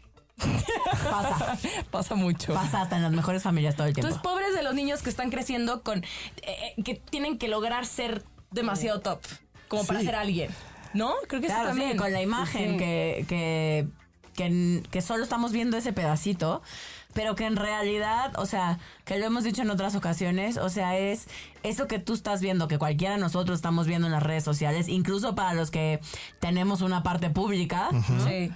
Pasa. 1.11 1.59
Pasa 1.91 2.15
mucho. 2.15 2.55
Pasa 2.55 2.83
hasta 2.83 2.97
en 2.97 3.03
las 3.03 3.13
mejores 3.13 3.43
familias 3.43 3.77
todo 3.77 3.87
el 3.87 3.93
tiempo. 3.95 4.09
Entonces, 4.09 4.23
pobres 4.23 4.55
de 4.55 4.63
los 4.63 4.75
niños 4.75 5.03
que 5.03 5.11
están 5.11 5.31
creciendo 5.31 5.83
con. 5.83 6.03
eh, 6.43 6.75
que 6.85 6.95
tienen 6.95 7.37
que 7.39 7.49
lograr 7.49 7.85
ser 7.87 8.25
demasiado 8.51 9.01
top. 9.01 9.21
Como 9.69 9.85
para 9.85 10.01
Sí. 10.01 10.07
ser 10.07 10.15
alguien. 10.17 10.51
¿No? 10.95 11.13
Creo 11.29 11.41
que 11.41 11.47
eso 11.47 11.55
Claro, 11.57 11.73
sí, 11.75 11.79
también. 11.79 11.97
con 11.99 12.13
la 12.13 12.21
imagen 12.23 12.73
Sí. 12.73 12.77
que, 12.79 13.25
que, 13.29 13.87
que, 14.35 14.83
que 14.91 15.03
solo 15.03 15.23
estamos 15.23 15.53
viendo 15.53 15.77
ese 15.77 15.93
pedacito, 15.93 16.63
pero 17.15 17.37
que 17.37 17.45
en 17.47 17.55
realidad, 17.55 18.33
o 18.37 18.47
sea, 18.47 18.79
que 19.05 19.17
lo 19.19 19.27
hemos 19.27 19.45
dicho 19.45 19.63
en 19.63 19.71
otras 19.71 19.95
ocasiones, 19.95 20.57
o 20.57 20.69
sea, 20.69 20.99
es 20.99 21.29
eso 21.63 21.87
que 21.87 22.01
tú 22.01 22.15
estás 22.15 22.41
viendo, 22.41 22.67
que 22.67 22.79
cualquiera 22.79 23.15
de 23.15 23.21
nosotros 23.21 23.57
estamos 23.59 23.87
viendo 23.87 24.09
en 24.09 24.13
las 24.13 24.23
redes 24.23 24.43
sociales, 24.43 24.89
incluso 24.89 25.37
para 25.37 25.55
los 25.55 25.71
que 25.71 26.01
tenemos 26.41 26.81
una 26.81 27.05
parte 27.05 27.31
pública, 27.31 27.91
Sí. 28.27 28.51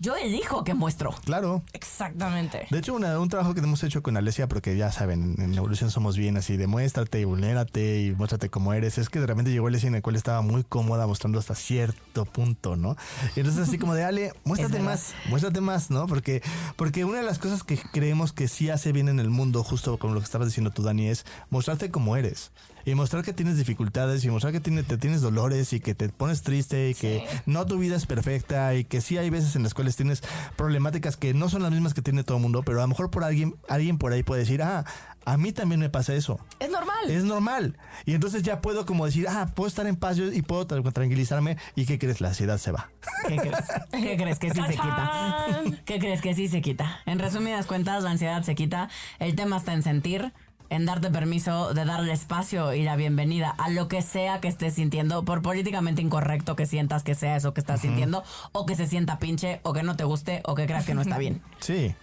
Yo 0.00 0.16
elijo 0.16 0.64
que 0.64 0.74
muestro. 0.74 1.14
Claro. 1.24 1.62
Exactamente. 1.72 2.66
De 2.70 2.78
hecho, 2.78 2.94
una- 2.94 3.18
un 3.18 3.28
trabajo 3.28 3.54
que 3.54 3.60
hemos 3.60 3.82
hecho 3.82 4.02
con 4.02 4.16
Alesia, 4.16 4.46
porque 4.48 4.76
ya 4.76 4.92
saben, 4.92 5.34
en 5.38 5.54
Evolución 5.54 5.90
somos 5.90 6.16
bien 6.16 6.36
así, 6.36 6.56
demuéstrate 6.56 7.20
y 7.20 7.24
vulnérate 7.24 8.02
y 8.02 8.12
muéstrate 8.12 8.48
como 8.48 8.72
eres. 8.74 8.98
Es 8.98 9.08
que 9.08 9.20
de 9.20 9.26
repente 9.26 9.50
llegó 9.50 9.66
Alesia 9.66 9.88
en 9.88 9.94
el 9.96 10.02
cual 10.02 10.16
estaba 10.16 10.40
muy 10.42 10.64
cómoda 10.64 11.06
mostrando 11.06 11.38
hasta 11.38 11.54
cierto 11.54 12.24
punto, 12.24 12.76
¿no? 12.76 12.96
Y 13.36 13.40
entonces 13.40 13.68
así 13.68 13.78
como 13.78 13.94
de, 13.94 14.04
Ale, 14.04 14.32
muéstrate 14.44 14.78
más, 14.80 15.14
muéstrate 15.28 15.60
más, 15.60 15.90
¿no? 15.90 16.06
Porque, 16.06 16.42
porque 16.76 17.04
una 17.04 17.18
de 17.18 17.24
las 17.24 17.38
cosas 17.38 17.62
que 17.64 17.76
creemos 17.92 18.32
que 18.32 18.48
sí 18.48 18.70
hace 18.70 18.92
bien 18.92 19.08
en 19.08 19.20
el 19.20 19.30
mundo, 19.30 19.64
justo 19.64 19.98
como 19.98 20.14
lo 20.14 20.20
que 20.20 20.24
estabas 20.24 20.48
diciendo 20.48 20.70
tú, 20.70 20.82
Dani, 20.82 21.08
es 21.08 21.24
mostrarte 21.50 21.90
como 21.90 22.16
eres. 22.16 22.52
Y 22.84 22.94
mostrar 22.94 23.22
que 23.24 23.32
tienes 23.32 23.56
dificultades 23.58 24.24
y 24.24 24.30
mostrar 24.30 24.52
que 24.52 24.60
tiene, 24.60 24.82
te 24.82 24.96
tienes 24.98 25.20
dolores 25.20 25.72
y 25.72 25.80
que 25.80 25.94
te 25.94 26.08
pones 26.08 26.42
triste 26.42 26.90
y 26.90 26.94
que 26.94 27.24
no 27.46 27.66
tu 27.66 27.78
vida 27.78 27.96
es 27.96 28.06
perfecta 28.06 28.74
y 28.74 28.84
que 28.84 29.00
sí 29.00 29.18
hay 29.18 29.30
veces 29.30 29.56
en 29.56 29.62
las 29.62 29.74
cuales 29.74 29.96
tienes 29.96 30.22
problemáticas 30.56 31.16
que 31.16 31.34
no 31.34 31.48
son 31.48 31.62
las 31.62 31.70
mismas 31.72 31.94
que 31.94 32.02
tiene 32.02 32.24
todo 32.24 32.36
el 32.38 32.42
mundo, 32.42 32.62
pero 32.64 32.78
a 32.78 32.82
lo 32.82 32.88
mejor 32.88 33.10
por 33.10 33.24
alguien, 33.24 33.54
alguien 33.68 33.98
por 33.98 34.12
ahí 34.12 34.22
puede 34.22 34.40
decir, 34.42 34.62
ah, 34.62 34.84
a 35.24 35.36
mí 35.36 35.52
también 35.52 35.80
me 35.80 35.90
pasa 35.90 36.14
eso. 36.14 36.40
Es 36.58 36.70
normal. 36.70 37.10
Es 37.10 37.24
normal. 37.24 37.76
Y 38.06 38.14
entonces 38.14 38.42
ya 38.42 38.62
puedo 38.62 38.86
como 38.86 39.04
decir, 39.04 39.26
ah, 39.28 39.50
puedo 39.54 39.68
estar 39.68 39.86
en 39.86 39.96
paz 39.96 40.16
yo- 40.16 40.32
y 40.32 40.40
puedo 40.40 40.66
tra- 40.66 40.92
tranquilizarme. 40.92 41.58
¿Y 41.74 41.84
qué 41.84 41.98
crees? 41.98 42.20
La 42.22 42.28
ansiedad 42.28 42.56
se 42.56 42.72
va. 42.72 42.88
¿Qué 43.26 43.36
crees? 43.36 43.56
¿Qué 43.90 44.16
crees 44.16 44.38
que 44.38 44.50
sí 44.50 44.60
se 44.66 44.72
quita? 44.72 45.62
¿Qué 45.84 45.98
crees 45.98 46.22
que 46.22 46.34
sí 46.34 46.48
se 46.48 46.62
quita? 46.62 47.00
En 47.04 47.18
resumidas 47.18 47.66
cuentas, 47.66 48.02
la 48.04 48.10
ansiedad 48.10 48.42
se 48.42 48.54
quita. 48.54 48.88
El 49.18 49.34
tema 49.34 49.58
está 49.58 49.74
en 49.74 49.82
sentir, 49.82 50.32
en 50.70 50.84
darte 50.84 51.10
permiso 51.10 51.72
de 51.74 51.84
darle 51.84 52.12
espacio 52.12 52.74
y 52.74 52.82
la 52.82 52.96
bienvenida 52.96 53.50
a 53.50 53.70
lo 53.70 53.88
que 53.88 54.02
sea 54.02 54.40
que 54.40 54.48
estés 54.48 54.74
sintiendo, 54.74 55.24
por 55.24 55.42
políticamente 55.42 56.02
incorrecto 56.02 56.56
que 56.56 56.66
sientas 56.66 57.02
que 57.02 57.14
sea 57.14 57.36
eso 57.36 57.54
que 57.54 57.60
estás 57.60 57.80
sintiendo, 57.80 58.22
o 58.52 58.66
que 58.66 58.74
se 58.74 58.86
sienta 58.86 59.18
pinche, 59.18 59.60
o 59.62 59.72
que 59.72 59.82
no 59.82 59.96
te 59.96 60.04
guste, 60.04 60.42
o 60.44 60.54
que 60.54 60.66
creas 60.66 60.84
que 60.84 60.94
no 60.94 61.02
está 61.02 61.18
bien. 61.18 61.42
Sí. 61.60 61.94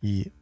Y 0.00 0.32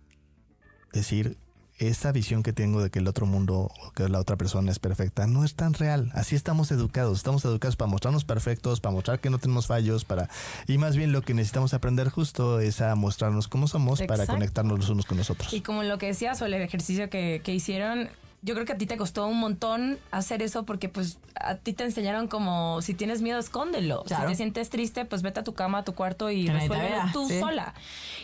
decir, 0.92 1.36
esta 1.80 2.12
visión 2.12 2.42
que 2.42 2.52
tengo 2.52 2.82
de 2.82 2.90
que 2.90 2.98
el 2.98 3.08
otro 3.08 3.26
mundo 3.26 3.70
o 3.82 3.92
que 3.92 4.08
la 4.08 4.20
otra 4.20 4.36
persona 4.36 4.70
es 4.70 4.78
perfecta 4.78 5.26
no 5.26 5.44
es 5.44 5.54
tan 5.54 5.74
real. 5.74 6.10
Así 6.14 6.36
estamos 6.36 6.70
educados. 6.70 7.18
Estamos 7.18 7.44
educados 7.44 7.76
para 7.76 7.90
mostrarnos 7.90 8.24
perfectos, 8.24 8.80
para 8.80 8.94
mostrar 8.94 9.18
que 9.18 9.30
no 9.30 9.38
tenemos 9.38 9.66
fallos, 9.66 10.04
para 10.04 10.28
y 10.66 10.78
más 10.78 10.96
bien 10.96 11.12
lo 11.12 11.22
que 11.22 11.34
necesitamos 11.34 11.74
aprender 11.74 12.10
justo 12.10 12.60
es 12.60 12.80
a 12.82 12.94
mostrarnos 12.94 13.48
como 13.48 13.66
somos 13.66 14.02
para 14.02 14.26
conectarnos 14.26 14.78
los 14.78 14.88
unos 14.90 15.06
con 15.06 15.16
los 15.18 15.30
otros. 15.30 15.52
Y 15.52 15.62
como 15.62 15.82
lo 15.82 15.98
que 15.98 16.06
decías 16.06 16.40
o 16.42 16.46
el 16.46 16.54
ejercicio 16.54 17.08
que, 17.08 17.40
que 17.42 17.54
hicieron, 17.54 18.10
yo 18.42 18.54
creo 18.54 18.64
que 18.66 18.72
a 18.72 18.78
ti 18.78 18.86
te 18.86 18.96
costó 18.96 19.26
un 19.26 19.38
montón 19.38 19.98
hacer 20.10 20.42
eso 20.42 20.64
porque 20.64 20.88
pues 20.88 21.18
a 21.34 21.56
ti 21.56 21.72
te 21.74 21.84
enseñaron 21.84 22.26
como 22.26 22.80
si 22.80 22.94
tienes 22.94 23.20
miedo, 23.20 23.38
escóndelo. 23.38 24.02
Claro. 24.04 24.24
Si 24.24 24.28
te 24.30 24.36
sientes 24.36 24.70
triste, 24.70 25.04
pues 25.04 25.20
vete 25.22 25.40
a 25.40 25.44
tu 25.44 25.52
cama, 25.54 25.78
a 25.78 25.84
tu 25.84 25.94
cuarto 25.94 26.30
y 26.30 26.46
resuélvelo 26.48 27.02
tú 27.12 27.28
sí. 27.28 27.38
sola. 27.38 27.74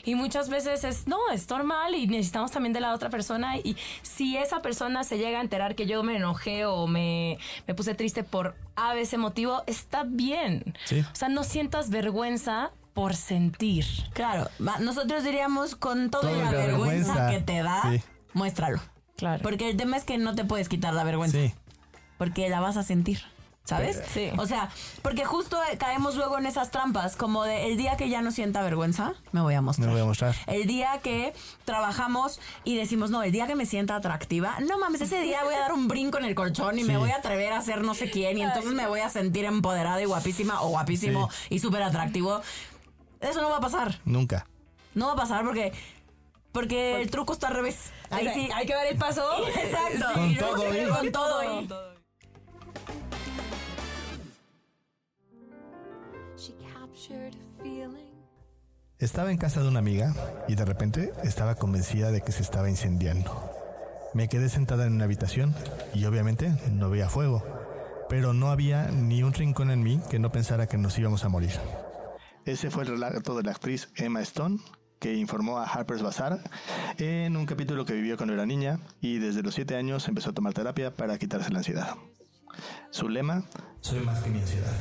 Y 0.05 0.15
muchas 0.15 0.49
veces 0.49 0.85
es, 0.85 1.07
no, 1.07 1.19
es 1.33 1.49
normal 1.51 1.95
y 1.95 2.07
necesitamos 2.07 2.51
también 2.51 2.73
de 2.73 2.81
la 2.81 2.95
otra 2.95 3.11
persona. 3.11 3.57
Y 3.59 3.77
si 4.03 4.37
esa 4.37 4.61
persona 4.63 5.05
se 5.05 5.19
llega 5.19 5.39
a 5.39 5.43
enterar 5.43 5.75
que 5.75 5.87
yo 5.87 6.03
me 6.03 6.17
enojé 6.17 6.65
o 6.65 6.87
me, 6.87 7.39
me 7.67 7.75
puse 7.75 7.95
triste 7.95 8.25
por 8.25 8.55
a 8.75 8.95
veces 8.95 9.19
motivo, 9.19 9.63
está 9.67 10.05
bien. 10.05 10.75
Sí. 10.85 11.01
O 11.01 11.15
sea, 11.15 11.29
no 11.29 11.45
sientas 11.45 11.91
vergüenza 11.91 12.71
por 12.95 13.15
sentir. 13.15 13.85
Claro, 14.15 14.49
nosotros 14.81 15.23
diríamos 15.25 15.77
con 15.77 16.09
toda 16.11 16.31
Toda 16.31 16.37
la 16.37 16.45
la 16.45 16.51
vergüenza, 16.53 17.13
vergüenza. 17.15 17.31
que 17.31 17.41
te 17.45 17.63
da, 17.63 17.83
Sí. 17.93 18.03
muéstralo. 18.33 18.81
Claro. 19.17 19.43
Porque 19.43 19.71
el 19.71 19.77
tema 19.77 19.97
es 19.97 20.05
que 20.05 20.19
no 20.19 20.35
te 20.35 20.45
puedes 20.45 20.69
quitar 20.69 20.95
la 20.95 21.05
vergüenza. 21.05 21.39
Sí. 21.39 21.55
porque 22.19 22.49
la 22.49 22.61
vas 22.61 22.77
a 22.77 22.83
sentir. 22.83 23.21
¿Sabes? 23.65 24.01
Sí. 24.15 24.31
O 24.39 24.47
sea, 24.47 24.71
porque 25.03 25.25
justo 25.25 25.59
eh, 25.73 25.77
caemos 25.77 26.15
luego 26.15 26.39
en 26.39 26.47
esas 26.47 26.71
trampas, 26.71 27.17
como 27.17 27.43
de 27.43 27.67
el 27.67 27.77
día 27.77 27.97
que 27.97 28.09
ya 28.09 28.23
no 28.23 28.31
sienta 28.31 28.63
vergüenza, 28.63 29.15
me 29.33 29.41
voy 29.41 29.55
a 29.55 29.61
mostrar. 29.61 29.89
Me 29.89 29.95
voy 29.95 30.03
a 30.03 30.05
mostrar. 30.05 30.37
El 30.47 30.69
día 30.69 31.01
que 31.03 31.35
trabajamos 31.65 32.39
y 32.63 32.77
decimos, 32.77 33.11
no, 33.11 33.25
el 33.25 33.33
día 33.33 33.49
que 33.49 33.57
me 33.57 33.67
sienta 33.67 33.97
atractiva, 33.97 34.57
no 34.61 34.79
mames, 34.79 35.01
ese 35.01 35.21
día 35.21 35.43
voy 35.43 35.55
a 35.55 35.59
dar 35.59 35.73
un 35.73 35.89
brinco 35.89 36.17
en 36.19 36.27
el 36.27 36.37
colchón 36.37 36.79
y 36.79 36.85
me 36.85 36.97
voy 36.97 37.11
a 37.11 37.17
atrever 37.17 37.53
a 37.53 37.61
ser 37.61 37.83
no 37.83 37.95
sé 37.95 38.09
quién 38.09 38.39
y 38.39 38.43
entonces 38.43 38.73
me 38.73 38.87
voy 38.87 39.01
a 39.01 39.11
sentir 39.11 39.45
empoderada 39.45 40.01
y 40.01 40.05
guapísima 40.05 40.63
o 40.63 40.69
guapísimo 40.69 41.29
y 41.51 41.59
súper 41.59 41.83
atractivo. 41.83 42.41
Eso 43.21 43.43
no 43.43 43.51
va 43.51 43.57
a 43.57 43.61
pasar. 43.61 43.99
Nunca. 44.05 44.47
No 44.95 45.09
va 45.09 45.15
a 45.15 45.17
pasar 45.17 45.45
porque 45.45 45.73
porque 46.57 47.03
el 47.03 47.11
truco 47.11 47.35
está 47.35 47.49
al 47.49 47.55
revés. 47.55 47.93
Ahí 48.09 48.27
O 48.27 48.33
sea, 48.33 48.35
sí. 48.35 48.49
hay 48.55 48.65
que 48.65 48.73
dar 48.73 48.87
el 48.87 48.97
paso. 48.97 49.23
Exacto. 49.47 50.07
Con 50.15 50.31
Y 50.31 50.37
todo. 50.37 50.65
Con 50.97 51.13
todo. 51.13 51.97
Estaba 58.99 59.31
en 59.31 59.37
casa 59.37 59.61
de 59.61 59.69
una 59.69 59.81
amiga 59.81 60.15
y 60.49 60.55
de 60.55 60.65
repente 60.65 61.13
estaba 61.23 61.57
convencida 61.57 62.11
de 62.11 62.23
que 62.23 62.33
se 62.33 62.41
estaba 62.41 62.71
incendiando. 62.71 63.51
Me 64.15 64.29
quedé 64.29 64.49
sentada 64.49 64.87
en 64.87 64.95
una 64.95 65.05
habitación 65.05 65.55
y 65.93 66.07
obviamente 66.07 66.51
no 66.71 66.89
veía 66.89 67.11
fuego, 67.11 67.45
pero 68.09 68.33
no 68.33 68.51
había 68.51 68.85
ni 68.87 69.23
un 69.23 69.35
rincón 69.35 69.71
en 69.71 69.83
mí 69.83 70.01
que 70.09 70.19
no 70.19 70.33
pensara 70.33 70.67
que 70.67 70.79
nos 70.79 70.99
íbamos 70.99 71.23
a 71.27 71.29
morir. 71.29 71.53
Ese 72.47 72.71
fue 72.71 72.85
el 72.85 72.89
relato 72.89 73.37
de 73.37 73.43
la 73.43 73.51
actriz 73.51 73.91
Emma 73.97 74.23
Stone, 74.23 74.61
que 74.99 75.15
informó 75.15 75.59
a 75.59 75.65
Harper's 75.65 76.03
Bazaar 76.03 76.41
en 76.99 77.37
un 77.37 77.47
capítulo 77.47 77.85
que 77.85 77.95
vivió 77.95 78.17
cuando 78.17 78.35
era 78.35 78.47
niña 78.47 78.79
y 79.01 79.19
desde 79.19 79.43
los 79.43 79.55
7 79.55 79.77
años 79.77 80.09
empezó 80.09 80.31
a 80.31 80.33
tomar 80.33 80.55
terapia 80.55 80.95
para 80.95 81.19
quitarse 81.19 81.51
la 81.51 81.59
ansiedad. 81.59 81.97
Su 82.91 83.09
lema, 83.09 83.45
soy 83.81 84.01
más 84.01 84.23
que 84.23 84.31
mi 84.31 84.41
ansiedad. 84.41 84.73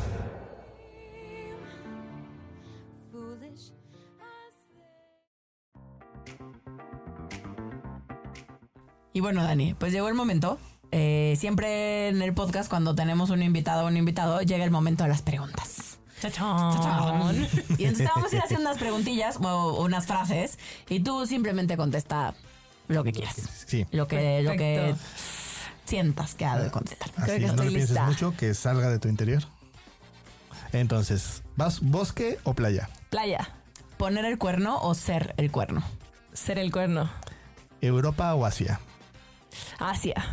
Y 9.15 9.21
bueno, 9.21 9.43
Dani, 9.43 9.73
pues 9.75 9.93
llegó 9.93 10.09
el 10.09 10.13
momento. 10.13 10.59
Eh, 10.91 11.35
siempre 11.37 12.09
en 12.09 12.21
el 12.21 12.33
podcast, 12.33 12.69
cuando 12.69 12.95
tenemos 12.95 13.29
un 13.29 13.41
invitado 13.43 13.85
o 13.85 13.87
un 13.87 13.95
invitado, 13.95 14.41
llega 14.41 14.65
el 14.65 14.71
momento 14.71 15.03
de 15.03 15.09
las 15.09 15.21
preguntas. 15.21 15.64
Chachón. 16.21 17.47
Y 17.77 17.85
entonces 17.85 18.09
vamos 18.13 18.31
a 18.33 18.35
ir 18.35 18.41
haciendo 18.41 18.69
unas 18.69 18.77
preguntillas 18.77 19.37
o 19.41 19.83
unas 19.83 20.05
frases 20.07 20.57
y 20.89 21.01
tú 21.01 21.25
simplemente 21.25 21.77
contesta 21.77 22.33
lo 22.87 23.03
que 23.03 23.11
quieras. 23.11 23.35
Sí. 23.65 23.85
Lo 23.91 24.07
que, 24.07 24.41
lo 24.41 24.51
que 24.53 24.95
sientas 25.85 26.35
que 26.35 26.45
ha 26.45 26.57
de 26.57 26.71
contestar. 26.71 27.09
Así, 27.17 27.31
que 27.31 27.39
no 27.39 27.47
estoy 27.47 27.65
le 27.65 27.71
pienses 27.71 27.89
lista. 27.91 28.05
mucho, 28.05 28.35
que 28.37 28.53
salga 28.53 28.89
de 28.89 28.99
tu 28.99 29.07
interior. 29.07 29.43
Entonces, 30.71 31.43
¿vas 31.55 31.79
bosque 31.81 32.39
o 32.43 32.53
playa? 32.53 32.89
Playa. 33.09 33.49
Poner 33.97 34.25
el 34.25 34.37
cuerno 34.37 34.79
o 34.81 34.93
ser 34.93 35.33
el 35.37 35.51
cuerno. 35.51 35.83
Ser 36.33 36.59
el 36.59 36.71
cuerno. 36.71 37.09
¿Europa 37.81 38.33
o 38.35 38.45
Asia? 38.45 38.79
Asia. 39.79 40.25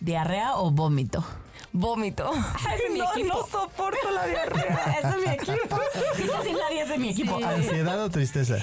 Diarrea 0.00 0.56
o 0.56 0.70
vómito. 0.70 1.24
Vómito. 1.72 2.30
Mi 2.92 3.00
equipo. 3.00 3.46
soporto 3.50 4.10
la 4.10 4.26
diarrea. 4.26 4.98
Ese 4.98 5.08
es 5.08 5.16
mi 5.16 5.32
equipo. 5.34 5.76
Nadie 6.60 6.82
es 6.82 6.88
de 6.88 6.98
mi 6.98 7.08
equipo. 7.10 7.36
¿Ansiedad 7.44 8.02
o 8.02 8.10
tristeza? 8.10 8.56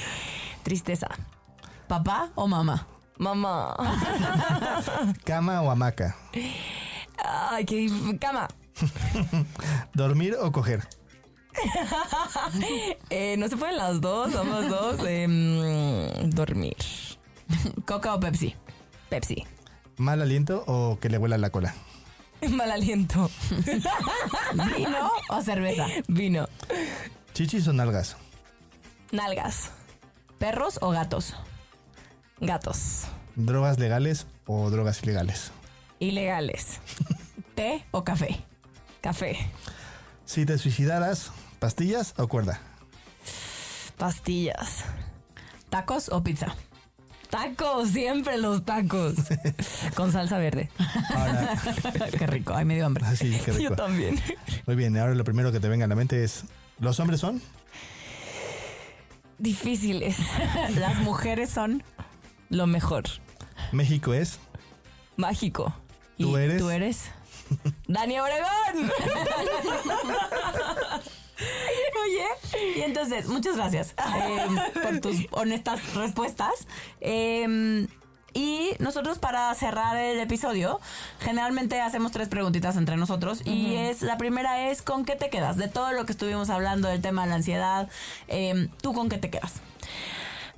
Tristeza. 0.64 1.08
¿Papá 1.88 2.32
o 2.36 2.48
mamá? 2.48 2.88
Mamá. 3.18 3.76
¿Cama 5.24 5.62
o 5.62 5.70
hamaca? 5.70 6.16
Ay, 7.18 7.66
qué 7.66 7.88
cama. 8.20 8.48
¿Dormir 9.94 10.36
o 10.42 10.52
coger? 10.52 10.88
Eh, 13.10 13.36
no 13.38 13.48
se 13.48 13.58
pueden 13.58 13.78
las 13.78 14.02
dos, 14.02 14.34
vamos 14.34 14.68
dos. 14.70 15.00
Em, 15.08 16.30
dormir. 16.32 16.76
¿Coca 17.86 18.16
o 18.16 18.20
Pepsi? 18.20 18.56
Pepsi. 19.10 19.46
¿Mal 19.98 20.22
aliento 20.22 20.64
o 20.66 20.98
que 21.00 21.10
le 21.10 21.20
huela 21.20 21.38
la 21.38 21.52
cola? 21.52 21.76
Mal 22.52 22.72
aliento. 22.72 23.30
¿Vino 24.78 25.12
o 25.30 25.42
cerveza? 25.42 25.88
Vino. 26.08 26.48
¿Chichis 27.34 27.68
o 27.68 27.74
nalgas? 27.74 28.18
Nalgas. 29.12 29.72
¿Perros 30.40 30.80
o 30.82 30.90
gatos? 30.90 31.36
Gatos. 32.40 33.06
¿Drogas 33.36 33.80
legales 33.80 34.28
o 34.46 34.70
drogas 34.70 35.02
ilegales? 35.04 35.52
Ilegales. 36.00 36.80
¿Té 37.56 37.86
o 37.92 38.04
café? 38.04 38.44
Café. 39.02 39.38
Si 40.26 40.46
te 40.46 40.58
suicidaras, 40.58 41.32
¿pastillas 41.60 42.14
o 42.18 42.28
cuerda? 42.28 42.60
Pastillas. 43.98 44.84
¿Tacos 45.70 46.10
o 46.10 46.24
pizza? 46.24 46.56
Tacos, 47.34 47.90
siempre 47.90 48.38
los 48.38 48.64
tacos. 48.64 49.16
Con 49.96 50.12
salsa 50.12 50.38
verde. 50.38 50.70
Ahora, 51.16 51.60
Qué 52.20 52.28
rico, 52.28 52.54
ay, 52.54 52.64
me 52.64 52.76
dio 52.76 52.86
hambre. 52.86 53.04
sí, 53.16 53.36
qué 53.44 53.54
rico. 53.54 53.72
Yo 53.72 53.76
también. 53.76 54.22
Muy 54.68 54.76
bien, 54.76 54.96
ahora 55.00 55.16
lo 55.16 55.24
primero 55.24 55.52
que 55.52 55.60
te 55.60 55.68
venga 55.68 55.86
a 55.86 55.88
la 55.88 55.96
mente 55.96 56.24
es, 56.24 56.44
¿los 56.80 57.00
hombres 57.00 57.20
son? 57.22 57.42
Difíciles. 59.40 60.16
Las 60.76 61.00
mujeres 61.00 61.50
son 61.50 61.82
Lo 62.50 62.68
mejor. 62.68 63.06
México 63.72 64.14
es, 64.14 64.38
Mágico. 65.18 65.74
¿Tú 66.20 66.38
eres? 66.38 66.60
¿Tú 66.60 66.70
eres? 66.70 67.10
¡Dani 67.88 68.20
Obregón! 68.20 68.92
Oye, 72.06 72.26
y 72.76 72.82
entonces, 72.82 73.28
muchas 73.28 73.56
gracias 73.56 73.94
eh, 73.98 74.46
por 74.82 75.00
tus 75.00 75.16
honestas 75.32 75.94
respuestas. 75.94 76.68
Eh, 77.02 77.88
y 78.34 78.72
nosotros 78.80 79.20
para 79.20 79.54
cerrar 79.54 79.96
el 79.96 80.20
episodio, 80.20 80.80
generalmente 81.20 81.80
hacemos 81.82 82.12
tres 82.12 82.30
preguntitas 82.30 82.76
entre 82.78 82.98
nosotros. 82.98 83.42
Y 83.46 83.76
es 83.76 84.02
la 84.02 84.18
primera 84.18 84.70
es, 84.70 84.82
¿con 84.82 85.06
qué 85.06 85.16
te 85.16 85.30
quedas? 85.30 85.58
De 85.58 85.68
todo 85.68 85.92
lo 85.92 86.06
que 86.06 86.14
estuvimos 86.14 86.50
hablando 86.50 86.88
del 86.88 87.02
tema 87.02 87.24
de 87.24 87.30
la 87.30 87.36
ansiedad, 87.36 87.90
eh, 88.28 88.70
¿tú 88.82 88.94
con 88.94 89.10
qué 89.10 89.18
te 89.18 89.30
quedas? 89.30 89.62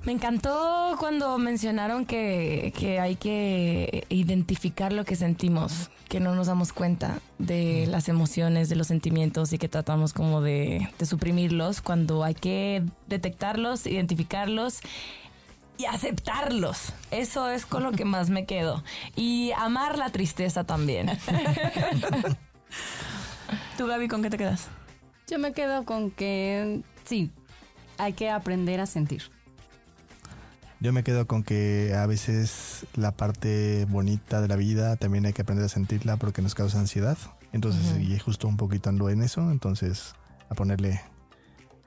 Me 0.06 0.12
encantó 0.12 0.94
cuando 1.00 1.36
mencionaron 1.36 2.06
que, 2.06 2.72
que 2.78 3.00
hay 3.00 3.16
que 3.16 4.06
identificar 4.08 4.92
lo 4.92 5.04
que 5.04 5.16
sentimos, 5.16 5.90
que 6.08 6.20
no 6.20 6.36
nos 6.36 6.46
damos 6.46 6.72
cuenta 6.72 7.18
de 7.40 7.88
las 7.88 8.08
emociones, 8.08 8.68
de 8.68 8.76
los 8.76 8.86
sentimientos 8.86 9.52
y 9.52 9.58
que 9.58 9.68
tratamos 9.68 10.12
como 10.12 10.42
de, 10.42 10.88
de 10.96 11.06
suprimirlos 11.06 11.80
cuando 11.80 12.22
hay 12.22 12.34
que 12.34 12.84
detectarlos, 13.08 13.84
identificarlos 13.84 14.78
y 15.76 15.86
aceptarlos. 15.86 16.92
Eso 17.10 17.50
es 17.50 17.66
con 17.66 17.82
lo 17.82 17.90
que 17.90 18.04
más 18.06 18.30
me 18.30 18.46
quedo. 18.46 18.84
Y 19.16 19.50
amar 19.56 19.98
la 19.98 20.10
tristeza 20.10 20.62
también. 20.62 21.10
¿Tú, 23.76 23.88
Gaby, 23.88 24.06
con 24.06 24.22
qué 24.22 24.30
te 24.30 24.38
quedas? 24.38 24.68
Yo 25.26 25.40
me 25.40 25.52
quedo 25.52 25.84
con 25.84 26.12
que 26.12 26.82
sí, 27.04 27.32
hay 27.98 28.12
que 28.12 28.30
aprender 28.30 28.78
a 28.78 28.86
sentir. 28.86 29.34
Yo 30.80 30.92
me 30.92 31.02
quedo 31.02 31.26
con 31.26 31.42
que 31.42 31.94
a 31.94 32.06
veces 32.06 32.86
la 32.94 33.12
parte 33.12 33.86
bonita 33.88 34.40
de 34.42 34.48
la 34.48 34.56
vida 34.56 34.96
también 34.96 35.24
hay 35.24 35.32
que 35.32 35.42
aprender 35.42 35.64
a 35.64 35.68
sentirla 35.68 36.16
porque 36.16 36.42
nos 36.42 36.54
causa 36.54 36.78
ansiedad. 36.78 37.16
Entonces, 37.52 37.98
y 37.98 38.18
justo 38.18 38.46
un 38.46 38.58
poquito 38.58 38.90
ando 38.90 39.08
en 39.08 39.22
eso, 39.22 39.50
entonces 39.50 40.14
a 40.50 40.54
ponerle 40.54 41.00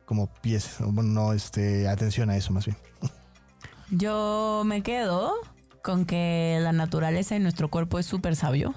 como 0.06 0.26
pies, 0.28 0.78
bueno, 0.80 1.12
no, 1.12 1.34
este, 1.34 1.88
atención 1.88 2.32
a 2.32 2.38
eso 2.38 2.52
más 2.52 2.66
bien. 2.66 2.78
Yo 3.92 4.64
me 4.66 4.82
quedo 4.82 5.36
con 5.84 6.06
que 6.06 6.58
la 6.62 6.72
naturaleza 6.72 7.36
en 7.36 7.44
nuestro 7.44 7.70
cuerpo 7.70 8.00
es 8.00 8.08
súper 8.08 8.36
sabio 8.36 8.74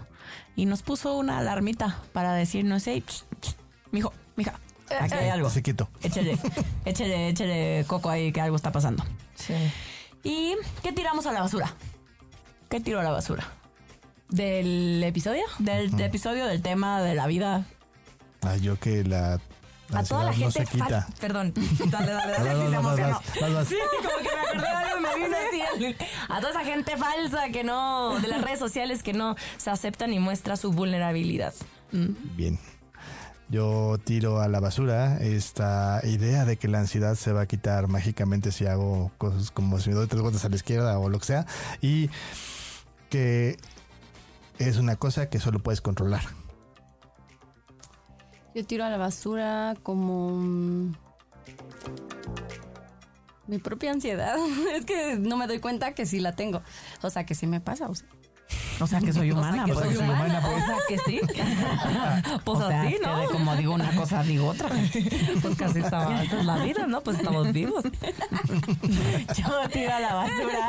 y 0.57 0.67
nos 0.67 0.83
puso 0.83 1.17
una 1.17 1.39
alarmita 1.39 1.99
para 2.13 2.35
decirnos, 2.35 2.87
hey, 2.87 3.03
ch, 3.07 3.25
ch, 3.41 3.57
mijo, 3.91 4.13
mija, 4.37 4.59
aquí 5.01 5.15
hay 5.15 5.31
algo. 5.31 5.49
Se 5.49 5.63
quieto. 5.63 5.89
Échale, 6.03 6.39
échale, 6.85 7.29
échale 7.29 7.85
coco 7.87 8.11
ahí 8.11 8.33
que 8.33 8.41
algo 8.41 8.57
está 8.57 8.73
pasando. 8.73 9.05
Sí. 9.35 9.55
¿Y 10.25 10.55
qué 10.83 10.93
tiramos 10.93 11.27
a 11.27 11.33
la 11.33 11.41
basura? 11.41 11.73
¿Qué 12.69 12.81
tiro 12.81 13.01
a 13.01 13.03
la 13.03 13.11
basura? 13.11 13.45
¿Del 14.29 15.03
episodio? 15.05 15.43
Del 15.59 15.99
episodio 16.01 16.47
del 16.47 16.63
tema 16.63 17.03
de 17.03 17.15
la 17.15 17.27
vida. 17.27 17.65
Ah, 18.43 18.57
yo 18.57 18.79
que 18.79 19.05
la 19.05 19.39
A 19.93 20.03
toda 20.05 20.25
la 20.25 20.31
no 20.31 20.37
gente 20.37 20.65
se 20.65 20.73
quita. 20.73 21.07
fal- 21.07 21.19
Perdón. 21.21 21.53
Dale, 21.91 22.13
dale, 22.13 22.33
dale. 22.33 22.71
sí 22.71 22.77
como 22.77 22.95
que 22.95 23.03
me 23.03 24.41
acordé 24.41 24.63
de 24.63 24.67
algo 24.69 24.99
y 24.99 25.01
me 25.03 25.15
vino 25.27 25.37
así. 25.37 25.97
A 26.29 26.41
toda 26.41 26.51
esa 26.51 26.65
gente 26.65 26.97
falsa 26.97 27.51
que 27.51 27.63
no, 27.63 28.19
de 28.21 28.29
las 28.29 28.41
redes 28.43 28.59
sociales 28.59 29.03
que 29.03 29.13
no 29.13 29.37
se 29.59 29.71
aceptan 29.71 30.13
y 30.15 30.19
muestra 30.19 30.57
su 30.57 30.73
vulnerabilidad. 30.73 31.53
Bien. 31.91 32.59
Yo 33.53 33.99
tiro 34.03 34.41
a 34.41 34.49
la 34.49 34.61
basura 34.61 35.19
esta 35.19 36.01
idea 36.05 36.47
de 36.47 36.57
que 36.57 36.69
la 36.69 36.79
ansiedad 36.79 37.17
se 37.17 37.35
va 37.35 37.43
a 37.43 37.47
quitar 37.47 37.87
mágicamente 37.87 38.51
si 38.51 38.65
hago 38.65 39.13
cosas 39.19 39.51
como 39.51 39.79
si 39.79 39.91
me 39.91 39.97
doy 39.97 40.07
tres 40.07 40.23
vueltas 40.23 40.47
a 40.47 40.49
la 40.49 40.57
izquierda 40.57 40.99
o 40.99 41.11
lo 41.11 41.19
que 41.19 41.27
sea. 41.27 41.47
Y 41.83 42.09
que 43.11 43.59
es 44.59 44.79
una 44.79 44.97
cosa 44.97 45.29
que 45.29 45.39
solo 45.39 45.59
puedes 45.59 45.83
controlar. 45.83 46.23
Yo 48.55 48.65
tiro 48.65 48.87
a 48.87 48.89
la 48.89 48.97
basura 48.97 49.75
como 49.83 50.31
mm, 50.31 50.95
mi 53.49 53.59
propia 53.59 53.91
ansiedad. 53.91 54.37
es 54.75 54.87
que 54.87 55.19
no 55.19 55.37
me 55.37 55.47
doy 55.47 55.59
cuenta 55.59 55.93
que 55.93 56.07
sí 56.07 56.21
la 56.21 56.35
tengo. 56.35 56.63
O 57.03 57.11
sea, 57.11 57.27
que 57.27 57.35
sí 57.35 57.47
me 57.47 57.61
pasa. 57.61 57.87
O 57.91 57.95
sea, 57.95 58.09
O 58.83 58.87
sea 58.87 59.01
que 59.01 59.13
soy 59.13 59.31
humana. 59.33 59.65
que 59.65 59.73
pues. 59.73 59.87
soy 59.87 59.95
soy 59.97 60.05
humana, 60.09 60.41
pues. 60.43 60.63
O 60.63 60.67
sea 60.67 60.77
que 60.89 60.99
sí. 60.99 61.21
pues 62.45 62.59
O 62.59 62.69
sea, 62.69 62.83
así, 62.83 62.95
que 62.95 63.07
¿no? 63.07 63.19
de 63.19 63.27
como 63.29 63.57
digo 63.57 63.75
una 63.75 63.95
cosa, 63.95 64.23
digo 64.23 64.49
otra. 64.49 64.69
Pues 65.43 65.57
casi 65.57 65.81
estaba. 65.81 66.23
Esta 66.23 66.39
es 66.39 66.45
la 66.45 66.57
vida, 66.59 66.87
¿no? 66.87 67.01
Pues 67.03 67.19
estamos 67.19 67.53
vivos. 67.53 67.85
Yo 69.37 69.69
tiro 69.73 69.95
a 69.95 70.01
la 70.01 70.15
basura. 70.15 70.69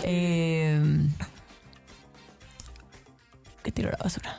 eh, 0.00 1.08
¿Qué 3.62 3.72
tiro 3.72 3.88
a 3.88 3.92
la 3.92 3.98
basura? 4.02 4.38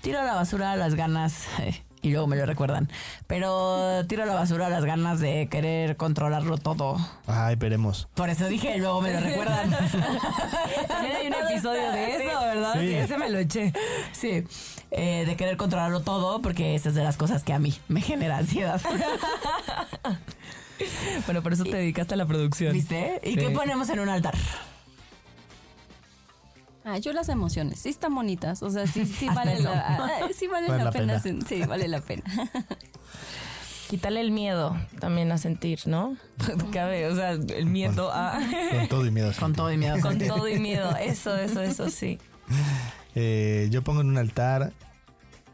Tiro 0.00 0.20
a 0.20 0.24
la 0.24 0.34
basura 0.34 0.76
las 0.76 0.94
ganas, 0.94 1.46
eh, 1.60 1.82
y 2.04 2.10
luego 2.10 2.26
me 2.26 2.36
lo 2.36 2.44
recuerdan, 2.44 2.90
pero 3.26 4.04
tiro 4.06 4.24
a 4.24 4.26
la 4.26 4.34
basura 4.34 4.68
las 4.68 4.84
ganas 4.84 5.20
de 5.20 5.48
querer 5.50 5.96
controlarlo 5.96 6.58
todo. 6.58 6.96
Ay, 7.26 7.56
veremos. 7.56 8.08
Por 8.14 8.28
eso 8.28 8.46
dije, 8.46 8.76
luego 8.78 9.00
me 9.00 9.12
lo 9.14 9.20
recuerdan. 9.20 9.70
También 10.88 11.16
hay 11.16 11.26
un 11.28 11.34
episodio 11.34 11.90
de 11.92 12.16
eso, 12.16 12.40
¿verdad? 12.40 12.72
Sí. 12.74 12.80
Sí, 12.88 12.94
ese 12.94 13.16
me 13.18 13.30
lo 13.30 13.38
eché. 13.38 13.72
Sí, 14.12 14.44
eh, 14.90 15.24
de 15.26 15.36
querer 15.36 15.56
controlarlo 15.56 16.00
todo, 16.00 16.42
porque 16.42 16.74
esa 16.74 16.90
es 16.90 16.94
de 16.94 17.02
las 17.02 17.16
cosas 17.16 17.42
que 17.42 17.52
a 17.54 17.58
mí 17.58 17.74
me 17.88 18.00
genera 18.00 18.36
ansiedad. 18.38 18.80
Bueno, 21.26 21.40
por 21.40 21.52
eso 21.52 21.62
te 21.64 21.76
dedicaste 21.76 22.14
a 22.14 22.16
la 22.16 22.26
producción. 22.26 22.72
¿Viste? 22.72 23.20
¿Y 23.22 23.30
Sí. 23.34 23.36
qué 23.36 23.50
ponemos 23.50 23.88
en 23.90 24.00
un 24.00 24.08
altar? 24.08 24.34
Ah, 26.84 26.98
yo 26.98 27.12
las 27.12 27.28
emociones 27.28 27.80
sí 27.80 27.88
están 27.88 28.14
bonitas. 28.14 28.62
O 28.62 28.70
sea, 28.70 28.86
sí, 28.86 29.04
sí 29.18 29.26
vale, 29.34 29.58
la, 29.60 29.84
ah, 29.86 30.28
sí 30.36 30.46
vale, 30.46 30.68
Vale 30.68 30.78
la, 30.78 30.84
la 30.84 30.92
pena. 30.92 31.20
pena. 31.20 31.44
Sí, 31.46 31.62
vale 31.64 31.88
la 31.88 32.00
pena. 32.00 32.22
Quítale 33.88 34.20
el 34.20 34.30
miedo 34.30 34.76
también 34.98 35.30
a 35.30 35.38
sentir, 35.38 35.80
¿no? 35.86 36.16
Cabe, 36.72 37.06
o 37.06 37.14
sea, 37.14 37.32
el 37.32 37.66
miedo 37.66 38.10
a... 38.12 38.38
Con 38.70 38.88
todo 38.88 39.06
y 39.06 39.10
miedo. 39.10 39.32
Con 39.38 39.52
todo 39.52 39.72
y 39.72 39.76
miedo. 39.76 40.00
Con 40.00 40.18
todo 40.18 40.48
y 40.48 40.58
miedo. 40.58 40.96
Eso, 40.96 41.36
eso, 41.36 41.60
eso, 41.60 41.90
sí. 41.90 42.18
Eh, 43.14 43.68
yo 43.70 43.82
pongo 43.82 44.00
en 44.00 44.08
un 44.08 44.18
altar, 44.18 44.72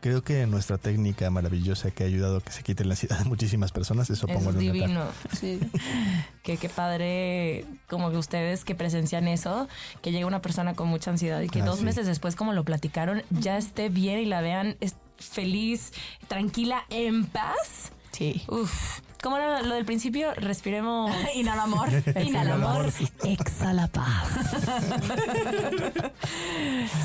creo 0.00 0.22
que 0.22 0.46
nuestra 0.46 0.78
técnica 0.78 1.30
maravillosa 1.30 1.90
que 1.90 2.04
ha 2.04 2.06
ayudado 2.06 2.38
a 2.38 2.40
que 2.40 2.52
se 2.52 2.62
quite 2.62 2.84
la 2.84 2.94
ansiedad 2.94 3.18
de 3.18 3.24
muchísimas 3.26 3.70
personas, 3.72 4.08
eso 4.10 4.26
pongo 4.26 4.50
Es 4.50 4.56
en 4.56 4.58
un 4.58 4.58
altar. 4.58 4.72
divino. 4.72 5.04
Sí. 5.38 5.60
Que 6.42 6.56
qué 6.56 6.68
padre, 6.70 7.66
como 7.88 8.10
que 8.10 8.16
ustedes 8.16 8.64
que 8.64 8.74
presencian 8.74 9.28
eso, 9.28 9.68
que 10.02 10.10
llega 10.10 10.26
una 10.26 10.40
persona 10.42 10.74
con 10.74 10.88
mucha 10.88 11.10
ansiedad 11.10 11.40
y 11.42 11.48
que 11.48 11.60
Ah, 11.60 11.66
dos 11.66 11.80
sí. 11.80 11.84
meses 11.84 12.06
después, 12.06 12.34
como 12.34 12.54
lo 12.54 12.64
platicaron, 12.64 13.22
ya 13.30 13.58
esté 13.58 13.88
bien 13.90 14.18
y 14.20 14.24
la 14.24 14.40
vean 14.40 14.76
es- 14.80 14.96
feliz, 15.18 15.92
tranquila, 16.28 16.84
en 16.88 17.26
paz. 17.26 17.92
Sí. 18.12 18.42
Uf. 18.48 19.00
¿Cómo 19.22 19.36
era 19.36 19.60
lo 19.62 19.74
del 19.74 19.84
principio? 19.84 20.32
Respiremos. 20.34 21.14
Inhala 21.34 21.64
amor. 21.64 21.88
Inhala 22.24 22.54
amor. 22.54 22.90
Exhala 23.24 23.86
paz. 23.88 24.28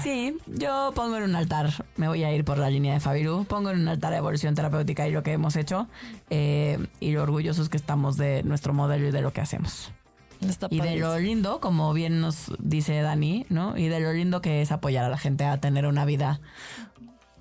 Sí, 0.03 0.37
yo 0.45 0.91
pongo 0.95 1.17
en 1.17 1.23
un 1.23 1.35
altar, 1.35 1.71
me 1.97 2.07
voy 2.07 2.23
a 2.23 2.31
ir 2.31 2.45
por 2.45 2.59
la 2.59 2.69
línea 2.69 2.93
de 2.93 2.99
Fabiru, 2.99 3.45
pongo 3.45 3.71
en 3.71 3.79
un 3.79 3.87
altar 3.87 4.11
de 4.11 4.17
evolución 4.17 4.53
terapéutica 4.53 5.07
y 5.07 5.11
lo 5.11 5.23
que 5.23 5.31
hemos 5.31 5.55
hecho 5.55 5.87
eh, 6.29 6.77
y 6.99 7.11
lo 7.11 7.23
orgullosos 7.23 7.69
que 7.69 7.77
estamos 7.77 8.15
de 8.15 8.43
nuestro 8.43 8.73
modelo 8.73 9.07
y 9.07 9.11
de 9.11 9.21
lo 9.21 9.33
que 9.33 9.41
hacemos. 9.41 9.91
Está 10.41 10.67
Y 10.69 10.79
de 10.79 10.97
lo 10.97 11.17
lindo, 11.17 11.59
como 11.59 11.91
bien 11.93 12.21
nos 12.21 12.51
dice 12.59 13.01
Dani, 13.01 13.45
¿no? 13.49 13.77
Y 13.77 13.87
de 13.87 13.99
lo 13.99 14.13
lindo 14.13 14.41
que 14.41 14.61
es 14.61 14.71
apoyar 14.71 15.05
a 15.05 15.09
la 15.09 15.17
gente 15.17 15.43
a 15.45 15.59
tener 15.59 15.87
una 15.87 16.05
vida 16.05 16.39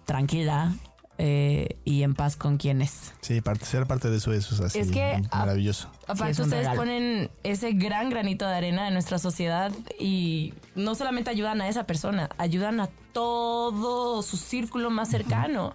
tranquila 0.07 0.73
eh, 1.19 1.77
y 1.85 2.03
en 2.03 2.15
paz 2.15 2.37
con 2.37 2.57
quienes. 2.57 3.13
Sí, 3.21 3.41
parte, 3.41 3.65
ser 3.67 3.87
parte 3.87 4.11
de 4.11 4.17
eso, 4.17 4.33
eso 4.33 4.55
es 4.55 4.61
así. 4.61 4.79
Es 4.79 4.91
que, 4.91 5.23
ah, 5.31 5.39
maravilloso. 5.41 5.89
Aparte, 6.07 6.43
ustedes 6.43 6.65
regalo. 6.65 6.81
ponen 6.81 7.31
ese 7.43 7.73
gran 7.73 8.11
granito 8.11 8.47
de 8.47 8.55
arena 8.55 8.87
en 8.89 8.93
nuestra 8.95 9.19
sociedad 9.19 9.73
y 9.99 10.53
no 10.75 10.95
solamente 10.95 11.31
ayudan 11.31 11.61
a 11.61 11.69
esa 11.69 11.85
persona, 11.85 12.29
ayudan 12.39 12.81
a 12.81 12.89
todo 13.13 14.23
su 14.23 14.37
círculo 14.37 14.91
más 14.91 15.09
cercano. 15.09 15.75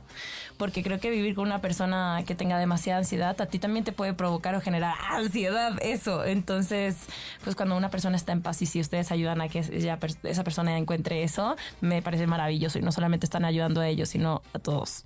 Porque 0.58 0.84
creo 0.84 1.00
que 1.00 1.10
vivir 1.10 1.36
con 1.36 1.46
una 1.48 1.62
persona 1.62 2.22
que 2.28 2.36
tenga 2.36 2.58
demasiada 2.60 3.00
ansiedad 3.00 3.40
a 3.42 3.46
ti 3.46 3.60
también 3.60 3.86
te 3.86 3.94
puede 3.94 4.14
provocar 4.14 4.56
o 4.56 4.62
generar 4.62 4.94
ansiedad, 5.10 5.72
eso. 5.82 6.26
Entonces, 6.26 6.98
pues 7.46 7.56
cuando 7.56 7.78
una 7.78 7.90
persona 7.90 8.18
está 8.18 8.34
en 8.34 8.42
paz 8.42 8.62
y 8.62 8.66
si 8.66 8.82
ustedes 8.82 9.12
ayudan 9.14 9.40
a 9.40 9.48
que 9.48 9.60
ella- 9.60 9.98
esa 10.24 10.44
persona 10.44 10.78
encuentre 10.78 11.24
eso, 11.24 11.56
me 11.80 12.02
parece 12.02 12.28
maravilloso 12.28 12.78
y 12.78 12.82
no 12.82 12.92
solamente 12.92 13.26
están 13.26 13.46
ayudando 13.46 13.80
a 13.80 13.88
ellos, 13.88 14.10
sino 14.10 14.42
a 14.54 14.60
todos. 14.60 15.06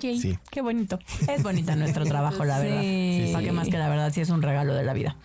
Yay, 0.00 0.20
Sí. 0.20 0.38
Qué 0.50 0.60
bonito. 0.60 0.98
Es 1.28 1.42
bonita 1.42 1.76
nuestro 1.76 2.04
trabajo, 2.04 2.44
la 2.44 2.58
verdad. 2.58 2.80
Sí. 2.80 3.30
¿Para 3.32 3.44
qué 3.44 3.52
más 3.52 3.68
que 3.68 3.78
la 3.78 3.88
verdad? 3.88 4.12
Sí 4.12 4.20
es 4.20 4.30
un 4.30 4.42
regalo 4.42 4.74
de 4.74 4.84
la 4.84 4.92
vida. 4.92 5.16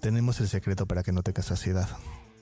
Tenemos 0.00 0.40
el 0.40 0.48
secreto 0.48 0.86
para 0.86 1.02
que 1.02 1.12
no 1.12 1.22
tengas 1.22 1.46
saciedad. 1.46 1.88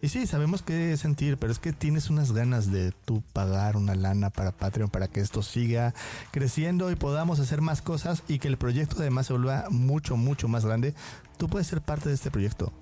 Y 0.01 0.11
sí, 0.11 0.29
sabemos 0.29 0.63
qué 0.63 0.97
sentir, 0.97 1.39
pero 1.39 1.51
es 1.51 1.59
que 1.59 1.73
tienes 1.73 2.09
unas 2.09 2.31
ganas 2.31 2.71
de 2.71 2.93
tú 3.05 3.21
pagar 3.33 3.77
una 3.77 3.97
lana 3.97 4.31
para 4.31 4.53
Patreon 4.53 4.91
para 4.91 5.09
que 5.09 5.19
esto 5.19 5.43
siga 5.43 5.93
creciendo 6.31 6.93
y 6.93 6.95
podamos 6.95 7.41
hacer 7.41 7.63
más 7.63 7.83
cosas 7.83 8.23
y 8.29 8.39
que 8.39 8.47
el 8.47 8.59
proyecto 8.59 8.97
además 9.01 9.27
se 9.27 9.33
vuelva 9.33 9.65
mucho, 9.71 10.17
mucho 10.17 10.47
más 10.47 10.65
grande. 10.65 10.95
Tú 11.37 11.49
puedes 11.49 11.67
ser 11.67 11.81
parte 11.81 12.09
de 12.09 12.15
este 12.15 12.31
proyecto. 12.31 12.73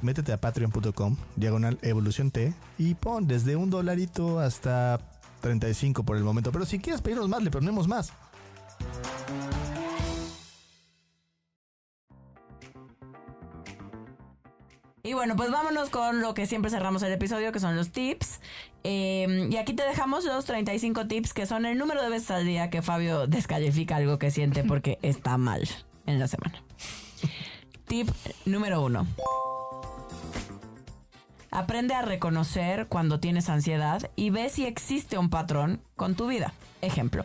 Métete 0.00 0.32
a 0.32 0.40
patreon.com, 0.40 1.16
diagonal 1.36 1.78
evolución 1.82 2.30
T 2.30 2.54
y 2.78 2.94
pon 2.94 3.26
desde 3.26 3.56
un 3.56 3.68
dolarito 3.68 4.38
hasta 4.38 5.00
35 5.40 6.04
por 6.04 6.16
el 6.16 6.24
momento. 6.24 6.52
Pero 6.52 6.64
si 6.64 6.78
quieres 6.78 7.02
pedirnos 7.02 7.28
más, 7.28 7.42
le 7.42 7.50
ponemos 7.50 7.88
más. 7.88 8.12
Y 15.02 15.14
bueno, 15.14 15.36
pues 15.36 15.50
vámonos 15.50 15.88
con 15.88 16.20
lo 16.20 16.34
que 16.34 16.46
siempre 16.46 16.70
cerramos 16.70 17.02
el 17.02 17.12
episodio, 17.12 17.50
que 17.50 17.60
son 17.60 17.74
los 17.76 17.90
tips. 17.92 18.40
Eh, 18.84 19.48
y 19.50 19.56
aquí 19.56 19.72
te 19.72 19.82
dejamos 19.82 20.24
los 20.24 20.44
35 20.44 21.06
tips, 21.06 21.32
que 21.32 21.46
son 21.46 21.64
el 21.64 21.78
número 21.78 22.02
de 22.02 22.10
veces 22.10 22.30
al 22.30 22.44
día 22.44 22.68
que 22.68 22.82
Fabio 22.82 23.26
descalifica 23.26 23.96
algo 23.96 24.18
que 24.18 24.30
siente 24.30 24.64
porque 24.64 24.98
está 25.02 25.38
mal 25.38 25.66
en 26.06 26.18
la 26.18 26.28
semana. 26.28 26.62
Tip 27.86 28.10
número 28.44 28.82
uno. 28.84 29.06
Aprende 31.50 31.94
a 31.94 32.02
reconocer 32.02 32.88
cuando 32.88 33.20
tienes 33.20 33.48
ansiedad 33.48 34.10
y 34.16 34.30
ve 34.30 34.50
si 34.50 34.66
existe 34.66 35.18
un 35.18 35.30
patrón 35.30 35.80
con 35.96 36.14
tu 36.14 36.26
vida. 36.26 36.52
Ejemplo, 36.82 37.24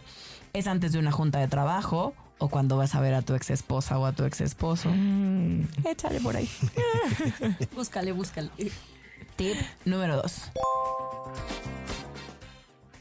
es 0.53 0.67
antes 0.67 0.93
de 0.93 0.99
una 0.99 1.11
junta 1.11 1.39
de 1.39 1.47
trabajo 1.47 2.13
o 2.37 2.47
cuando 2.47 2.77
vas 2.77 2.95
a 2.95 3.01
ver 3.01 3.13
a 3.13 3.21
tu 3.21 3.35
ex 3.35 3.49
esposa 3.49 3.99
o 3.99 4.05
a 4.05 4.13
tu 4.13 4.23
ex 4.23 4.41
esposo. 4.41 4.89
Échale 5.85 6.19
por 6.21 6.35
ahí. 6.35 6.49
Búscale, 7.75 8.11
búscale. 8.11 8.49
Tip 9.35 9.57
número 9.85 10.17
2. 10.17 10.51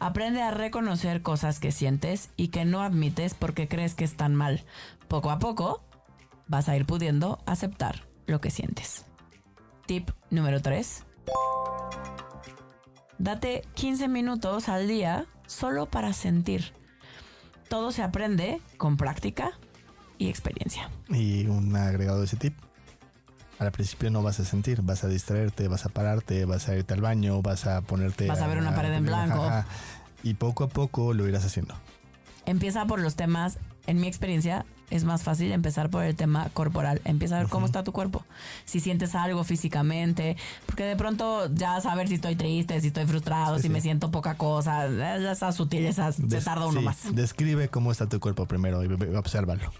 Aprende 0.00 0.42
a 0.42 0.50
reconocer 0.50 1.22
cosas 1.22 1.60
que 1.60 1.70
sientes 1.70 2.30
y 2.36 2.48
que 2.48 2.64
no 2.64 2.82
admites 2.82 3.34
porque 3.34 3.68
crees 3.68 3.94
que 3.94 4.04
están 4.04 4.34
mal. 4.34 4.64
Poco 5.06 5.30
a 5.30 5.38
poco 5.38 5.84
vas 6.48 6.68
a 6.68 6.76
ir 6.76 6.86
pudiendo 6.86 7.38
aceptar 7.46 8.06
lo 8.26 8.40
que 8.40 8.50
sientes. 8.50 9.04
Tip 9.86 10.10
número 10.30 10.60
3. 10.60 11.04
Date 13.18 13.62
15 13.74 14.08
minutos 14.08 14.68
al 14.68 14.88
día 14.88 15.26
solo 15.46 15.86
para 15.86 16.12
sentir. 16.12 16.72
Todo 17.68 17.92
se 17.92 18.02
aprende 18.02 18.60
con 18.78 18.96
práctica 18.96 19.52
y 20.18 20.28
experiencia. 20.28 20.90
Y 21.08 21.46
un 21.46 21.74
agregado 21.76 22.18
de 22.18 22.26
ese 22.26 22.36
tip. 22.36 22.54
Al 23.58 23.70
principio 23.70 24.10
no 24.10 24.22
vas 24.22 24.40
a 24.40 24.44
sentir, 24.44 24.82
vas 24.82 25.04
a 25.04 25.08
distraerte, 25.08 25.68
vas 25.68 25.86
a 25.86 25.88
pararte, 25.88 26.44
vas 26.46 26.68
a 26.68 26.76
irte 26.76 26.94
al 26.94 27.00
baño, 27.00 27.42
vas 27.42 27.66
a 27.66 27.82
ponerte... 27.82 28.26
Vas 28.26 28.40
a 28.40 28.48
ver 28.48 28.58
una 28.58 28.74
pared 28.74 28.92
en 28.92 29.04
blanco. 29.04 29.48
Y 30.24 30.34
poco 30.34 30.64
a 30.64 30.68
poco 30.68 31.14
lo 31.14 31.28
irás 31.28 31.44
haciendo. 31.44 31.74
Empieza 32.44 32.86
por 32.86 33.00
los 33.00 33.14
temas, 33.14 33.58
en 33.86 34.00
mi 34.00 34.06
experiencia, 34.06 34.64
es 34.90 35.04
más 35.04 35.22
fácil 35.22 35.50
empezar 35.52 35.88
por 35.88 36.04
el 36.04 36.14
tema 36.14 36.50
corporal. 36.52 37.00
Empieza 37.04 37.36
a 37.36 37.38
ver 37.40 37.48
cómo 37.48 37.64
está 37.66 37.82
tu 37.82 37.92
cuerpo. 37.92 38.24
Si 38.66 38.78
sientes 38.78 39.14
algo 39.14 39.42
físicamente, 39.42 40.36
porque 40.66 40.84
de 40.84 40.96
pronto 40.96 41.48
ya 41.54 41.80
saber 41.80 42.08
si 42.08 42.14
estoy 42.14 42.36
triste, 42.36 42.78
si 42.80 42.88
estoy 42.88 43.06
frustrado, 43.06 43.56
Sí, 43.56 43.62
si 43.62 43.68
sí. 43.68 43.72
me 43.72 43.80
siento 43.80 44.10
poca 44.10 44.36
cosa, 44.36 44.86
eh, 44.86 45.30
esas 45.32 45.56
sutilezas, 45.56 46.16
se 46.16 46.40
tarda 46.42 46.66
uno 46.66 46.80
sí, 46.80 46.84
más. 46.84 47.14
Describe 47.14 47.68
cómo 47.68 47.90
está 47.90 48.06
tu 48.08 48.20
cuerpo 48.20 48.46
primero 48.46 48.84
y 48.84 49.16
obsérvalo. 49.16 49.72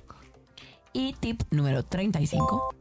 Y 0.94 1.14
tip 1.14 1.42
número 1.50 1.82
35. 1.84 2.74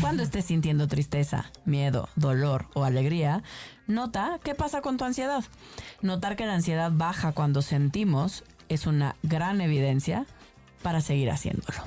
Cuando 0.00 0.22
estés 0.22 0.44
sintiendo 0.44 0.88
tristeza, 0.88 1.50
miedo, 1.64 2.08
dolor 2.16 2.66
o 2.74 2.84
alegría, 2.84 3.42
nota 3.86 4.38
qué 4.42 4.54
pasa 4.54 4.82
con 4.82 4.96
tu 4.98 5.04
ansiedad. 5.04 5.44
Notar 6.02 6.36
que 6.36 6.44
la 6.46 6.54
ansiedad 6.54 6.90
baja 6.92 7.32
cuando 7.32 7.62
sentimos 7.62 8.44
es 8.68 8.86
una 8.86 9.16
gran 9.22 9.60
evidencia 9.60 10.26
para 10.82 11.00
seguir 11.00 11.30
haciéndolo. 11.30 11.78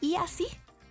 Y 0.00 0.16
así 0.16 0.46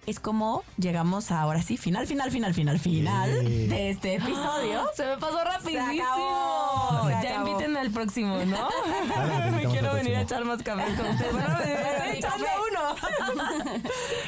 es 0.05 0.19
como 0.19 0.63
llegamos 0.77 1.31
a, 1.31 1.41
ahora 1.41 1.61
sí, 1.63 1.77
final, 1.77 2.05
final, 2.05 2.29
final, 2.29 2.53
final, 2.53 2.79
final 2.79 3.43
de 3.43 3.89
este 3.89 4.15
episodio. 4.15 4.83
Se 4.95 5.05
me 5.05 5.17
pasó 5.17 5.43
rapidísimo. 5.43 5.93
Se 5.93 6.01
acabó, 6.01 7.05
se 7.05 7.11
ya 7.11 7.19
acabó. 7.19 7.47
inviten 7.49 7.77
al 7.77 7.91
próximo, 7.91 8.37
¿no? 8.45 8.69
Me 9.51 9.65
quiero 9.65 9.93
venir 9.93 10.15
a 10.15 10.21
echar 10.21 10.45
más 10.45 10.61
café 10.61 10.95
con 10.95 11.07
ustedes. 11.07 11.31
Bueno, 11.31 11.49
me 11.57 11.73
estoy 11.73 12.09
echando 12.17 12.45
uno. 12.69 12.95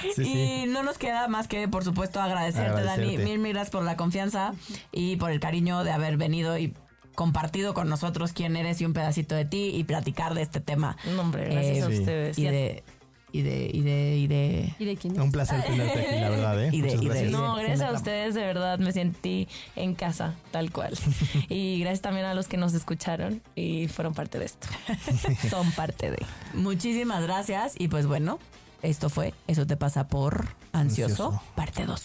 Sí, 0.02 0.12
sí. 0.16 0.24
Y 0.24 0.66
no 0.68 0.82
nos 0.84 0.98
queda 0.98 1.28
más 1.28 1.48
que, 1.48 1.68
por 1.68 1.84
supuesto, 1.84 2.20
agradecerte, 2.22 2.72
Dani. 2.72 2.90
Agradecerte. 2.90 3.24
Mil, 3.24 3.40
mil 3.40 3.54
gracias 3.54 3.72
por 3.72 3.84
la 3.84 3.96
confianza 3.98 4.54
y 4.92 5.18
por 5.18 5.32
el 5.32 5.40
cariño 5.40 5.84
de 5.84 5.92
haber 5.92 6.18
venido 6.18 6.58
y 6.58 6.74
compartido 7.18 7.74
con 7.74 7.90
nosotros 7.90 8.32
quién 8.32 8.56
eres 8.56 8.80
y 8.80 8.86
un 8.86 8.94
pedacito 8.94 9.34
de 9.34 9.44
ti 9.44 9.72
y 9.74 9.84
platicar 9.86 10.36
de 10.36 10.44
este 10.44 10.60
tema. 10.62 10.98
No, 11.16 11.22
hombre, 11.22 11.50
gracias 11.50 11.84
a 11.88 11.90
Sí. 11.90 11.98
ustedes. 11.98 12.38
Y 12.38 12.44
de, 12.44 12.84
y 13.32 13.42
de, 13.42 13.72
y 13.74 13.82
de, 13.82 14.18
y 14.18 14.28
de. 14.28 14.76
¿Y 14.78 14.86
de 14.86 14.98
quién 14.98 15.20
Un 15.20 15.32
placer 15.32 15.64
tenerte 15.64 16.00
aquí, 16.00 16.20
la 16.22 16.30
verdad, 16.30 16.64
¿eh? 16.64 16.70
Y 16.74 16.82
de- 16.82 16.90
Muchas 16.90 17.02
y 17.02 17.06
de- 17.08 17.10
gracias. 17.14 17.32
No, 17.32 17.56
gracias 17.56 17.82
a 17.82 17.92
ustedes, 17.92 18.36
de 18.36 18.42
verdad 18.42 18.78
me 18.78 18.92
sentí 18.92 19.48
en 19.76 19.96
casa, 19.96 20.36
tal 20.52 20.72
cual. 20.72 20.94
Y 21.50 21.80
gracias 21.80 22.02
también 22.02 22.28
a 22.28 22.36
los 22.36 22.48
que 22.48 22.58
nos 22.58 22.76
escucharon 22.76 23.42
y 23.56 23.88
fueron 23.88 24.14
parte 24.14 24.38
de 24.38 24.46
esto. 24.46 24.68
Son 25.50 25.72
parte 25.72 26.12
de. 26.12 26.24
Muchísimas 26.54 27.24
gracias. 27.24 27.74
Y 27.80 27.88
pues 27.88 28.06
bueno, 28.06 28.38
esto 28.84 29.10
fue 29.10 29.34
Eso 29.48 29.66
te 29.66 29.76
pasa 29.76 30.08
por 30.08 30.50
ansioso, 30.72 31.30
Ansioso. 31.30 31.42
parte 31.56 31.86
2. 31.88 32.04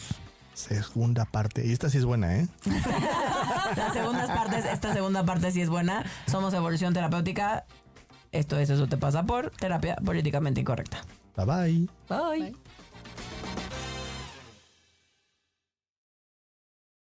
Segunda 0.55 1.25
parte. 1.25 1.67
Y 1.67 1.73
esta 1.73 1.89
sí 1.89 1.99
es 1.99 2.05
buena, 2.05 2.37
¿eh? 2.37 2.49
Las 3.77 3.93
segundas 3.93 4.31
partes, 4.31 4.65
esta 4.65 4.93
segunda 4.93 5.25
parte 5.25 5.51
sí 5.51 5.61
es 5.63 5.69
buena. 5.69 6.05
Somos 6.27 6.55
Evolución 6.55 6.93
Terapéutica. 6.93 7.65
Esto 8.33 8.59
es 8.59 8.71
Eso 8.71 8.87
te 8.87 8.97
pasa 8.97 9.25
por 9.25 9.51
terapia 9.51 9.97
políticamente 9.97 10.61
incorrecta. 10.61 11.05
Bye 11.37 11.47
bye. 11.47 11.89
Bye. 12.09 12.57